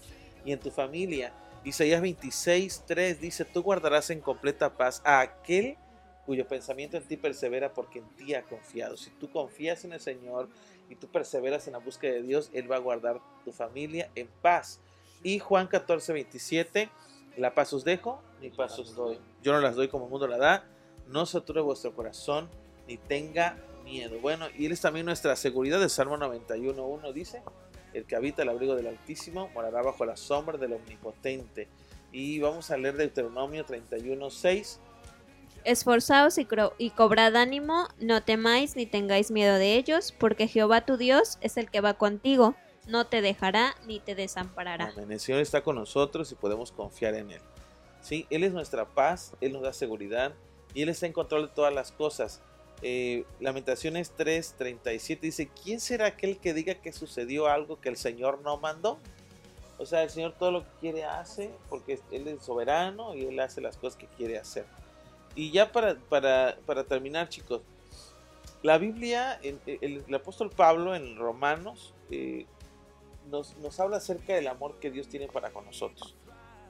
y 0.45 0.51
en 0.51 0.59
tu 0.59 0.69
familia. 0.69 1.33
Isaías 1.63 2.01
26, 2.01 2.83
3 2.85 3.19
dice, 3.19 3.45
tú 3.45 3.63
guardarás 3.63 4.11
en 4.11 4.21
completa 4.21 4.77
paz 4.77 5.01
a 5.03 5.21
aquel 5.21 5.77
cuyo 6.25 6.47
pensamiento 6.47 6.97
en 6.97 7.03
ti 7.03 7.17
persevera 7.17 7.73
porque 7.73 7.99
en 7.99 8.09
ti 8.15 8.33
ha 8.33 8.43
confiado. 8.43 8.97
Si 8.97 9.09
tú 9.11 9.31
confías 9.31 9.85
en 9.85 9.93
el 9.93 9.99
Señor 9.99 10.49
y 10.89 10.95
tú 10.95 11.07
perseveras 11.07 11.67
en 11.67 11.73
la 11.73 11.79
búsqueda 11.79 12.13
de 12.13 12.21
Dios, 12.21 12.49
Él 12.53 12.71
va 12.71 12.75
a 12.75 12.79
guardar 12.79 13.19
tu 13.43 13.51
familia 13.51 14.09
en 14.15 14.27
paz. 14.41 14.79
Y 15.23 15.39
Juan 15.39 15.67
14, 15.67 16.13
27, 16.13 16.89
la 17.37 17.53
paz 17.53 17.73
os 17.73 17.83
dejo, 17.83 18.21
mi 18.41 18.49
paz 18.49 18.77
os 18.79 18.95
doy. 18.95 19.19
Yo 19.41 19.53
no 19.53 19.59
las 19.59 19.75
doy 19.75 19.87
como 19.87 20.05
el 20.05 20.11
mundo 20.11 20.27
la 20.27 20.37
da. 20.37 20.65
No 21.07 21.25
sature 21.25 21.61
vuestro 21.61 21.93
corazón 21.95 22.49
ni 22.87 22.97
tenga 22.97 23.57
miedo. 23.85 24.19
Bueno, 24.19 24.47
y 24.57 24.65
Él 24.65 24.73
es 24.73 24.81
también 24.81 25.05
nuestra 25.05 25.35
seguridad. 25.37 25.79
De 25.79 25.87
Salmo 25.87 26.17
91, 26.17 26.85
1 26.85 27.13
dice, 27.13 27.41
el 27.93 28.05
que 28.05 28.17
habita 28.17 28.41
el 28.41 28.49
abrigo 28.49 28.75
del 28.75 28.87
Altísimo 28.87 29.49
morará 29.53 29.81
bajo 29.81 30.03
la 30.05 30.17
sombra 30.17 30.57
del 30.57 30.73
Omnipotente. 30.73 31.69
Y 32.11 32.39
vamos 32.39 32.71
a 32.71 32.77
leer 32.77 32.97
Deuteronomio 32.97 33.63
31, 33.63 34.29
6 34.29 34.79
Esforzaos 35.65 36.37
y, 36.37 36.47
y, 36.77 36.89
cobrad 36.91 37.35
ánimo, 37.35 37.87
no 37.99 38.21
temáis 38.23 38.75
ni 38.75 38.85
tengáis 38.85 39.31
miedo 39.31 39.55
de 39.55 39.75
ellos, 39.75 40.13
porque 40.17 40.47
Jehová 40.47 40.85
tu 40.85 40.95
Dios 40.95 41.39
es 41.41 41.57
el 41.57 41.71
que 41.71 41.81
va 41.81 41.95
contigo, 41.95 42.55
no 42.87 43.07
te 43.07 43.21
dejará 43.21 43.75
ni 43.87 43.99
te 43.99 44.13
desamparará. 44.13 44.93
Amén. 44.95 45.11
El 45.11 45.19
Señor 45.19 45.41
está 45.41 45.63
con 45.63 45.75
nosotros 45.75 46.31
y 46.31 46.35
podemos 46.35 46.71
confiar 46.71 47.15
en 47.15 47.31
Él. 47.31 47.41
¿Sí? 47.99 48.27
Él 48.29 48.43
es 48.43 48.53
nuestra 48.53 48.85
paz, 48.85 49.33
Él 49.41 49.53
nos 49.53 49.63
da 49.63 49.73
seguridad 49.73 50.33
y 50.75 50.83
Él 50.83 50.89
está 50.89 51.07
en 51.07 51.13
control 51.13 51.47
de 51.47 51.53
todas 51.55 51.73
las 51.73 51.91
cosas. 51.91 52.43
Eh, 52.81 53.25
Lamentaciones 53.39 54.13
3:37 54.17 55.19
dice, 55.21 55.49
¿quién 55.63 55.79
será 55.79 56.07
aquel 56.07 56.37
que 56.37 56.53
diga 56.53 56.75
que 56.75 56.91
sucedió 56.91 57.47
algo 57.47 57.79
que 57.79 57.89
el 57.89 57.97
Señor 57.97 58.41
no 58.41 58.57
mandó? 58.57 58.99
O 59.77 59.85
sea, 59.85 60.03
el 60.03 60.09
Señor 60.09 60.33
todo 60.37 60.51
lo 60.51 60.63
que 60.63 60.71
quiere 60.79 61.03
hace 61.03 61.51
porque 61.69 61.99
Él 62.11 62.27
es 62.27 62.43
soberano 62.43 63.15
y 63.15 63.25
Él 63.25 63.39
hace 63.39 63.61
las 63.61 63.77
cosas 63.77 63.97
que 63.97 64.07
quiere 64.07 64.37
hacer. 64.37 64.65
Y 65.35 65.51
ya 65.51 65.71
para, 65.71 65.95
para, 65.95 66.57
para 66.65 66.85
terminar, 66.85 67.27
chicos, 67.27 67.61
la 68.63 68.77
Biblia, 68.77 69.39
el, 69.43 70.03
apóstol 70.15 70.49
Pablo 70.49 70.95
en 70.95 71.17
Romanos 71.17 71.93
eh, 72.09 72.45
nos, 73.29 73.55
nos, 73.57 73.79
habla 73.79 73.97
acerca 73.97 74.33
del 74.33 74.47
amor 74.47 74.79
que 74.79 74.89
Dios 74.89 75.07
tiene 75.07 75.27
para 75.27 75.51
con 75.51 75.65
nosotros. 75.65 76.15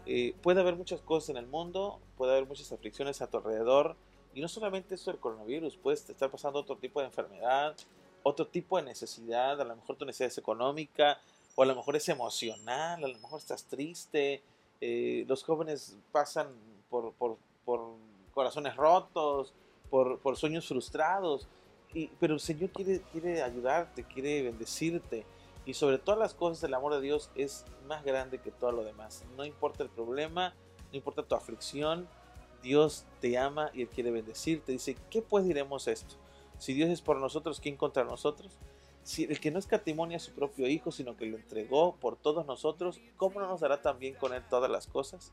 Eh, 0.06 0.36
puede 0.42 0.62
haber 0.62 0.76
muchas 0.76 1.02
cosas 1.02 1.30
en 1.30 1.38
el 1.38 1.48
mundo, 1.48 2.00
puede 2.18 2.34
haber 2.34 2.48
muchas 2.48 2.72
aflicciones 2.72 3.22
a 3.22 3.28
tu 3.28 3.38
alrededor, 3.38 3.96
y 4.36 4.42
no 4.42 4.50
solamente 4.50 4.96
eso 4.96 5.12
del 5.12 5.20
coronavirus, 5.20 5.78
puedes 5.78 6.08
estar 6.10 6.30
pasando 6.30 6.60
otro 6.60 6.76
tipo 6.76 7.00
de 7.00 7.08
enfermedad, 7.08 7.74
otro 8.22 8.46
tipo 8.46 8.78
de 8.78 8.84
necesidad, 8.84 9.60
a 9.60 9.64
lo 9.64 9.76
mejor 9.76 9.96
tu 9.96 10.06
necesidad 10.06 10.28
es 10.28 10.38
económica, 10.38 11.22
o 11.56 11.64
a 11.64 11.66
lo 11.66 11.74
mejor 11.74 11.96
es 11.96 12.10
emocional, 12.10 13.02
a 13.02 13.08
lo 13.08 13.18
mejor 13.18 13.40
estás 13.40 13.64
triste, 13.64 14.44
eh, 14.82 15.24
los 15.28 15.42
jóvenes 15.42 15.98
pasan 16.12 16.50
por, 16.90 17.14
por, 17.14 17.38
por 17.64 17.94
corazones 18.34 18.76
rotos, 18.76 19.54
por, 19.90 20.20
por 20.20 20.36
sueños 20.36 20.68
frustrados. 20.68 21.48
Y, 21.94 22.08
pero 22.20 22.34
el 22.34 22.42
Señor 22.42 22.72
quiere, 22.72 23.02
quiere 23.14 23.42
ayudarte, 23.42 24.04
quiere 24.04 24.44
bendecirte. 24.44 25.26
Y 25.66 25.76
sobre 25.76 25.98
todas 25.98 26.20
las 26.20 26.34
cosas 26.34 26.62
el 26.66 26.74
amor 26.74 26.94
de 26.94 27.02
Dios 27.02 27.32
es 27.36 27.64
más 27.88 28.04
grande 28.04 28.40
que 28.40 28.52
todo 28.52 28.74
lo 28.74 28.84
demás. 28.84 29.24
No 29.38 29.46
importa 29.46 29.82
el 29.82 29.90
problema, 29.90 30.54
no 30.92 30.98
importa 30.98 31.24
tu 31.24 31.36
aflicción, 31.36 32.08
Dios 32.66 33.06
te 33.22 33.38
ama 33.38 33.70
y 33.74 33.84
Él 33.84 33.90
quiere 33.90 34.10
bendecirte. 34.10 34.72
Dice, 34.72 34.98
¿qué 35.12 35.22
pues 35.22 35.46
diremos 35.46 35.88
esto? 35.88 36.16
Si 36.58 36.74
Dios 36.74 36.90
es 36.90 37.02
por 37.02 37.18
nosotros, 37.18 37.60
¿quién 37.60 37.78
contra 37.78 38.04
nosotros? 38.04 38.58
Si 39.04 39.26
el 39.26 39.40
que 39.40 39.52
no 39.52 39.60
escatimonia 39.60 40.18
a 40.18 40.20
su 40.20 40.32
propio 40.32 40.68
Hijo, 40.68 40.92
sino 40.92 41.16
que 41.16 41.28
lo 41.28 41.38
entregó 41.38 41.96
por 41.98 42.18
todos 42.18 42.48
nosotros, 42.48 43.00
¿cómo 43.18 43.40
no 43.40 43.48
nos 43.48 43.60
dará 43.60 43.84
también 43.84 44.16
con 44.16 44.34
Él 44.34 44.44
todas 44.50 44.72
las 44.72 44.88
cosas? 44.88 45.32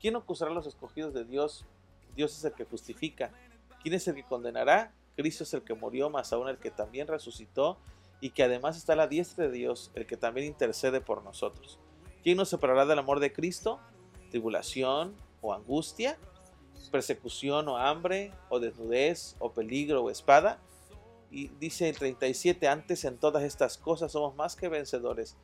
¿Quién 0.00 0.14
acusará 0.14 0.52
a 0.52 0.54
los 0.54 0.68
escogidos 0.68 1.12
de 1.14 1.24
Dios? 1.24 1.66
Dios 2.14 2.36
es 2.36 2.44
el 2.44 2.52
que 2.52 2.64
justifica. 2.64 3.32
¿Quién 3.82 3.94
es 3.94 4.06
el 4.06 4.14
que 4.14 4.22
condenará? 4.22 4.94
Cristo 5.16 5.42
es 5.42 5.52
el 5.52 5.62
que 5.62 5.74
murió, 5.74 6.10
más 6.10 6.32
aún 6.32 6.48
el 6.48 6.58
que 6.58 6.70
también 6.70 7.08
resucitó 7.08 7.76
y 8.20 8.30
que 8.30 8.44
además 8.44 8.76
está 8.76 8.92
a 8.92 8.96
la 8.96 9.08
diestra 9.08 9.46
de 9.46 9.50
Dios, 9.50 9.90
el 9.94 10.06
que 10.06 10.16
también 10.16 10.46
intercede 10.46 11.00
por 11.00 11.24
nosotros. 11.24 11.80
¿Quién 12.22 12.36
nos 12.36 12.48
separará 12.48 12.86
del 12.86 13.00
amor 13.00 13.18
de 13.18 13.32
Cristo? 13.32 13.80
¿Tribulación 14.30 15.16
o 15.40 15.52
angustia? 15.52 16.16
¿Persecución 16.88 17.68
o 17.68 17.76
hambre? 17.76 18.32
¿O 18.48 18.60
desnudez? 18.60 19.36
¿O 19.38 19.52
peligro 19.52 20.02
o 20.02 20.10
espada? 20.10 20.58
Y 21.30 21.48
dice 21.60 21.88
el 21.88 21.98
37, 21.98 22.68
antes 22.68 23.04
en 23.04 23.18
todas 23.18 23.42
estas 23.42 23.76
cosas 23.76 24.12
somos 24.12 24.34
más 24.34 24.56
que 24.56 24.68
vencedores 24.68 25.36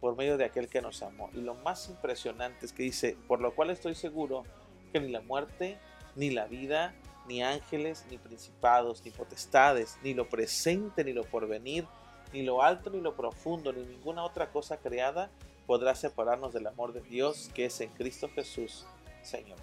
por 0.00 0.16
medio 0.16 0.36
de 0.36 0.44
aquel 0.44 0.68
que 0.68 0.80
nos 0.80 1.02
amó. 1.02 1.30
Y 1.32 1.40
lo 1.40 1.54
más 1.54 1.88
impresionante 1.88 2.66
es 2.66 2.72
que 2.72 2.84
dice, 2.84 3.16
por 3.28 3.40
lo 3.40 3.54
cual 3.54 3.70
estoy 3.70 3.94
seguro 3.94 4.44
que 4.92 5.00
ni 5.00 5.08
la 5.08 5.20
muerte, 5.20 5.78
ni 6.16 6.30
la 6.30 6.46
vida, 6.46 6.94
ni 7.26 7.42
ángeles, 7.42 8.04
ni 8.10 8.18
principados, 8.18 9.04
ni 9.04 9.10
potestades, 9.10 9.98
ni 10.02 10.14
lo 10.14 10.28
presente, 10.28 11.04
ni 11.04 11.12
lo 11.12 11.24
porvenir, 11.24 11.86
ni 12.32 12.42
lo 12.42 12.62
alto, 12.62 12.90
ni 12.90 13.00
lo 13.00 13.14
profundo, 13.16 13.72
ni 13.72 13.84
ninguna 13.84 14.24
otra 14.24 14.50
cosa 14.50 14.76
creada 14.78 15.30
podrá 15.66 15.94
separarnos 15.94 16.52
del 16.52 16.66
amor 16.66 16.92
de 16.92 17.00
Dios 17.00 17.50
que 17.54 17.66
es 17.66 17.80
en 17.80 17.90
Cristo 17.90 18.28
Jesús, 18.34 18.86
Señor. 19.22 19.58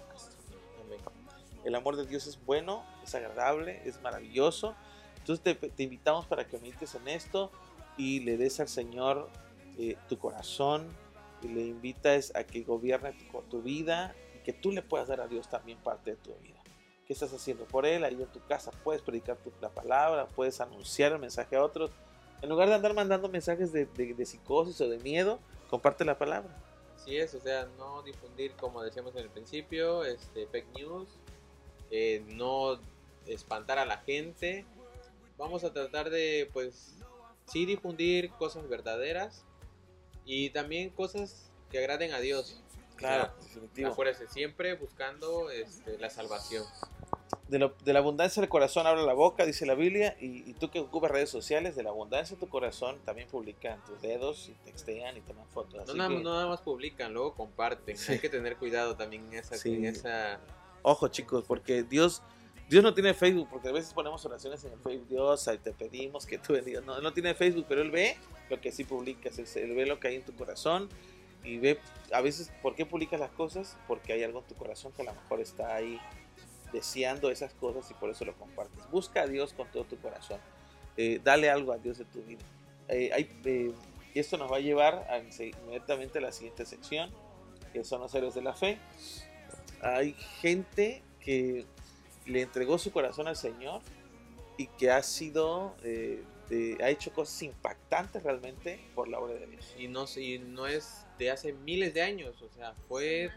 El 1.64 1.74
amor 1.74 1.96
de 1.96 2.06
Dios 2.06 2.26
es 2.26 2.44
bueno, 2.44 2.84
es 3.02 3.14
agradable, 3.14 3.82
es 3.84 4.00
maravilloso. 4.00 4.74
Entonces 5.18 5.58
te, 5.76 5.82
invitamos 5.82 6.26
para 6.26 6.46
que 6.46 6.58
medites 6.58 6.94
en 6.94 7.08
esto 7.08 7.50
y 7.96 8.20
le 8.20 8.36
des 8.36 8.60
al 8.60 8.68
Señor 8.68 9.28
eh, 9.78 9.96
tu 10.08 10.18
corazón 10.18 10.88
y 11.42 11.48
le 11.48 11.62
invitas 11.62 12.32
a 12.34 12.44
que 12.44 12.62
gobierne 12.62 13.12
tu, 13.12 13.42
tu 13.42 13.62
vida 13.62 14.14
que 14.44 14.52
tú 14.52 14.72
le 14.72 14.82
puedas 14.82 15.08
dar 15.08 15.20
a 15.20 15.28
Dios 15.28 15.48
también 15.48 15.78
parte 15.78 16.12
de 16.12 16.16
tu 16.16 16.34
vida. 16.36 16.60
¿Qué 17.06 17.12
estás 17.12 17.32
haciendo 17.32 17.64
por 17.64 17.86
Él? 17.86 18.04
Ahí 18.04 18.14
en 18.14 18.26
tu 18.26 18.40
casa 18.46 18.70
puedes 18.70 19.02
predicar 19.02 19.38
la 19.60 19.70
palabra, 19.70 20.26
puedes 20.28 20.60
anunciar 20.60 21.12
el 21.12 21.18
mensaje 21.18 21.56
a 21.56 21.64
otros. 21.64 21.90
En 22.42 22.48
lugar 22.48 22.68
de 22.68 22.74
andar 22.74 22.94
mandando 22.94 23.28
mensajes 23.28 23.72
de, 23.72 23.86
de, 23.86 24.26
psicosis 24.26 24.80
o 24.80 24.88
de 24.88 24.98
miedo, 24.98 25.38
comparte 25.68 26.04
la 26.04 26.16
palabra. 26.16 26.56
Así 26.94 27.16
es, 27.16 27.34
o 27.34 27.40
sea, 27.40 27.68
no 27.78 28.02
difundir, 28.02 28.52
como 28.52 28.82
decíamos 28.82 29.14
en 29.16 29.22
el 29.22 29.30
principio, 29.30 30.04
este, 30.04 30.46
fake 30.46 30.68
news, 30.78 31.08
eh, 31.90 32.24
no 32.28 32.78
espantar 33.26 33.78
a 33.78 33.84
la 33.84 33.98
gente. 33.98 34.64
Vamos 35.38 35.64
a 35.64 35.72
tratar 35.72 36.10
de, 36.10 36.48
pues, 36.52 36.94
sí 37.46 37.66
difundir 37.66 38.30
cosas 38.32 38.68
verdaderas 38.68 39.44
y 40.24 40.50
también 40.50 40.90
cosas 40.90 41.50
que 41.70 41.78
agraden 41.78 42.12
a 42.12 42.20
Dios. 42.20 42.60
Claro, 42.96 43.32
definitivo. 43.40 43.94
siempre 44.28 44.74
buscando 44.74 45.50
este, 45.50 45.98
la 45.98 46.10
salvación. 46.10 46.64
De, 47.48 47.70
de, 47.84 47.92
la 47.92 47.98
abundancia 47.98 48.40
del 48.40 48.50
corazón 48.50 48.86
habla 48.86 49.02
la 49.02 49.14
boca, 49.14 49.46
dice 49.46 49.64
la 49.64 49.74
Biblia, 49.74 50.16
y, 50.20 50.52
tú 50.54 50.70
que 50.70 50.80
ocupas 50.80 51.10
redes 51.10 51.30
sociales, 51.30 51.74
de 51.74 51.82
la 51.82 51.90
abundancia 51.90 52.36
de 52.36 52.40
tu 52.40 52.48
corazón 52.48 53.00
también 53.04 53.26
publican 53.28 53.82
tus 53.86 54.00
dedos 54.02 54.50
y 54.50 54.52
textean 54.64 55.16
y 55.16 55.22
toman 55.22 55.48
fotos. 55.48 55.94
No 55.94 56.08
nada, 56.08 56.46
más 56.46 56.60
publican, 56.60 57.14
luego 57.14 57.34
comparten. 57.34 57.96
Hay 58.08 58.18
que 58.18 58.28
tener 58.28 58.56
cuidado 58.56 58.96
también 58.96 59.24
en 59.32 59.38
esa, 59.38 59.68
en 59.68 59.84
esa... 59.86 60.40
Ojo 60.82 61.08
chicos, 61.08 61.44
porque 61.46 61.82
Dios... 61.82 62.22
Dios 62.68 62.84
no 62.84 62.94
tiene 62.94 63.14
Facebook, 63.14 63.48
porque 63.50 63.68
a 63.68 63.72
veces 63.72 63.92
ponemos 63.92 64.24
oraciones 64.24 64.62
en 64.62 64.72
el 64.72 64.78
Facebook, 64.78 65.08
Dios, 65.08 65.48
ahí 65.48 65.58
te 65.58 65.72
pedimos 65.72 66.24
que 66.24 66.38
tú 66.38 66.52
bendigas. 66.52 66.84
No, 66.84 67.00
no 67.00 67.12
tiene 67.12 67.34
Facebook, 67.34 67.66
pero 67.68 67.82
Él 67.82 67.90
ve 67.90 68.16
lo 68.48 68.60
que 68.60 68.70
sí 68.70 68.84
publicas, 68.84 69.40
Él 69.56 69.74
ve 69.74 69.86
lo 69.86 69.98
que 69.98 70.06
hay 70.06 70.14
en 70.14 70.24
tu 70.24 70.32
corazón 70.36 70.88
y 71.42 71.58
ve 71.58 71.80
a 72.12 72.20
veces 72.20 72.52
por 72.62 72.74
qué 72.74 72.86
publicas 72.86 73.18
las 73.18 73.30
cosas, 73.30 73.76
porque 73.88 74.12
hay 74.12 74.22
algo 74.22 74.38
en 74.38 74.46
tu 74.46 74.54
corazón 74.54 74.92
que 74.92 75.02
a 75.02 75.06
lo 75.06 75.14
mejor 75.14 75.40
está 75.40 75.74
ahí 75.74 75.98
deseando 76.72 77.30
esas 77.30 77.54
cosas 77.54 77.90
y 77.90 77.94
por 77.94 78.10
eso 78.10 78.24
lo 78.24 78.36
compartes. 78.36 78.88
Busca 78.90 79.22
a 79.22 79.26
Dios 79.26 79.52
con 79.52 79.68
todo 79.70 79.84
tu 79.84 79.98
corazón. 79.98 80.38
Eh, 80.96 81.20
dale 81.22 81.50
algo 81.50 81.72
a 81.72 81.78
Dios 81.78 81.98
de 81.98 82.04
tu 82.04 82.22
vida. 82.22 82.44
Eh, 82.88 83.28
eh, 83.44 83.72
y 84.14 84.18
esto 84.18 84.36
nos 84.36 84.50
va 84.50 84.56
a 84.56 84.60
llevar 84.60 85.06
a, 85.08 85.18
inmediatamente 85.18 86.18
a 86.18 86.22
la 86.22 86.32
siguiente 86.32 86.66
sección, 86.66 87.10
que 87.72 87.84
son 87.84 88.00
los 88.00 88.14
héroes 88.14 88.34
de 88.34 88.42
la 88.42 88.54
fe. 88.54 88.78
Hay 89.82 90.14
gente 90.40 91.02
que 91.20 91.66
le 92.26 92.42
entregó 92.42 92.78
su 92.78 92.92
corazón 92.92 93.28
al 93.28 93.36
Señor 93.36 93.80
y 94.56 94.66
que 94.66 94.90
ha 94.90 95.02
sido, 95.02 95.74
ha 96.82 96.90
hecho 96.90 97.12
cosas 97.12 97.42
impactantes 97.42 98.22
realmente 98.22 98.80
por 98.94 99.08
la 99.08 99.18
obra 99.18 99.34
de 99.34 99.46
Dios. 99.46 99.74
Y 99.78 99.88
no, 99.88 100.04
y 100.16 100.38
no 100.38 100.66
es 100.66 101.06
de 101.18 101.30
hace 101.30 101.52
miles 101.52 101.94
de 101.94 102.02
años, 102.02 102.42
o 102.42 102.48
sea, 102.50 102.74
fue 102.88 103.30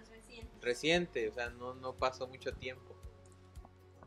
reciente. 0.61 1.29
o 1.29 1.33
sea, 1.33 1.49
no, 1.49 1.73
no 1.75 1.93
pasó 1.93 2.27
mucho 2.27 2.53
tiempo. 2.53 2.95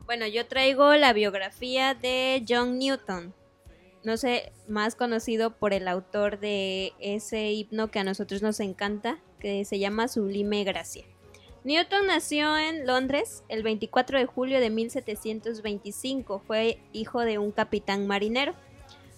Bueno, 0.05 0.25
yo 0.25 0.47
traigo 0.47 0.95
la 0.95 1.13
biografía 1.13 1.93
de 1.93 2.43
John 2.47 2.79
Newton. 2.79 3.33
No 4.03 4.15
sé, 4.15 4.53
más 4.67 4.95
conocido 4.95 5.57
por 5.57 5.73
el 5.73 5.87
autor 5.87 6.39
de 6.39 6.93
ese 6.99 7.51
himno 7.51 7.91
que 7.91 7.99
a 7.99 8.03
nosotros 8.05 8.41
nos 8.41 8.61
encanta, 8.61 9.19
que 9.39 9.65
se 9.65 9.79
llama 9.79 10.07
Sublime 10.07 10.63
Gracia. 10.63 11.05
Newton 11.67 12.07
nació 12.07 12.57
en 12.57 12.87
Londres 12.87 13.43
el 13.49 13.61
24 13.61 14.19
de 14.19 14.25
julio 14.25 14.61
de 14.61 14.69
1725. 14.69 16.39
Fue 16.47 16.79
hijo 16.93 17.19
de 17.19 17.39
un 17.39 17.51
capitán 17.51 18.07
marinero. 18.07 18.53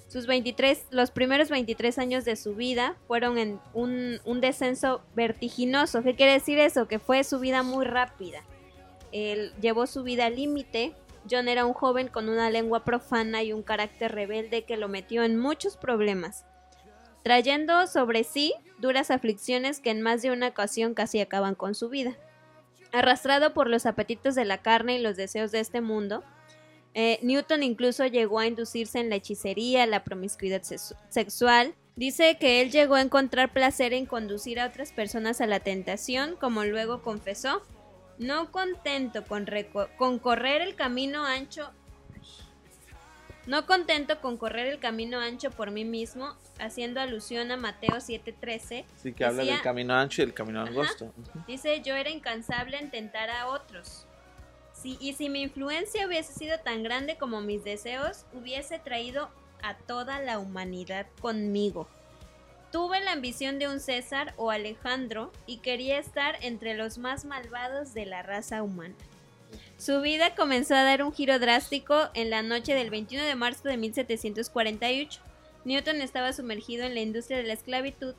Sus 0.08 0.26
23, 0.26 0.88
los 0.90 1.12
primeros 1.12 1.52
23 1.52 2.00
años 2.00 2.26
de 2.26 2.36
su 2.36 2.56
vida 2.56 2.98
fueron 3.08 3.38
en 3.38 3.60
un, 3.76 4.20
un 4.26 4.42
descenso 4.42 5.04
vertiginoso. 5.14 6.02
¿Qué 6.02 6.16
quiere 6.16 6.32
decir 6.32 6.58
eso? 6.58 6.88
Que 6.88 6.98
fue 6.98 7.24
su 7.24 7.40
vida 7.40 7.62
muy 7.62 7.86
rápida. 7.86 8.42
Él 9.12 9.54
llevó 9.62 9.86
su 9.86 10.02
vida 10.02 10.26
al 10.26 10.36
límite. 10.36 10.96
John 11.30 11.50
era 11.50 11.68
un 11.68 11.74
joven 11.74 12.08
con 12.08 12.30
una 12.30 12.50
lengua 12.50 12.84
profana 12.84 13.44
y 13.44 13.54
un 13.54 13.62
carácter 13.62 14.12
rebelde 14.12 14.64
que 14.64 14.76
lo 14.76 14.88
metió 14.88 15.22
en 15.22 15.38
muchos 15.38 15.78
problemas, 15.78 16.48
trayendo 17.22 17.86
sobre 17.86 18.24
sí 18.24 18.56
duras 18.80 19.12
aflicciones 19.12 19.80
que 19.80 19.92
en 19.92 20.02
más 20.02 20.24
de 20.24 20.32
una 20.32 20.48
ocasión 20.48 20.96
casi 20.96 21.20
acaban 21.20 21.54
con 21.54 21.76
su 21.76 21.90
vida. 21.90 22.18
Arrastrado 22.92 23.54
por 23.54 23.70
los 23.70 23.86
apetitos 23.86 24.36
de 24.36 24.46
la 24.46 24.60
carne 24.60 24.96
y 24.96 25.02
los 25.02 25.16
deseos 25.16 25.52
de 25.52 25.60
este 25.60 25.82
mundo, 25.82 26.24
eh, 26.94 27.20
Newton 27.22 27.64
incluso 27.64 28.06
llegó 28.06 28.40
a 28.40 28.48
inducirse 28.48 29.00
en 29.00 29.10
la 29.10 29.16
hechicería, 29.16 29.86
la 29.86 30.04
promiscuidad 30.04 30.64
sexual. 31.10 31.76
Dice 31.96 32.38
que 32.40 32.62
él 32.62 32.72
llegó 32.72 32.96
a 32.96 33.02
encontrar 33.02 33.54
placer 33.54 33.94
en 33.94 34.06
conducir 34.06 34.60
a 34.60 34.68
otras 34.68 34.92
personas 34.92 35.42
a 35.42 35.48
la 35.48 35.60
tentación, 35.60 36.36
como 36.40 36.64
luego 36.64 37.02
confesó. 37.02 37.62
No 38.18 38.52
contento 38.52 39.24
con, 39.26 39.48
con 39.98 40.20
correr 40.20 40.62
el 40.62 40.76
camino 40.76 41.26
ancho, 41.26 41.72
no 43.50 43.66
contento 43.66 44.22
con 44.22 44.38
correr 44.38 44.68
el 44.68 44.78
camino 44.78 45.20
ancho 45.20 45.50
por 45.50 45.72
mí 45.72 45.84
mismo, 45.84 46.36
haciendo 46.60 47.02
alusión 47.02 47.52
a 47.52 47.58
Mateo 47.58 47.96
7:13, 47.96 48.86
Sí, 48.96 49.12
que 49.12 49.26
habla 49.26 49.44
del 49.44 49.60
camino 49.62 49.96
ancho 49.96 50.22
y 50.22 50.26
el 50.26 50.36
camino 50.36 50.62
angosto. 50.62 51.12
Dice, 51.48 51.82
yo 51.82 51.96
era 51.96 52.12
incansable 52.12 52.78
en 52.78 52.92
tentar 52.92 53.32
a 53.32 53.48
otros. 53.48 54.06
Si, 54.72 54.98
y 55.02 55.14
si 55.14 55.30
mi 55.30 55.42
influencia 55.42 56.06
hubiese 56.06 56.32
sido 56.32 56.60
tan 56.60 56.84
grande 56.84 57.18
como 57.18 57.42
mis 57.42 57.64
deseos, 57.64 58.28
hubiese 58.34 58.78
traído 58.78 59.32
a 59.64 59.76
toda 59.76 60.20
la 60.20 60.38
humanidad 60.38 61.08
conmigo. 61.20 61.88
Tuve 62.72 63.00
la 63.02 63.14
ambición 63.14 63.58
de 63.58 63.68
un 63.68 63.80
César 63.80 64.36
o 64.38 64.52
Alejandro 64.52 65.32
y 65.48 65.58
quería 65.58 65.98
estar 65.98 66.38
entre 66.42 66.76
los 66.76 67.00
más 67.00 67.26
malvados 67.26 67.96
de 67.96 68.06
la 68.06 68.22
raza 68.22 68.62
humana. 68.62 68.94
Su 69.78 70.02
vida 70.02 70.36
comenzó 70.36 70.76
a 70.76 70.84
dar 70.84 71.04
un 71.04 71.14
giro 71.14 71.40
drástico 71.40 72.10
en 72.14 72.30
la 72.30 72.42
noche 72.44 72.74
del 72.74 72.90
21 72.90 73.24
de 73.24 73.36
marzo 73.36 73.68
de 73.68 73.78
1748. 73.78 75.22
Newton 75.66 76.02
estaba 76.02 76.34
sumergido 76.34 76.84
en 76.86 76.94
la 76.94 77.02
industria 77.02 77.38
de 77.38 77.44
la 77.44 77.54
esclavitud 77.54 78.16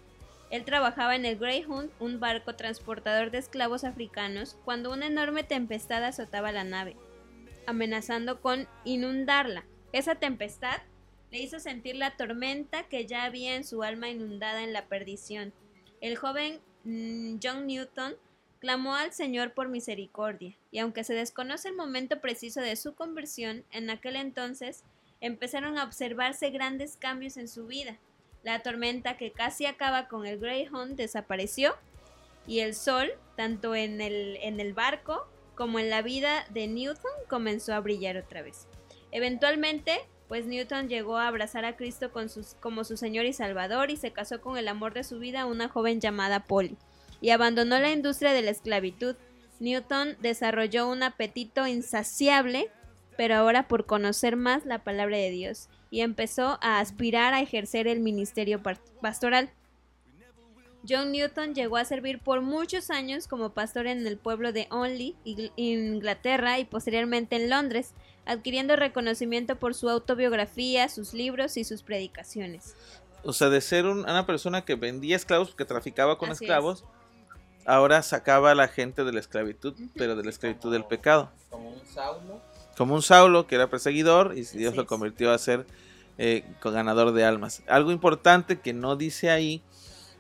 él 0.51 0.65
trabajaba 0.65 1.15
en 1.15 1.25
el 1.25 1.39
Greyhound, 1.39 1.91
un 2.01 2.19
barco 2.19 2.57
transportador 2.57 3.31
de 3.31 3.39
esclavos 3.39 3.85
africanos, 3.85 4.59
cuando 4.65 4.93
una 4.93 5.07
enorme 5.07 5.45
tempestad 5.45 6.03
azotaba 6.03 6.51
la 6.51 6.65
nave, 6.65 6.97
amenazando 7.67 8.41
con 8.41 8.67
inundarla. 8.85 9.65
Esa 9.93 10.17
tempestad 10.17 10.79
le 11.31 11.39
hizo 11.39 11.61
sentir 11.61 11.95
la 11.95 12.17
tormenta 12.17 12.83
que 12.89 13.07
ya 13.07 13.23
había 13.25 13.55
en 13.55 13.63
su 13.65 13.85
alma 13.85 14.09
inundada 14.09 14.65
en 14.65 14.73
la 14.73 14.87
perdición. 14.87 15.53
El 16.01 16.17
joven 16.17 16.61
mm, 16.83 17.37
John 17.41 17.69
Newton 17.69 18.17
clamó 18.61 18.95
al 18.95 19.13
Señor 19.13 19.55
por 19.55 19.69
misericordia, 19.69 20.55
y 20.71 20.79
aunque 20.79 21.03
se 21.03 21.15
desconoce 21.15 21.69
el 21.69 21.77
momento 21.77 22.21
preciso 22.21 22.61
de 22.61 22.77
su 22.77 22.95
conversión, 22.95 23.65
en 23.71 23.91
aquel 23.91 24.17
entonces 24.17 24.85
empezaron 25.21 25.79
a 25.79 25.85
observarse 25.85 26.51
grandes 26.51 26.97
cambios 26.97 27.37
en 27.37 27.49
su 27.49 27.67
vida. 27.67 27.97
La 28.43 28.63
tormenta 28.63 29.17
que 29.17 29.33
casi 29.33 29.67
acaba 29.67 30.09
con 30.09 30.27
el 30.27 30.39
Greyhound 30.39 30.97
desapareció 30.97 31.75
y 32.47 32.61
el 32.61 32.75
sol, 32.75 33.11
tanto 33.37 33.75
en 33.75 34.01
el, 34.01 34.37
en 34.43 34.61
el 34.61 34.73
barco 34.73 35.27
como 35.55 35.79
en 35.79 35.91
la 35.91 36.01
vida 36.01 36.47
de 36.51 36.67
Newton, 36.69 37.11
comenzó 37.29 37.75
a 37.75 37.81
brillar 37.81 38.17
otra 38.17 38.41
vez. 38.41 38.67
Eventualmente, 39.11 40.01
pues 40.27 40.47
Newton 40.47 40.89
llegó 40.89 41.19
a 41.19 41.29
abrazar 41.29 41.65
a 41.65 41.77
Cristo 41.77 42.13
con 42.13 42.29
sus- 42.29 42.55
como 42.61 42.85
su 42.85 42.97
Señor 42.97 43.27
y 43.27 43.33
Salvador 43.33 43.91
y 43.91 43.97
se 43.97 44.13
casó 44.13 44.41
con 44.41 44.57
el 44.57 44.69
amor 44.69 44.95
de 44.95 45.05
su 45.05 45.19
vida, 45.19 45.45
una 45.45 45.69
joven 45.69 46.01
llamada 46.01 46.45
Polly, 46.45 46.77
y 47.21 47.31
abandonó 47.31 47.79
la 47.79 47.91
industria 47.93 48.33
de 48.33 48.43
la 48.43 48.51
esclavitud. 48.51 49.17
Newton 49.59 50.17
desarrolló 50.21 50.89
un 50.89 51.03
apetito 51.03 51.67
insaciable, 51.67 52.69
pero 53.17 53.35
ahora 53.37 53.69
por 53.69 53.85
conocer 53.87 54.37
más 54.37 54.65
la 54.65 54.83
palabra 54.85 55.19
de 55.19 55.31
Dios, 55.31 55.69
y 55.91 56.01
empezó 56.01 56.59
a 56.63 56.79
aspirar 56.81 57.35
a 57.35 57.41
ejercer 57.43 57.87
el 57.87 58.01
ministerio 58.01 58.63
pastoral. 59.03 59.51
John 60.89 61.13
Newton 61.13 61.55
llegó 61.55 61.77
a 61.77 61.85
servir 61.85 62.21
por 62.21 62.41
muchos 62.41 62.89
años 62.91 63.27
como 63.29 63.51
pastor 63.51 63.87
en 63.87 64.07
el 64.07 64.17
pueblo 64.17 64.53
de 64.53 64.67
Only, 64.71 65.15
Ing- 65.27 65.53
Inglaterra, 65.57 66.59
y 66.59 66.65
posteriormente 66.65 67.37
en 67.37 67.51
Londres, 67.51 67.93
adquiriendo 68.25 68.77
reconocimiento 68.77 69.57
por 69.59 69.75
su 69.75 69.91
autobiografía, 69.91 70.89
sus 70.89 71.13
libros 71.13 71.59
y 71.59 71.65
sus 71.65 71.83
predicaciones. 71.83 72.77
O 73.25 73.35
sea, 73.35 73.51
de 73.51 73.61
ser 73.61 73.85
un- 73.85 74.01
una 74.01 74.25
persona 74.25 74.65
que 74.65 74.75
vendía 74.75 75.17
esclavos, 75.17 75.55
que 75.55 75.67
traficaba 75.67 76.17
con 76.17 76.31
Así 76.31 76.45
esclavos, 76.45 76.87
ahora 77.65 78.03
sacaba 78.03 78.51
a 78.51 78.55
la 78.55 78.69
gente 78.69 79.05
de 79.05 79.13
la 79.13 79.21
esclavitud, 79.21 79.75
pero 79.97 80.17
de 80.17 80.25
la 80.25 80.31
esclavitud 80.31 80.73
del 80.73 80.85
pecado. 80.85 81.31
Como 81.49 81.71
un 81.71 81.87
Saulo. 81.87 82.41
Como 82.77 82.95
un 82.95 83.03
Saulo 83.03 83.47
que 83.47 83.55
era 83.57 83.69
perseguidor 83.69 84.35
y 84.37 84.43
Dios 84.43 84.77
lo 84.77 84.87
convirtió 84.87 85.33
a 85.33 85.39
ser 85.39 85.67
eh, 86.19 86.45
ganador 86.63 87.13
de 87.13 87.25
almas. 87.25 87.63
Algo 87.67 87.93
importante 87.93 88.61
que 88.61 88.73
no 88.73 88.97
dice 88.97 89.31
ahí 89.31 89.63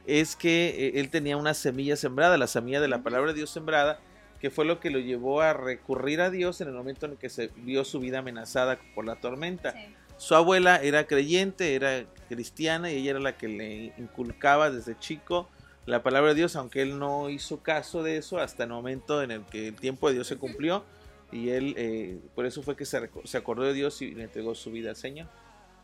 es 0.07 0.37
que 0.37 0.69
eh, 0.69 1.01
él 1.01 1.11
tenía 1.11 1.37
una 1.37 1.55
semilla 1.55 1.97
sembrada, 1.97 2.39
la 2.39 2.47
semilla 2.47 2.81
de 2.81 2.89
la 2.89 3.03
palabra 3.03 3.33
de 3.33 3.39
Dios 3.39 3.51
sembrada, 3.51 4.01
que 4.41 4.51
fue 4.51 4.65
lo 4.65 4.81
que 4.81 4.91
lo 4.91 4.99
llevó 4.99 5.43
a 5.43 5.53
recurrir 5.53 6.21
a 6.21 6.31
Dios 6.31 6.61
en 6.61 6.69
el 6.69 6.75
momento 6.75 7.07
en 7.07 7.13
el 7.13 7.19
que 7.19 7.29
se 7.29 7.51
vio 7.57 7.85
su 7.85 8.01
vida 8.01 8.21
amenazada 8.21 8.79
por 8.95 9.05
la 9.05 9.17
tormenta. 9.17 9.75
Su 10.17 10.35
abuela 10.35 10.77
era 10.77 11.07
creyente, 11.07 11.75
era 11.75 12.05
cristiana 12.29 12.91
y 12.91 12.97
ella 12.97 13.13
era 13.13 13.21
la 13.21 13.37
que 13.37 13.49
le 13.49 13.93
inculcaba 13.99 14.71
desde 14.71 14.99
chico 14.99 15.49
la 15.87 16.03
palabra 16.03 16.31
de 16.31 16.37
Dios, 16.37 16.57
aunque 16.57 16.83
él 16.83 16.99
no 16.99 17.31
hizo 17.31 17.63
caso 17.63 18.03
de 18.03 18.17
eso 18.17 18.39
hasta 18.39 18.65
el 18.65 18.71
momento 18.71 19.23
en 19.23 19.31
el 19.31 19.45
que 19.47 19.69
el 19.69 19.77
tiempo 19.77 20.09
de 20.09 20.15
Dios 20.15 20.27
se 20.27 20.37
cumplió 20.37 20.85
y 21.33 21.51
él 21.51 21.75
eh, 21.77 22.19
por 22.35 22.47
eso 22.47 22.63
fue 22.63 22.77
que 22.77 22.85
se, 22.85 23.11
se 23.25 23.37
acordó 23.37 23.65
de 23.65 23.73
Dios 23.73 24.03
y 24.03 24.15
le 24.15 24.25
entregó 24.25 24.55
su 24.55 24.71
vida 24.71 24.91
al 24.91 24.97
Señor. 24.97 25.29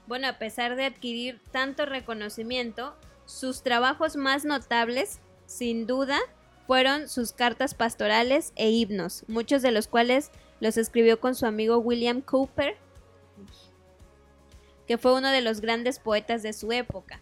Bueno, 0.06 0.28
a 0.28 0.38
pesar 0.38 0.76
de 0.76 0.84
adquirir 0.84 1.40
tanto 1.50 1.86
reconocimiento, 1.86 2.96
sus 3.24 3.62
trabajos 3.62 4.16
más 4.16 4.44
notables, 4.44 5.20
sin 5.46 5.86
duda, 5.86 6.18
fueron 6.66 7.08
sus 7.08 7.32
cartas 7.32 7.74
pastorales 7.74 8.52
e 8.56 8.70
himnos, 8.70 9.24
muchos 9.28 9.62
de 9.62 9.72
los 9.72 9.88
cuales 9.88 10.30
los 10.60 10.76
escribió 10.76 11.20
con 11.20 11.34
su 11.34 11.46
amigo 11.46 11.78
William 11.78 12.20
Cowper, 12.20 12.76
que 14.86 14.98
fue 14.98 15.14
uno 15.14 15.30
de 15.30 15.40
los 15.40 15.60
grandes 15.60 15.98
poetas 15.98 16.42
de 16.42 16.52
su 16.52 16.72
época. 16.72 17.20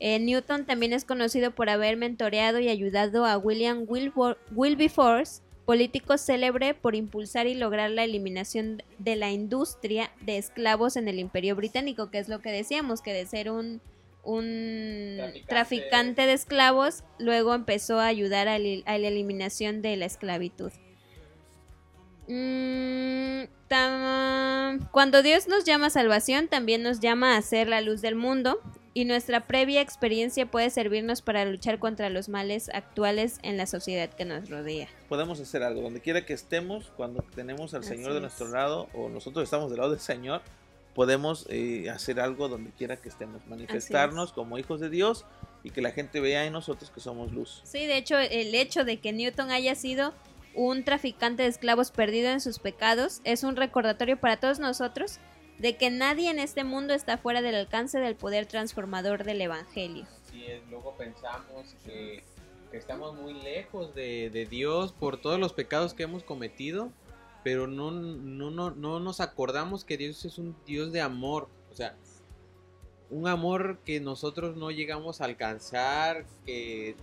Eh, 0.00 0.18
Newton 0.20 0.64
también 0.64 0.92
es 0.92 1.04
conocido 1.04 1.50
por 1.50 1.68
haber 1.70 1.96
mentoreado 1.96 2.60
y 2.60 2.68
ayudado 2.68 3.24
a 3.26 3.36
William 3.36 3.84
Wilbur- 3.88 4.38
Wilberforce, 4.54 5.42
político 5.66 6.16
célebre 6.16 6.72
por 6.74 6.94
impulsar 6.94 7.46
y 7.46 7.54
lograr 7.54 7.90
la 7.90 8.04
eliminación 8.04 8.82
de 8.98 9.16
la 9.16 9.30
industria 9.32 10.10
de 10.20 10.38
esclavos 10.38 10.96
en 10.96 11.08
el 11.08 11.18
Imperio 11.18 11.56
Británico, 11.56 12.10
que 12.10 12.18
es 12.18 12.28
lo 12.28 12.40
que 12.40 12.50
decíamos, 12.50 13.02
que 13.02 13.12
de 13.12 13.26
ser 13.26 13.50
un, 13.50 13.80
un 14.22 15.16
Traficante. 15.18 15.46
traficante. 15.48 16.26
de 16.26 16.32
esclavos, 16.32 17.02
luego 17.18 17.54
empezó 17.54 17.98
a 18.00 18.06
ayudar 18.06 18.48
a, 18.48 18.58
li- 18.58 18.82
a 18.86 18.96
la 18.98 19.08
eliminación 19.08 19.82
de 19.82 19.96
la 19.96 20.06
esclavitud. 20.06 20.70
Mm, 22.28 23.44
tam- 23.68 24.88
cuando 24.90 25.22
Dios 25.22 25.48
nos 25.48 25.64
llama 25.64 25.86
a 25.86 25.90
salvación, 25.90 26.48
también 26.48 26.82
nos 26.82 27.00
llama 27.00 27.36
a 27.36 27.42
ser 27.42 27.68
la 27.68 27.80
luz 27.80 28.00
del 28.00 28.14
mundo 28.16 28.60
y 28.94 29.04
nuestra 29.04 29.46
previa 29.46 29.80
experiencia 29.80 30.50
puede 30.50 30.70
servirnos 30.70 31.22
para 31.22 31.44
luchar 31.44 31.78
contra 31.78 32.10
los 32.10 32.28
males 32.28 32.70
actuales 32.72 33.38
en 33.42 33.56
la 33.56 33.66
sociedad 33.66 34.10
que 34.10 34.24
nos 34.24 34.48
rodea. 34.48 34.88
Podemos 35.08 35.40
hacer 35.40 35.62
algo, 35.62 35.82
donde 35.82 36.00
quiera 36.00 36.24
que 36.24 36.32
estemos, 36.32 36.92
cuando 36.96 37.22
tenemos 37.34 37.74
al 37.74 37.80
Así 37.80 37.90
Señor 37.90 38.10
de 38.10 38.16
es. 38.16 38.22
nuestro 38.22 38.48
lado 38.48 38.88
o 38.94 39.08
nosotros 39.08 39.44
estamos 39.44 39.70
del 39.70 39.78
lado 39.78 39.90
del 39.90 40.00
Señor, 40.00 40.42
podemos 40.94 41.46
eh, 41.48 41.88
hacer 41.90 42.18
algo 42.18 42.48
donde 42.48 42.70
quiera 42.72 42.96
que 42.96 43.08
estemos, 43.08 43.46
manifestarnos 43.46 44.32
como 44.32 44.58
hijos 44.58 44.80
de 44.80 44.90
Dios 44.90 45.24
y 45.62 45.70
que 45.70 45.80
la 45.80 45.92
gente 45.92 46.20
vea 46.20 46.44
en 46.44 46.52
nosotros 46.52 46.90
que 46.90 47.00
somos 47.00 47.32
luz. 47.32 47.60
Sí, 47.64 47.86
de 47.86 47.96
hecho, 47.96 48.18
el 48.18 48.54
hecho 48.54 48.84
de 48.84 48.96
que 48.98 49.12
Newton 49.12 49.50
haya 49.50 49.74
sido 49.74 50.12
un 50.54 50.82
traficante 50.82 51.44
de 51.44 51.48
esclavos 51.50 51.92
perdido 51.92 52.30
en 52.30 52.40
sus 52.40 52.58
pecados 52.58 53.20
es 53.22 53.44
un 53.44 53.54
recordatorio 53.54 54.18
para 54.18 54.38
todos 54.38 54.58
nosotros 54.58 55.20
de 55.58 55.76
que 55.76 55.90
nadie 55.90 56.30
en 56.30 56.38
este 56.38 56.64
mundo 56.64 56.94
está 56.94 57.18
fuera 57.18 57.42
del 57.42 57.54
alcance 57.54 57.98
del 57.98 58.16
poder 58.16 58.46
transformador 58.46 59.24
del 59.24 59.40
Evangelio. 59.40 60.06
Es, 60.34 60.62
luego 60.70 60.94
pensamos 60.96 61.74
que, 61.84 62.22
estamos 62.72 63.16
muy 63.16 63.34
lejos 63.34 63.94
de, 63.94 64.30
de 64.30 64.46
Dios 64.46 64.92
por 64.92 65.20
todos 65.20 65.40
los 65.40 65.52
pecados 65.52 65.94
que 65.94 66.04
hemos 66.04 66.22
cometido, 66.22 66.92
pero 67.42 67.66
no, 67.66 67.90
no, 67.90 68.50
no, 68.50 68.70
no 68.70 69.00
nos 69.00 69.20
acordamos 69.20 69.84
que 69.84 69.96
Dios 69.96 70.24
es 70.24 70.38
un 70.38 70.56
Dios 70.66 70.92
de 70.92 71.00
amor, 71.00 71.48
o 71.72 71.74
sea, 71.74 71.96
un 73.10 73.26
amor 73.26 73.78
que 73.84 74.00
nosotros 74.00 74.56
no 74.56 74.70
llegamos 74.70 75.20
a 75.20 75.24
alcanzar, 75.24 76.26
que 76.44 76.94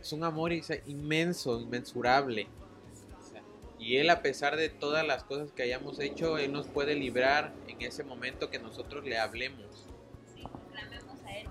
es 0.00 0.12
un 0.12 0.24
amor 0.24 0.52
inmenso, 0.86 1.60
inmensurable. 1.60 2.48
Y 3.84 3.98
Él, 3.98 4.08
a 4.08 4.22
pesar 4.22 4.56
de 4.56 4.70
todas 4.70 5.06
las 5.06 5.24
cosas 5.24 5.52
que 5.52 5.62
hayamos 5.62 6.00
hecho, 6.00 6.38
Él 6.38 6.52
nos 6.52 6.68
puede 6.68 6.94
librar 6.94 7.52
en 7.68 7.82
ese 7.82 8.02
momento 8.02 8.48
que 8.48 8.58
nosotros 8.58 9.04
le 9.04 9.18
hablemos. 9.18 9.86
Sí, 10.34 10.42
clamemos 10.72 11.22
a 11.26 11.38
Él. 11.38 11.48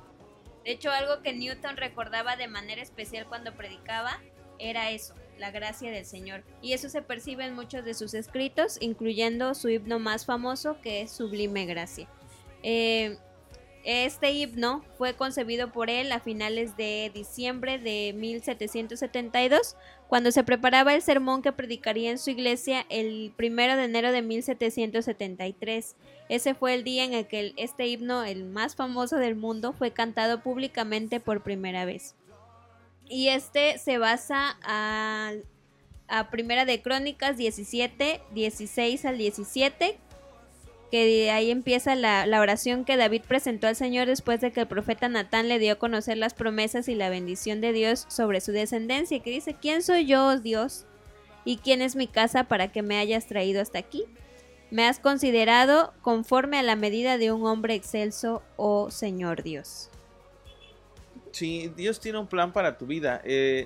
De 0.66 0.72
hecho, 0.72 0.90
algo 0.90 1.22
que 1.22 1.34
Newton 1.34 1.78
recordaba 1.78 2.36
de 2.36 2.48
manera 2.48 2.82
especial 2.82 3.28
cuando 3.28 3.54
predicaba 3.54 4.20
era 4.58 4.90
eso, 4.90 5.14
la 5.38 5.52
gracia 5.52 5.92
del 5.92 6.08
Señor. 6.08 6.44
Y 6.64 6.74
eso 6.74 6.90
se 6.90 7.04
percibe 7.04 7.46
en 7.46 7.54
muchos 7.54 7.86
de 7.86 7.94
sus 7.94 8.16
escritos, 8.16 8.80
incluyendo 8.82 9.54
su 9.54 9.70
himno 9.70 10.00
más 10.00 10.26
famoso, 10.26 10.82
que 10.82 11.04
es 11.04 11.12
Sublime 11.12 11.68
Gracia. 11.68 12.10
Eh, 12.64 13.20
este 13.84 14.32
himno 14.32 14.82
fue 14.98 15.14
concebido 15.14 15.72
por 15.72 15.90
él 15.90 16.12
a 16.14 16.22
finales 16.22 16.78
de 16.78 17.12
diciembre 17.14 17.80
de 17.80 18.14
1772, 18.16 19.76
cuando 20.08 20.32
se 20.32 20.44
preparaba 20.44 20.94
el 20.94 21.02
sermón 21.02 21.42
que 21.42 21.52
predicaría 21.52 22.10
en 22.12 22.18
su 22.18 22.30
iglesia 22.30 22.86
el 22.90 23.34
primero 23.36 23.76
de 23.76 23.84
enero 23.84 24.12
de 24.12 24.22
1773. 24.22 25.96
Ese 26.30 26.54
fue 26.54 26.74
el 26.74 26.84
día 26.84 27.04
en 27.04 27.14
el 27.14 27.28
que 27.28 27.54
este 27.58 27.88
himno, 27.88 28.24
el 28.24 28.46
más 28.46 28.76
famoso 28.76 29.18
del 29.18 29.36
mundo, 29.36 29.74
fue 29.74 29.92
cantado 29.92 30.42
públicamente 30.42 31.20
por 31.20 31.44
primera 31.44 31.84
vez. 31.84 32.16
Y 33.10 33.28
este 33.28 33.78
se 33.80 33.98
basa 33.98 34.58
a, 34.64 35.34
a 36.08 36.30
Primera 36.30 36.64
de 36.64 36.82
Crónicas 36.82 37.36
17, 37.36 38.22
16 38.34 39.06
al 39.06 39.18
17, 39.18 40.00
que 40.94 41.08
de 41.08 41.32
ahí 41.32 41.50
empieza 41.50 41.96
la, 41.96 42.40
oración 42.40 42.86
que 42.86 42.98
David 42.98 43.24
presentó 43.28 43.66
al 43.66 43.76
Señor 43.76 44.06
después 44.06 44.42
de 44.42 44.52
que 44.52 44.60
el 44.60 44.68
profeta 44.68 45.10
Natán 45.10 45.48
le 45.48 45.58
dio 45.58 45.74
a 45.74 45.80
conocer 45.80 46.20
las 46.20 46.36
promesas 46.36 46.88
y 46.88 46.94
la 46.94 47.10
bendición 47.10 47.62
de 47.62 47.74
Dios 47.74 48.06
sobre 48.10 48.42
su 48.42 48.52
descendencia, 48.52 49.20
que 49.24 49.32
dice, 49.32 49.56
¿quién 49.60 49.82
soy 49.82 50.06
yo, 50.06 50.40
Dios? 50.40 50.86
¿Y 51.46 51.58
quién 51.58 51.82
es 51.82 51.96
mi 51.96 52.06
casa 52.06 52.44
para 52.44 52.72
que 52.72 52.84
me 52.84 53.00
hayas 53.00 53.26
traído 53.26 53.60
hasta 53.60 53.80
aquí? 53.80 54.06
Me 54.70 54.86
has 54.86 55.00
considerado 55.00 55.96
conforme 56.04 56.60
a 56.60 56.62
la 56.62 56.76
medida 56.76 57.18
de 57.18 57.32
un 57.32 57.44
hombre 57.48 57.74
excelso, 57.74 58.44
oh 58.56 58.92
Señor 58.92 59.42
Dios. 59.42 59.90
Sí, 61.32 61.74
Dios 61.76 62.00
tiene 62.00 62.20
un 62.20 62.28
plan 62.28 62.54
para 62.54 62.78
tu 62.78 62.86
vida. 62.86 63.20
Eh, 63.24 63.66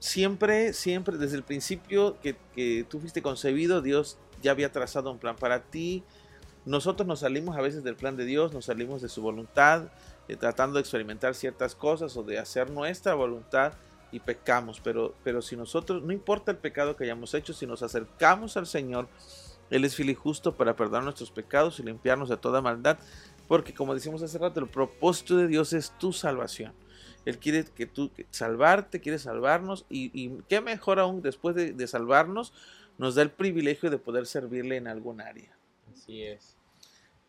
siempre, 0.00 0.72
siempre, 0.72 1.18
desde 1.18 1.36
el 1.36 1.44
principio 1.44 2.18
que, 2.20 2.34
que 2.56 2.84
tú 2.90 2.98
fuiste 2.98 3.22
concebido, 3.22 3.80
Dios 3.80 4.18
ya 4.44 4.52
había 4.52 4.70
trazado 4.70 5.10
un 5.10 5.18
plan 5.18 5.34
para 5.34 5.64
ti. 5.64 6.04
Nosotros 6.66 7.06
nos 7.06 7.20
salimos 7.20 7.56
a 7.56 7.60
veces 7.60 7.82
del 7.82 7.96
plan 7.96 8.16
de 8.16 8.24
Dios, 8.24 8.52
nos 8.52 8.66
salimos 8.66 9.02
de 9.02 9.08
su 9.08 9.22
voluntad, 9.22 9.88
eh, 10.28 10.36
tratando 10.36 10.74
de 10.74 10.80
experimentar 10.80 11.34
ciertas 11.34 11.74
cosas 11.74 12.16
o 12.16 12.22
de 12.22 12.38
hacer 12.38 12.70
nuestra 12.70 13.14
voluntad 13.14 13.72
y 14.12 14.20
pecamos. 14.20 14.80
Pero, 14.80 15.14
pero 15.24 15.42
si 15.42 15.56
nosotros, 15.56 16.02
no 16.02 16.12
importa 16.12 16.52
el 16.52 16.58
pecado 16.58 16.94
que 16.94 17.04
hayamos 17.04 17.34
hecho, 17.34 17.52
si 17.52 17.66
nos 17.66 17.82
acercamos 17.82 18.56
al 18.56 18.66
Señor, 18.66 19.08
Él 19.70 19.84
es 19.84 19.96
fiel 19.96 20.10
y 20.10 20.14
justo 20.14 20.54
para 20.54 20.76
perdonar 20.76 21.04
nuestros 21.04 21.30
pecados 21.30 21.80
y 21.80 21.82
limpiarnos 21.82 22.28
de 22.28 22.36
toda 22.36 22.60
maldad. 22.60 22.98
Porque 23.48 23.74
como 23.74 23.94
decimos 23.94 24.22
hace 24.22 24.38
rato, 24.38 24.60
el 24.60 24.68
propósito 24.68 25.36
de 25.36 25.48
Dios 25.48 25.72
es 25.72 25.90
tu 25.98 26.12
salvación. 26.12 26.72
Él 27.24 27.38
quiere 27.38 27.64
que 27.64 27.86
tú 27.86 28.10
salvarte, 28.30 29.00
quiere 29.00 29.18
salvarnos 29.18 29.86
y, 29.88 30.10
y 30.12 30.38
qué 30.48 30.60
mejor 30.60 30.98
aún 30.98 31.22
después 31.22 31.54
de, 31.56 31.72
de 31.72 31.86
salvarnos 31.86 32.52
nos 32.98 33.14
da 33.14 33.22
el 33.22 33.30
privilegio 33.30 33.90
de 33.90 33.98
poder 33.98 34.26
servirle 34.26 34.76
en 34.76 34.88
algún 34.88 35.20
área. 35.20 35.56
Así 35.92 36.22
es. 36.22 36.56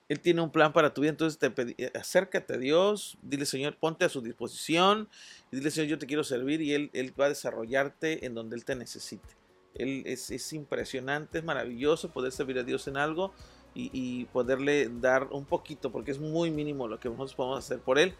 Él 0.07 0.19
tiene 0.19 0.41
un 0.41 0.51
plan 0.51 0.71
para 0.71 0.93
tu 0.93 1.01
vida, 1.01 1.09
entonces 1.09 1.39
te 1.39 1.49
pedí, 1.49 1.75
acércate 1.95 2.53
a 2.53 2.57
Dios, 2.57 3.17
dile 3.23 3.45
Señor, 3.45 3.75
ponte 3.77 4.05
a 4.05 4.09
su 4.09 4.21
disposición, 4.21 5.09
y 5.51 5.55
dile 5.55 5.71
Señor, 5.71 5.89
yo 5.89 5.97
te 5.97 6.05
quiero 6.05 6.23
servir 6.23 6.61
y 6.61 6.73
Él, 6.73 6.91
él 6.93 7.11
va 7.19 7.25
a 7.25 7.29
desarrollarte 7.29 8.25
en 8.25 8.35
donde 8.35 8.55
Él 8.55 8.65
te 8.65 8.75
necesite. 8.75 9.27
Él 9.73 10.03
es, 10.05 10.29
es 10.29 10.53
impresionante, 10.53 11.39
es 11.39 11.43
maravilloso 11.43 12.09
poder 12.09 12.31
servir 12.31 12.59
a 12.59 12.63
Dios 12.63 12.87
en 12.87 12.97
algo 12.97 13.33
y, 13.73 13.89
y, 13.91 14.25
poderle 14.25 14.89
dar 14.89 15.27
un 15.31 15.43
poquito, 15.43 15.91
porque 15.91 16.11
es 16.11 16.19
muy 16.19 16.51
mínimo 16.51 16.87
lo 16.87 16.99
que 16.99 17.09
nosotros 17.09 17.35
podemos 17.35 17.59
hacer 17.59 17.79
por 17.79 17.97
Él, 17.97 18.13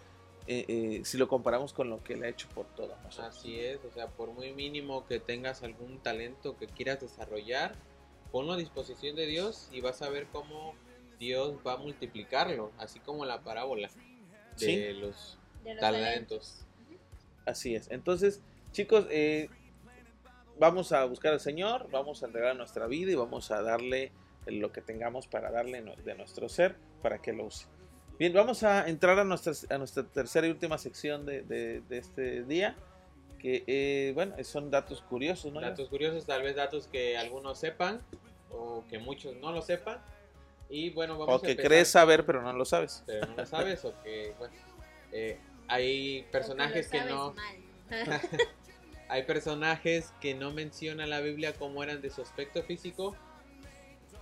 eh, 0.47 0.65
eh, 0.67 1.01
si 1.03 1.17
lo 1.17 1.27
comparamos 1.27 1.73
con 1.73 1.89
lo 1.89 2.03
que 2.03 2.13
Él 2.13 2.23
ha 2.23 2.29
hecho 2.29 2.47
por 2.49 2.67
nosotros. 2.77 3.19
Así 3.19 3.59
es, 3.59 3.79
o 3.83 3.91
sea, 3.91 4.07
por 4.07 4.31
muy 4.31 4.53
mínimo 4.53 5.05
que 5.07 5.19
tengas 5.19 5.63
algún 5.63 5.97
talento 5.99 6.55
que 6.57 6.67
quieras 6.67 6.99
desarrollar, 6.99 7.75
ponlo 8.31 8.53
a 8.53 8.57
disposición 8.57 9.15
de 9.15 9.25
Dios 9.25 9.69
y 9.71 9.81
vas 9.81 10.01
a 10.03 10.09
ver 10.09 10.27
cómo 10.31 10.75
Dios 11.19 11.55
va 11.65 11.73
a 11.73 11.77
multiplicarlo, 11.77 12.71
así 12.77 12.99
como 12.99 13.25
la 13.25 13.41
parábola 13.41 13.89
de, 14.59 14.65
¿Sí? 14.65 14.93
los, 14.99 15.39
De 15.63 15.73
los 15.73 15.81
talentos. 15.81 16.65
Así 17.45 17.75
es. 17.75 17.89
Entonces, 17.89 18.41
chicos, 18.71 19.07
eh, 19.09 19.49
vamos 20.59 20.91
a 20.91 21.05
buscar 21.05 21.33
al 21.33 21.39
Señor, 21.39 21.89
vamos 21.91 22.21
a 22.21 22.27
entregar 22.27 22.55
nuestra 22.55 22.85
vida 22.85 23.11
y 23.11 23.15
vamos 23.15 23.49
a 23.49 23.61
darle 23.61 24.11
lo 24.45 24.71
que 24.71 24.81
tengamos 24.81 25.25
para 25.27 25.49
darle 25.49 25.81
de 26.03 26.15
nuestro 26.15 26.49
ser 26.49 26.75
para 27.01 27.19
que 27.19 27.33
lo 27.33 27.45
use. 27.45 27.65
Bien, 28.17 28.31
vamos 28.31 28.63
a 28.63 28.87
entrar 28.87 29.19
a 29.19 29.25
nuestra, 29.25 29.51
a 29.69 29.77
nuestra 29.77 30.03
tercera 30.03 30.47
y 30.47 30.49
última 30.49 30.77
sección 30.77 31.25
de, 31.25 31.41
de, 31.41 31.81
de 31.81 31.97
este 31.97 32.43
día, 32.43 32.75
que 33.39 33.63
eh, 33.67 34.13
bueno, 34.15 34.35
son 34.45 34.71
datos 34.71 35.01
curiosos, 35.01 35.51
¿no? 35.51 35.59
Datos 35.59 35.89
curiosos, 35.89 36.25
tal 36.25 36.41
vez 36.41 36.55
datos 36.55 36.87
que 36.87 37.17
algunos 37.17 37.59
sepan 37.59 38.01
o 38.49 38.85
que 38.89 38.99
muchos 38.99 39.35
no 39.35 39.51
lo 39.51 39.61
sepan. 39.61 39.99
Y 40.69 40.91
bueno, 40.91 41.17
vamos 41.17 41.35
o 41.35 41.41
que 41.41 41.51
a 41.51 41.55
crees 41.57 41.89
saber, 41.89 42.25
pero 42.25 42.41
no 42.41 42.53
lo 42.53 42.63
sabes. 42.63 43.03
pero 43.05 43.27
no 43.27 43.35
lo 43.35 43.45
sabes, 43.45 43.83
o 43.83 43.93
que 44.01 44.33
bueno, 44.39 44.53
eh, 45.11 45.37
hay 45.67 46.25
personajes 46.31 46.87
que 46.87 47.01
no... 47.01 47.35
hay 49.09 49.23
personajes 49.23 50.13
que 50.21 50.33
no 50.33 50.51
menciona 50.51 51.05
la 51.05 51.19
Biblia 51.19 51.53
cómo 51.53 51.83
eran 51.83 52.01
de 52.01 52.09
su 52.09 52.21
aspecto 52.21 52.63
físico. 52.63 53.13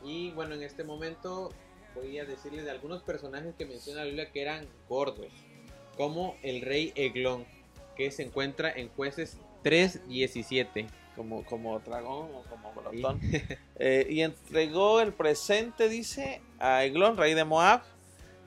Y 0.04 0.32
bueno, 0.32 0.56
en 0.56 0.64
este 0.64 0.84
momento 0.84 1.52
voy 1.96 2.18
a 2.20 2.26
decirles 2.26 2.66
de 2.66 2.72
algunos 2.72 3.02
personajes 3.04 3.54
que 3.58 3.66
menciona 3.66 4.00
la 4.02 4.06
Biblia 4.06 4.32
que 4.32 4.42
eran 4.42 4.68
gordos. 4.90 5.32
Como 5.98 6.36
el 6.42 6.62
rey 6.62 6.92
Eglón, 6.96 7.46
que 7.96 8.12
se 8.12 8.24
encuentra 8.24 8.72
en 8.72 8.90
jueces 8.90 9.38
3.17. 9.64 10.88
Como, 11.16 11.46
como 11.46 11.80
dragón 11.80 12.32
o 12.34 12.44
como 12.50 12.74
glotón. 12.74 13.20
eh, 13.78 14.08
y 14.10 14.22
entregó 14.22 15.00
el 15.00 15.14
presente, 15.14 15.88
dice, 15.88 16.42
a 16.58 16.84
Eglón, 16.86 17.18
rey 17.18 17.36
de 17.36 17.44
Moab. 17.44 17.84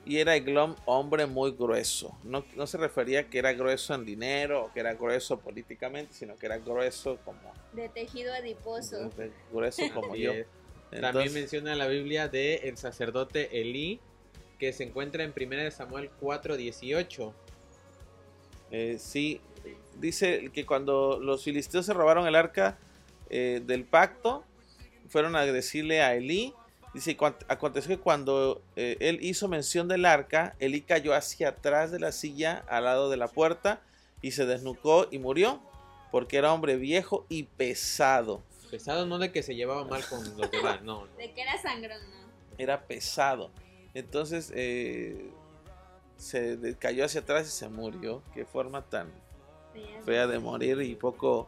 Y 0.05 0.19
era 0.19 0.35
Eglón 0.35 0.75
hombre 0.85 1.25
muy 1.25 1.51
grueso. 1.51 2.17
No, 2.23 2.45
no 2.55 2.67
se 2.67 2.77
refería 2.77 3.21
a 3.21 3.23
que 3.23 3.39
era 3.39 3.51
grueso 3.53 3.93
en 3.93 4.05
dinero 4.05 4.65
o 4.65 4.73
que 4.73 4.79
era 4.81 4.93
grueso 4.93 5.39
políticamente, 5.39 6.13
sino 6.13 6.37
que 6.37 6.45
era 6.45 6.57
grueso 6.57 7.17
como... 7.25 7.39
De 7.73 7.89
tejido 7.89 8.33
adiposo. 8.33 9.09
de- 9.09 9.31
grueso 9.51 9.83
como 9.93 10.15
yo. 10.15 10.31
También 11.01 11.33
menciona 11.33 11.75
la 11.75 11.87
Biblia 11.87 12.27
de 12.27 12.55
el 12.63 12.77
sacerdote 12.77 13.61
Elí, 13.61 13.99
que 14.59 14.71
se 14.73 14.83
encuentra 14.83 15.23
en 15.23 15.33
1 15.35 15.71
Samuel 15.71 16.09
4.18. 16.21 17.33
eh, 18.71 18.97
sí, 18.99 19.39
dice 19.99 20.49
que 20.53 20.65
cuando 20.65 21.19
los 21.21 21.43
filisteos 21.43 21.85
se 21.85 21.93
robaron 21.93 22.27
el 22.27 22.35
arca 22.35 22.77
eh, 23.29 23.61
del 23.65 23.83
pacto, 23.85 24.43
fueron 25.09 25.35
a 25.35 25.45
decirle 25.45 26.01
a 26.01 26.15
Elí, 26.15 26.53
dice, 26.93 27.15
"Cuant- 27.17 27.45
aconteció 27.47 27.95
que 27.95 28.01
cuando 28.01 28.61
eh, 28.75 28.97
él 28.99 29.19
hizo 29.21 29.47
mención 29.47 29.87
del 29.87 30.05
arca, 30.05 30.55
Elí 30.59 30.81
cayó 30.81 31.13
hacia 31.13 31.49
atrás 31.49 31.91
de 31.91 31.99
la 31.99 32.11
silla 32.11 32.63
al 32.69 32.85
lado 32.85 33.09
de 33.09 33.17
la 33.17 33.27
puerta 33.27 33.81
y 34.21 34.31
se 34.31 34.45
desnucó 34.45 35.07
y 35.11 35.17
murió, 35.19 35.61
porque 36.11 36.37
era 36.37 36.51
hombre 36.53 36.75
viejo 36.77 37.25
y 37.29 37.43
pesado. 37.43 38.41
Pesado 38.69 39.05
no 39.05 39.17
de 39.17 39.31
que 39.31 39.43
se 39.43 39.55
llevaba 39.55 39.85
mal 39.85 40.03
con 40.07 40.23
los 40.37 40.51
demás, 40.51 40.81
no. 40.83 41.05
no. 41.05 41.15
De 41.17 41.31
que 41.33 41.41
era 41.41 41.61
sangrón, 41.61 41.99
¿no? 42.11 42.27
Era 42.57 42.85
pesado. 42.87 43.51
Entonces 43.93 44.51
eh, 44.55 45.29
se 46.17 46.75
cayó 46.79 47.05
hacia 47.05 47.21
atrás 47.21 47.47
y 47.47 47.51
se 47.51 47.67
murió. 47.69 48.23
Qué 48.33 48.45
forma 48.45 48.81
tan 48.83 49.11
fea 50.05 50.25
de 50.27 50.39
morir 50.39 50.81
y 50.81 50.95
poco, 50.95 51.47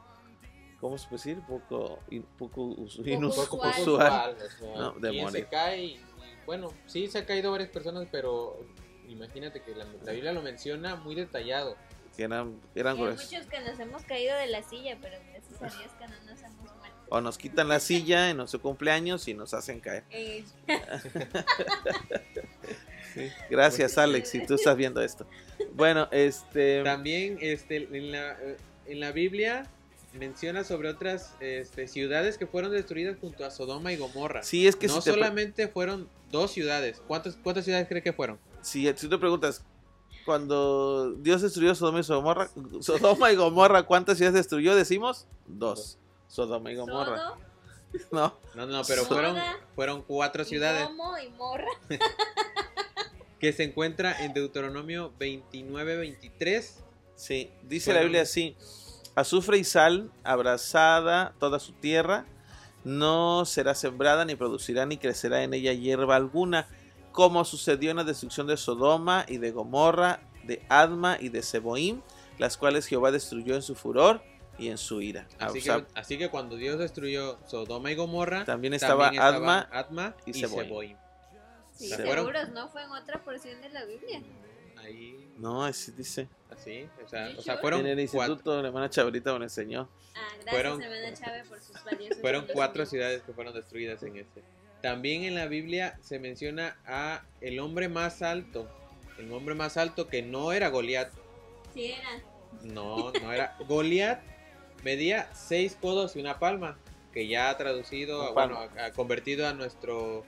¿cómo 0.79 0.97
se 0.97 1.07
puede 1.07 1.17
decir? 1.23 1.41
Poco, 1.47 1.99
in- 2.11 2.23
poco, 2.37 2.63
us- 2.63 2.97
Poco 2.97 3.09
inus- 3.09 3.37
usual. 3.37 3.73
usual. 3.81 4.37
o 4.37 4.49
sea, 4.49 4.75
No, 4.75 4.91
de 4.93 5.13
y 5.15 5.21
morir. 5.21 5.43
se 5.43 5.49
cae 5.49 5.83
y, 5.83 6.01
bueno, 6.45 6.71
sí 6.85 7.07
se 7.07 7.17
ha 7.19 7.25
caído 7.25 7.51
varias 7.51 7.69
personas, 7.69 8.07
pero 8.11 8.59
imagínate 9.07 9.61
que 9.63 9.73
la, 9.73 9.85
la 10.03 10.11
Biblia 10.11 10.31
lo 10.31 10.41
menciona 10.43 10.95
muy 10.95 11.15
detallado. 11.15 11.75
Que 12.15 12.23
eran, 12.25 12.59
eran 12.75 12.97
hay 12.97 13.01
gruesos. 13.01 13.31
muchos 13.31 13.47
que 13.47 13.59
nos 13.61 13.79
hemos 13.79 14.03
caído 14.03 14.35
de 14.37 14.47
la 14.47 14.61
silla, 14.61 14.97
pero 15.01 15.17
gracias 15.31 15.61
a 15.61 15.65
Dios 15.79 15.91
que 15.97 16.07
no 16.07 16.15
nos 16.25 16.39
muerto. 16.41 16.58
O 17.09 17.21
nos 17.21 17.37
quitan 17.37 17.67
la 17.67 17.79
silla 17.79 18.29
en 18.29 18.37
nuestro 18.37 18.61
cumpleaños 18.61 19.27
y 19.27 19.33
nos 19.33 19.53
hacen 19.55 19.79
caer. 19.79 20.03
Gracias, 23.49 23.97
Alex, 23.97 24.29
si 24.29 24.45
tú 24.45 24.55
estás 24.55 24.75
viendo 24.77 25.01
esto. 25.01 25.25
Bueno, 25.73 26.07
este. 26.11 26.83
También 26.83 27.37
este, 27.41 27.77
en, 27.91 28.11
la, 28.11 28.37
en 28.85 28.99
la 28.99 29.11
Biblia 29.11 29.67
menciona 30.13 30.63
sobre 30.63 30.89
otras 30.89 31.33
este, 31.39 31.87
ciudades 31.87 32.37
que 32.37 32.47
fueron 32.47 32.71
destruidas 32.71 33.17
junto 33.19 33.45
a 33.45 33.51
Sodoma 33.51 33.91
y 33.91 33.97
Gomorra. 33.97 34.43
Sí, 34.43 34.67
es 34.67 34.75
que 34.75 34.87
no 34.87 34.95
si, 34.95 34.99
te, 35.01 35.11
pre- 35.11 35.19
solamente 35.21 35.67
fueron 35.67 36.07
dos 36.31 36.51
ciudades. 36.51 37.01
¿Cuántas, 37.07 37.35
¿Cuántas 37.37 37.65
ciudades 37.65 37.87
cree 37.87 38.03
que 38.03 38.13
fueron? 38.13 38.39
si, 38.61 38.85
si 38.85 38.93
tú 38.93 39.09
te 39.09 39.17
preguntas, 39.17 39.63
cuando 40.25 41.13
Dios 41.13 41.41
destruyó 41.41 41.73
Sodoma 41.73 42.01
y 42.01 42.03
Gomorra, 42.03 42.49
Sodoma 42.81 43.31
y 43.31 43.35
Gomorra, 43.35 43.83
¿cuántas 43.83 44.17
ciudades 44.17 44.35
destruyó? 44.35 44.75
Decimos 44.75 45.25
dos. 45.47 45.97
Sodoma 46.29 46.71
y 46.71 46.75
Gomorra. 46.75 47.17
Sodo, 47.17 47.37
No, 48.11 48.33
No, 48.55 48.65
no, 48.67 48.81
pero 48.87 49.03
Soda, 49.03 49.07
fueron, 49.07 49.37
fueron 49.75 50.01
cuatro 50.03 50.45
ciudades. 50.45 50.87
Y 50.89 51.29
morra. 51.31 51.65
que 53.39 53.51
se 53.53 53.63
encuentra 53.63 54.23
en 54.23 54.33
Deuteronomio 54.33 55.11
29-23. 55.19 56.69
sí, 57.15 57.51
dice 57.63 57.85
Fueron- 57.91 57.95
la 57.95 58.03
Biblia 58.03 58.21
así, 58.21 58.55
azufre 59.15 59.57
y 59.57 59.63
sal, 59.63 60.11
abrazada 60.23 61.33
toda 61.39 61.59
su 61.59 61.71
tierra, 61.73 62.25
no 62.83 63.45
será 63.45 63.75
sembrada, 63.75 64.23
ni 64.25 64.35
producirá, 64.35 64.85
ni 64.85 64.97
crecerá 64.97 65.43
en 65.43 65.53
ella 65.53 65.73
hierba 65.73 66.15
alguna, 66.15 66.67
como 67.11 67.43
sucedió 67.43 67.91
en 67.91 67.97
la 67.97 68.03
destrucción 68.03 68.45
de 68.47 68.55
Sodoma 68.57 69.25
y 69.27 69.37
de 69.37 69.51
Gomorra, 69.51 70.21
de 70.43 70.65
Adma 70.69 71.17
y 71.19 71.29
de 71.29 71.41
Seboim, 71.41 72.01
las 72.37 72.55
cuales 72.57 72.85
Jehová 72.87 73.11
destruyó 73.11 73.55
en 73.55 73.61
su 73.61 73.75
furor 73.75 74.21
y 74.59 74.69
en 74.69 74.77
su 74.77 75.01
ira. 75.01 75.27
Ah, 75.39 75.45
Así, 75.47 75.59
o 75.59 75.61
sea, 75.61 75.77
que, 75.77 75.85
así 75.99 76.17
que 76.17 76.29
cuando 76.29 76.55
Dios 76.55 76.77
destruyó 76.79 77.39
Sodoma 77.47 77.91
y 77.91 77.95
Gomorra, 77.95 78.45
También 78.45 78.73
estaba 78.73 79.07
Adma 79.09 79.67
Adma 79.71 80.15
y 80.25 80.31
y, 80.31 80.33
Seboim. 80.33 80.65
Seboim. 80.67 80.97
Sí, 81.71 81.87
¿Se 81.87 81.95
seguros, 81.95 82.49
¿no? 82.49 82.67
Fue 82.69 82.83
en 82.83 82.91
otra 82.91 83.23
porción 83.23 83.61
de 83.61 83.69
la 83.69 83.85
Biblia. 83.85 84.21
Ahí, 84.77 85.31
no, 85.37 85.63
así 85.63 85.91
dice. 85.93 86.27
así, 86.49 86.89
o 87.05 87.07
sea, 87.07 87.29
¿Sí, 87.31 87.35
o 87.37 87.41
sea 87.41 87.57
fueron 87.57 87.85
en 87.85 87.99
el 87.99 88.09
cuatro, 88.09 88.33
instituto, 88.33 88.61
la 88.61 88.67
hermana 88.67 88.89
Chabrita 88.89 89.31
me 89.33 89.39
lo 89.39 89.45
enseñó. 89.45 89.89
Ah, 90.15 90.19
gracias, 90.41 90.51
Fueron- 90.51 90.81
hermana 90.81 91.13
Chávez, 91.13 91.47
por 91.47 91.59
sus 91.61 91.83
valiosos 91.85 92.17
fueron 92.21 92.45
cuatro 92.53 92.85
ciudades 92.85 93.21
que 93.23 93.33
fueron 93.33 93.53
destruidas 93.53 94.01
en 94.03 94.17
este. 94.17 94.43
También 94.81 95.23
en 95.23 95.35
la 95.35 95.45
Biblia 95.47 95.97
se 96.01 96.19
menciona 96.19 96.77
a 96.85 97.23
el 97.41 97.59
hombre 97.59 97.89
más 97.89 98.21
alto, 98.21 98.69
el 99.17 99.31
hombre 99.33 99.53
más 99.55 99.75
alto 99.77 100.07
que 100.07 100.21
no 100.21 100.51
era 100.53 100.69
Goliat, 100.69 101.11
Sí, 101.73 101.91
era. 101.91 102.23
no, 102.63 103.11
no 103.21 103.31
era 103.33 103.57
Goliat, 103.67 104.21
medía 104.83 105.29
seis 105.33 105.77
codos 105.79 106.15
y 106.15 106.19
una 106.19 106.39
palma, 106.39 106.77
que 107.13 107.27
ya 107.27 107.49
ha 107.49 107.57
traducido, 107.57 108.33
bueno, 108.33 108.59
ha 108.59 108.91
convertido 108.91 109.47
a 109.47 109.53
nuestro 109.53 110.25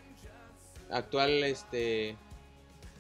actual 0.90 1.44
este 1.44 2.16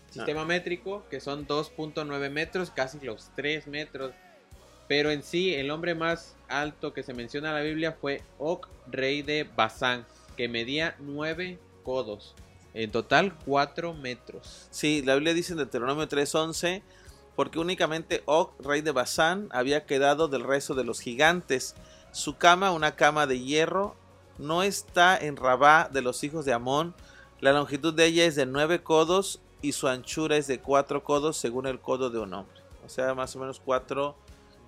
sistema 0.09 0.45
métrico, 0.45 1.03
que 1.09 1.19
son 1.19 1.47
2.9 1.47 2.29
metros, 2.29 2.69
casi 2.69 2.99
los 2.99 3.31
3 3.35 3.67
metros. 3.67 4.13
Pero 4.87 5.09
en 5.09 5.23
sí, 5.23 5.53
el 5.53 5.71
hombre 5.71 5.95
más 5.95 6.35
alto 6.49 6.93
que 6.93 7.01
se 7.01 7.13
menciona 7.13 7.49
en 7.49 7.55
la 7.55 7.61
Biblia 7.61 7.93
fue 7.93 8.21
Og, 8.37 8.67
rey 8.87 9.21
de 9.21 9.43
Basán, 9.43 10.05
que 10.35 10.49
medía 10.49 10.95
9 10.99 11.59
codos. 11.83 12.35
En 12.73 12.91
total, 12.91 13.37
4 13.45 13.93
metros. 13.93 14.67
Sí, 14.69 15.01
la 15.01 15.15
Biblia 15.15 15.33
dice 15.33 15.53
en 15.53 15.59
Deuteronomio 15.59 16.07
3:11, 16.07 16.81
porque 17.35 17.59
únicamente 17.59 18.23
Og, 18.25 18.51
rey 18.59 18.81
de 18.81 18.91
Basán, 18.91 19.47
había 19.51 19.85
quedado 19.85 20.27
del 20.27 20.43
resto 20.43 20.75
de 20.75 20.83
los 20.83 20.99
gigantes. 20.99 21.75
Su 22.11 22.37
cama, 22.37 22.71
una 22.71 22.95
cama 22.95 23.25
de 23.27 23.39
hierro, 23.39 23.95
no 24.37 24.63
está 24.63 25.17
en 25.17 25.37
Rabá 25.37 25.89
de 25.91 26.01
los 26.01 26.23
hijos 26.23 26.45
de 26.45 26.53
Amón. 26.53 26.93
La 27.39 27.53
longitud 27.53 27.93
de 27.93 28.05
ella 28.05 28.25
es 28.25 28.35
de 28.35 28.45
nueve 28.45 28.83
codos 28.83 29.41
y 29.61 29.71
su 29.71 29.87
anchura 29.87 30.37
es 30.37 30.47
de 30.47 30.59
cuatro 30.59 31.03
codos 31.03 31.37
según 31.37 31.67
el 31.67 31.79
codo 31.79 32.09
de 32.09 32.19
un 32.19 32.33
hombre. 32.33 32.61
O 32.85 32.89
sea, 32.89 33.13
más 33.13 33.35
o 33.35 33.39
menos 33.39 33.61
cuatro... 33.63 34.15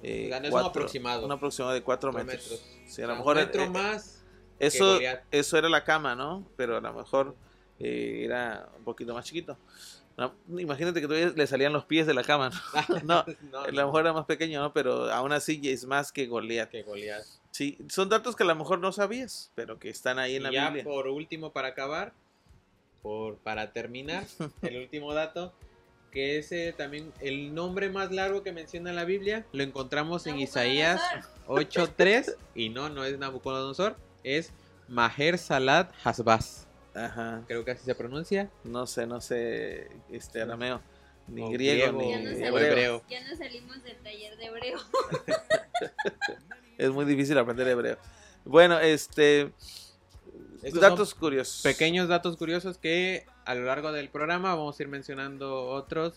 eh, 0.01 0.29
es 0.43 0.51
un 0.51 0.59
aproximado. 0.59 1.25
Un 1.25 1.31
aproximado 1.31 1.73
de 1.73 1.81
cuatro 1.81 2.11
Cuatro 2.11 2.27
metros. 2.27 2.51
metros. 2.51 2.93
Sí, 2.93 3.01
a 3.01 3.07
lo 3.07 3.15
mejor... 3.15 3.37
un 3.37 3.43
metro 3.43 3.63
eh, 3.63 3.69
más. 3.69 4.23
eso, 4.59 4.99
eso 5.31 5.57
era 5.57 5.67
la 5.69 5.83
cama, 5.83 6.15
¿no? 6.15 6.45
Pero 6.55 6.77
a 6.77 6.81
lo 6.81 6.93
mejor 6.93 7.35
eh, 7.79 8.21
era 8.25 8.69
un 8.77 8.83
poquito 8.83 9.13
más 9.13 9.25
chiquito. 9.25 9.57
No, 10.17 10.35
imagínate 10.59 11.01
que 11.01 11.07
todavía 11.07 11.33
le 11.35 11.47
salían 11.47 11.73
los 11.73 11.85
pies 11.85 12.05
de 12.05 12.13
la 12.13 12.23
cama, 12.23 12.49
¿no? 12.49 12.55
no, 13.03 13.25
No, 13.51 13.59
a 13.61 13.71
lo 13.71 13.85
mejor 13.85 14.01
era 14.01 14.13
más 14.13 14.25
pequeño, 14.25 14.61
¿no? 14.61 14.73
Pero 14.73 15.11
aún 15.11 15.31
así 15.31 15.59
es 15.63 15.85
más 15.85 16.11
que 16.11 16.27
Goliat. 16.27 16.69
que 16.69 16.83
Goliat. 16.83 17.23
Sí, 17.51 17.77
son 17.89 18.09
datos 18.09 18.35
que 18.35 18.43
a 18.43 18.45
lo 18.45 18.55
mejor 18.55 18.79
no 18.79 18.91
sabías, 18.91 19.51
pero 19.55 19.79
que 19.79 19.89
están 19.89 20.19
ahí 20.19 20.35
en 20.35 20.43
la 20.43 20.51
y 20.51 20.53
ya 20.53 20.65
Biblia. 20.67 20.83
por 20.83 21.07
último, 21.07 21.51
para 21.51 21.69
acabar, 21.69 22.13
por, 23.01 23.37
para 23.37 23.73
terminar, 23.73 24.25
el 24.61 24.77
último 24.77 25.13
dato, 25.13 25.53
que 26.11 26.37
ese 26.37 26.73
también, 26.73 27.11
el 27.19 27.55
nombre 27.55 27.89
más 27.89 28.11
largo 28.11 28.43
que 28.43 28.51
menciona 28.51 28.93
la 28.93 29.05
Biblia, 29.05 29.45
lo 29.51 29.63
encontramos 29.63 30.27
en 30.27 30.39
Isaías 30.39 31.01
8.3, 31.47 32.35
y 32.53 32.69
no, 32.69 32.89
no 32.89 33.03
es 33.03 33.17
Nabucodonosor, 33.17 33.97
es 34.23 34.51
Maher 34.87 35.39
Salat 35.39 35.91
Hasbaz. 36.03 36.67
Ajá. 36.95 37.43
Creo 37.47 37.65
que 37.65 37.71
así 37.71 37.83
se 37.85 37.95
pronuncia. 37.95 38.49
No 38.63 38.85
sé, 38.87 39.07
no 39.07 39.19
sé, 39.21 39.89
este 40.11 40.41
arameo, 40.41 40.81
ni 41.27 41.41
O 41.43 41.49
griego, 41.49 41.97
griego, 41.97 42.01
ni 42.01 42.09
Ya 42.11 42.17
no, 42.17 42.23
o 42.23 42.33
salimos, 42.33 42.61
hebreo. 42.61 42.71
hebreo. 42.71 43.03
ya 43.09 43.27
no 43.29 43.35
salimos 43.35 43.83
del 43.83 43.97
taller 43.97 44.37
de 44.37 44.45
hebreo. 44.45 44.77
Es 46.77 46.89
muy 46.91 47.05
difícil 47.05 47.37
aprender 47.37 47.67
hebreo. 47.67 47.97
Bueno, 48.45 48.79
este 48.79 49.51
Estos 50.61 50.81
datos 50.81 51.13
curiosos. 51.15 51.61
Pequeños 51.63 52.07
datos 52.07 52.35
curiosos 52.37 52.77
que 52.77 53.25
a 53.45 53.55
lo 53.55 53.63
largo 53.65 53.91
del 53.91 54.09
programa 54.09 54.55
vamos 54.55 54.79
a 54.79 54.83
ir 54.83 54.89
mencionando 54.89 55.65
otros. 55.67 56.15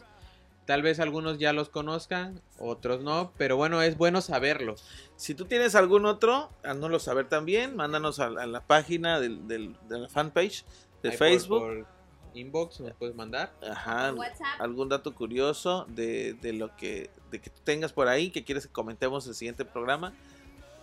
Tal 0.67 0.83
vez 0.83 0.99
algunos 0.99 1.39
ya 1.39 1.53
los 1.53 1.69
conozcan, 1.69 2.41
otros 2.59 3.03
no, 3.03 3.33
pero 3.39 3.57
bueno, 3.57 3.83
es 3.83 3.97
bueno 3.97 4.21
saberlo. 4.21 4.75
Si 5.15 5.35
tú 5.35 5.45
tienes 5.45 5.77
algún 5.77 6.07
otro, 6.07 6.51
háznoslo 6.65 6.99
saber 6.99 7.29
también. 7.29 7.77
Mándanos 7.77 8.19
a, 8.19 8.27
a 8.27 8.47
la 8.47 8.61
página 8.67 9.21
del, 9.21 9.47
del- 9.47 9.77
de 9.89 9.99
la 10.01 10.09
fanpage 10.09 10.65
de 11.05 11.11
Ahí 11.11 11.17
por- 11.17 11.29
Facebook. 11.29 11.61
Por, 11.61 11.87
inbox 12.35 12.81
nos 12.81 12.93
puedes 12.95 13.15
mandar. 13.15 13.53
Ajá. 13.67 14.13
WhatsApp. 14.13 14.61
Algún 14.61 14.89
dato 14.89 15.15
curioso 15.15 15.87
de, 15.89 16.35
de 16.35 16.53
lo 16.53 16.75
que, 16.77 17.11
de 17.31 17.41
que 17.41 17.49
tengas 17.65 17.93
por 17.93 18.09
ahí 18.09 18.31
que 18.31 18.43
quieres 18.45 18.67
que 18.67 18.73
comentemos 18.73 19.25
en 19.25 19.31
el 19.31 19.37
siguiente 19.37 19.65
programa. 19.65 20.13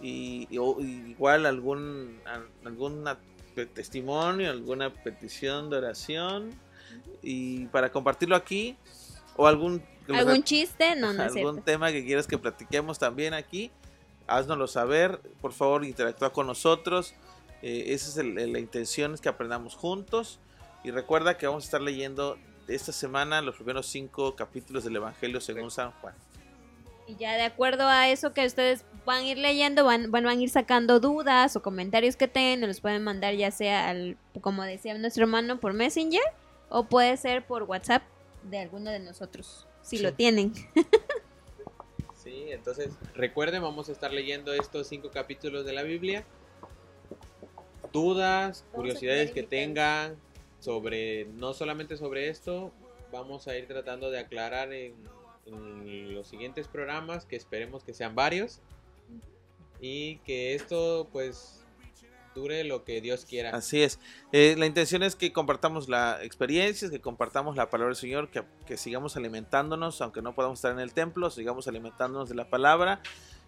Y, 0.02 0.48
y- 0.50 0.58
o- 0.60 0.78
y 0.80 1.12
igual 1.12 1.46
algún 1.46 2.20
al- 2.26 3.18
pe- 3.54 3.66
testimonio, 3.66 4.50
alguna 4.50 4.94
petición 4.94 5.70
de 5.70 5.78
oración. 5.78 6.52
Y 7.22 7.66
para 7.68 7.92
compartirlo 7.92 8.36
aquí. 8.38 8.78
O 9.36 9.48
algún, 9.48 9.84
¿Algún 10.14 10.44
chiste? 10.44 10.96
No, 10.96 11.14
no 11.14 11.24
algún 11.24 11.62
tema 11.62 11.92
que 11.92 12.04
quieras 12.06 12.28
que 12.28 12.38
platiquemos 12.38 13.00
también 13.00 13.34
aquí, 13.34 13.72
haznoslo 14.28 14.68
saber. 14.68 15.20
Por 15.42 15.54
favor, 15.54 15.86
interactúa 15.86 16.32
con 16.32 16.48
nosotros. 16.48 17.14
Eh, 17.62 17.94
esa 17.94 18.10
es 18.10 18.18
el- 18.18 18.52
la 18.52 18.60
intención, 18.60 19.14
es 19.14 19.22
que 19.22 19.30
aprendamos 19.30 19.76
juntos. 19.76 20.40
Y 20.84 20.92
recuerda 20.92 21.38
que 21.38 21.48
vamos 21.48 21.64
a 21.64 21.66
estar 21.66 21.82
leyendo 21.82 22.38
esta 22.68 22.92
semana 22.92 23.42
los 23.42 23.56
primeros 23.56 23.88
cinco 23.88 24.36
capítulos 24.36 24.84
del 24.84 24.98
Evangelio 24.98 25.40
según 25.40 25.72
San 25.72 25.92
Juan. 26.02 26.14
Y 27.08 27.16
ya 27.16 27.34
de 27.36 27.44
acuerdo 27.44 27.88
a 27.88 28.08
eso 28.10 28.34
que 28.34 28.46
ustedes 28.46 28.86
van 29.06 29.20
a 29.20 29.24
ir 29.26 29.38
leyendo, 29.38 29.84
van, 29.84 30.12
van, 30.12 30.24
van 30.24 30.38
a 30.38 30.42
ir 30.42 30.50
sacando 30.50 31.00
dudas 31.02 31.56
o 31.58 31.62
comentarios 31.62 32.16
que 32.16 32.28
tengan, 32.30 32.62
nos 32.62 32.68
los 32.70 32.82
pueden 32.82 33.04
mandar 33.04 33.34
ya 33.36 33.52
sea 33.52 33.90
al, 33.90 34.18
como 34.42 34.64
decía 34.64 34.98
nuestro 34.98 35.24
hermano, 35.24 35.60
por 35.60 35.74
Messenger 35.74 36.22
o 36.70 36.86
puede 36.86 37.18
ser 37.18 37.46
por 37.46 37.64
WhatsApp 37.64 38.04
de 38.44 38.60
alguno 38.60 38.90
de 38.92 39.00
nosotros, 39.00 39.68
si 39.82 39.98
Sí. 39.98 40.04
lo 40.04 40.14
tienen. 40.14 40.54
Sí, 42.16 42.46
entonces 42.52 42.94
recuerden, 43.16 43.62
vamos 43.62 43.90
a 43.90 43.92
estar 43.92 44.14
leyendo 44.14 44.54
estos 44.54 44.88
cinco 44.88 45.12
capítulos 45.12 45.66
de 45.66 45.74
la 45.74 45.84
Biblia. 45.84 46.24
Dudas, 47.92 48.64
curiosidades 48.72 49.32
que 49.32 49.44
tengan 49.44 50.16
sobre, 50.62 51.26
no 51.26 51.54
solamente 51.54 51.98
sobre 51.98 52.30
esto, 52.30 52.72
vamos 53.12 53.50
a 53.50 53.58
ir 53.58 53.68
tratando 53.68 54.10
de 54.10 54.20
aclarar 54.20 54.72
en, 54.72 54.96
en 55.46 56.16
los 56.16 56.26
siguientes 56.28 56.70
programas, 56.70 57.26
que 57.26 57.36
esperemos 57.36 57.84
que 57.84 57.94
sean 57.94 58.16
varios. 58.16 58.62
Y 59.82 60.20
que 60.20 60.56
esto 60.56 61.10
pues 61.12 61.63
dure 62.34 62.64
lo 62.64 62.84
que 62.84 63.02
Dios 63.02 63.26
quiera. 63.26 63.52
Así 63.52 63.82
es. 63.82 64.00
Eh, 64.32 64.56
la 64.58 64.66
intención 64.66 65.04
es 65.04 65.16
que 65.16 65.32
compartamos 65.32 65.90
la 65.90 66.24
experiencia, 66.24 66.90
que 66.90 67.02
compartamos 67.02 67.56
la 67.56 67.70
palabra 67.70 67.90
del 67.90 67.96
Señor, 67.96 68.30
que, 68.30 68.44
que 68.66 68.78
sigamos 68.78 69.18
alimentándonos, 69.18 70.02
aunque 70.02 70.22
no 70.22 70.34
podamos 70.34 70.60
estar 70.60 70.72
en 70.72 70.80
el 70.80 70.94
templo, 70.94 71.30
sigamos 71.30 71.68
alimentándonos 71.68 72.30
de 72.30 72.36
la 72.36 72.50
palabra. 72.50 73.02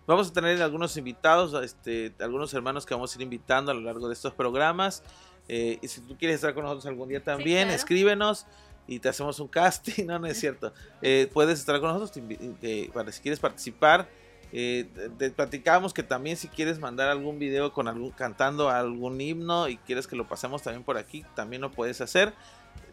Vamos 0.07 0.29
a 0.29 0.33
tener 0.33 0.61
algunos 0.61 0.97
invitados, 0.97 1.63
este, 1.63 2.13
algunos 2.19 2.53
hermanos 2.53 2.85
que 2.85 2.93
vamos 2.93 3.13
a 3.13 3.17
ir 3.17 3.23
invitando 3.23 3.71
a 3.71 3.73
lo 3.73 3.81
largo 3.81 4.07
de 4.07 4.13
estos 4.13 4.33
programas. 4.33 5.03
Eh, 5.47 5.79
y 5.81 5.87
si 5.87 6.01
tú 6.01 6.15
quieres 6.17 6.35
estar 6.35 6.53
con 6.53 6.63
nosotros 6.63 6.85
algún 6.85 7.09
día 7.09 7.23
también, 7.23 7.63
claro. 7.63 7.75
escríbenos 7.75 8.45
y 8.87 8.99
te 8.99 9.09
hacemos 9.09 9.39
un 9.39 9.47
casting. 9.47 9.93
No, 10.05 10.19
no 10.19 10.27
es 10.27 10.39
cierto. 10.39 10.73
Eh, 11.01 11.29
puedes 11.33 11.59
estar 11.59 11.79
con 11.79 11.89
nosotros 11.89 12.11
te 12.11 12.21
eh, 12.61 12.89
para 12.93 13.11
si 13.11 13.21
quieres 13.21 13.39
participar. 13.39 14.07
Eh, 14.51 14.87
te- 15.17 15.31
platicamos 15.31 15.93
que 15.93 16.03
también 16.03 16.37
si 16.37 16.47
quieres 16.47 16.79
mandar 16.79 17.09
algún 17.09 17.39
video 17.39 17.73
con 17.73 17.87
algún 17.87 18.11
cantando 18.11 18.69
algún 18.69 19.19
himno 19.19 19.67
y 19.67 19.77
quieres 19.77 20.07
que 20.07 20.15
lo 20.15 20.27
pasemos 20.27 20.61
también 20.61 20.83
por 20.83 20.97
aquí, 20.97 21.25
también 21.35 21.61
lo 21.61 21.71
puedes 21.71 21.99
hacer. 22.01 22.33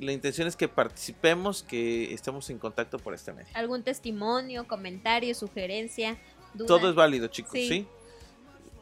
La 0.01 0.13
intención 0.13 0.49
es 0.49 0.57
que 0.57 0.69
participemos, 0.69 1.63
que 1.63 2.13
estemos 2.15 2.49
en 2.51 2.59
contacto 2.59 2.99
por 2.99 3.15
este 3.15 3.33
medio. 3.33 3.51
Algún 3.55 3.83
testimonio, 3.83 4.67
comentario, 4.67 5.35
sugerencia, 5.35 6.17
duda, 6.55 6.67
Todo 6.67 6.89
es 6.89 6.95
válido, 6.95 7.29
chicos, 7.29 7.53
Sí. 7.53 7.69
¿sí? 7.69 7.87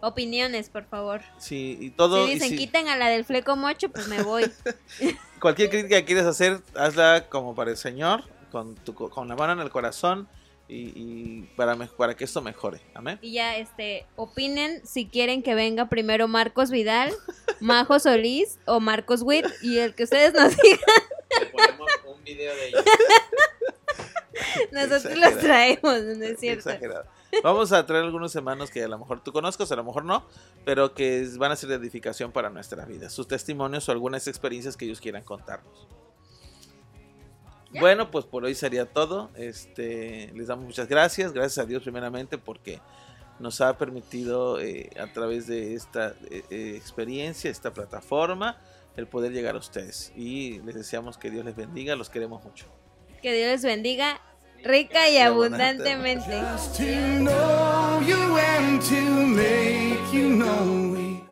opiniones, 0.03 0.71
por 0.71 0.85
favor. 0.85 1.21
Sí, 1.39 1.77
y 1.81 1.91
todo. 1.91 2.25
si 2.25 2.31
y 2.31 2.35
dicen 2.35 2.49
si- 2.51 2.57
quiten 2.57 2.89
a 2.89 2.97
la 2.97 3.09
del 3.09 3.25
fleco 3.25 3.57
mocho, 3.57 3.91
pues 3.91 4.09
me 4.09 4.23
voy. 4.23 4.51
cualquier 5.41 5.69
crítica 5.71 5.97
que 5.99 6.05
quieras 6.07 6.27
hacer, 6.27 6.63
hazla 6.75 7.27
como 7.29 7.55
para 7.55 7.71
el 7.71 7.77
Señor, 7.77 8.25
con, 8.51 8.75
tu, 8.77 8.95
co- 8.95 9.11
con 9.11 9.29
la 9.29 9.37
mano 9.37 9.53
en 9.55 9.61
el 9.61 9.71
corazón 9.71 10.27
y, 10.71 10.93
y 10.95 11.43
para, 11.57 11.75
me- 11.77 11.87
para 11.89 12.17
que 12.17 12.25
esto 12.25 12.41
mejore. 12.41 12.81
Amén. 12.95 13.19
y 13.23 13.33
ya, 13.33 13.57
este, 13.57 14.07
opinen 14.17 14.87
si 14.87 15.07
quieren 15.07 15.43
que 15.43 15.55
venga 15.55 15.89
primero 15.89 16.29
Marcos 16.29 16.71
Vidal 16.71 17.13
Majo 17.61 17.99
Solís 17.99 18.59
o 18.67 18.81
Marcos 18.81 19.23
Witt 19.23 19.47
y 19.63 19.79
el 19.79 19.95
que 19.95 20.05
ustedes 20.05 20.33
nos 20.33 20.57
digan, 20.57 20.81
Le 21.41 21.47
ponemos 21.47 21.89
un 22.07 22.25
video 22.25 22.55
de 22.55 22.69
ellos. 22.69 22.85
nosotros 24.73 25.05
Exagerado. 25.05 25.31
los 25.35 25.43
traemos, 25.43 26.01
¿no 26.19 26.25
es 26.25 26.41
cierto? 26.41 26.71
exagerado. 26.71 27.05
Vamos 27.45 27.73
a 27.73 27.85
traer 27.87 28.05
algunos 28.05 28.35
hermanos 28.35 28.71
que 28.71 28.83
a 28.83 28.89
lo 28.89 28.99
mejor 28.99 29.23
tú 29.23 29.33
conozcas, 29.33 29.71
a 29.71 29.77
lo 29.77 29.85
mejor 29.85 30.05
no, 30.05 30.27
pero 30.65 30.95
que 30.95 31.29
van 31.37 31.53
a 31.53 31.57
ser 31.57 31.69
de 31.69 31.77
edificación 31.77 32.33
para 32.33 32.51
nuestra 32.51 32.85
vida. 32.87 33.09
Sus 33.11 33.29
testimonios 33.29 33.89
o 33.89 33.93
algunas 33.93 34.27
experiencias 34.27 34.77
que 34.77 34.87
ellos 34.87 35.01
quieran 35.01 35.23
contarnos. 35.23 35.87
Bueno, 37.79 38.11
pues 38.11 38.25
por 38.25 38.45
hoy 38.45 38.55
sería 38.55 38.87
todo. 38.87 39.31
Este, 39.37 40.33
les 40.35 40.49
damos 40.49 40.65
muchas 40.65 40.89
gracias. 40.89 41.33
Gracias 41.33 41.59
a 41.59 41.67
Dios 41.67 41.83
primeramente 41.83 42.39
porque 42.39 42.81
nos 43.39 43.61
ha 43.61 43.77
permitido 43.79 44.61
eh, 44.61 44.91
a 44.99 45.07
través 45.13 45.47
de 45.47 45.75
esta 45.75 46.15
eh, 46.31 46.43
eh, 46.51 46.75
experiencia, 46.77 47.51
esta 47.51 47.73
plataforma, 47.73 48.59
el 48.97 49.07
poder 49.07 49.33
llegar 49.33 49.55
a 49.55 49.59
ustedes. 49.59 50.13
Y 50.17 50.61
les 50.61 50.75
deseamos 50.75 51.17
que 51.17 51.31
Dios 51.31 51.45
les 51.45 51.57
bendiga. 51.57 51.97
Los 51.97 52.11
queremos 52.11 52.45
mucho. 52.45 52.67
Que 53.23 53.33
Dios 53.33 53.51
les 53.51 53.63
bendiga 53.63 54.21
rica 54.63 55.09
y 55.09 55.15
Y 55.15 55.19
abundantemente. 55.19 56.41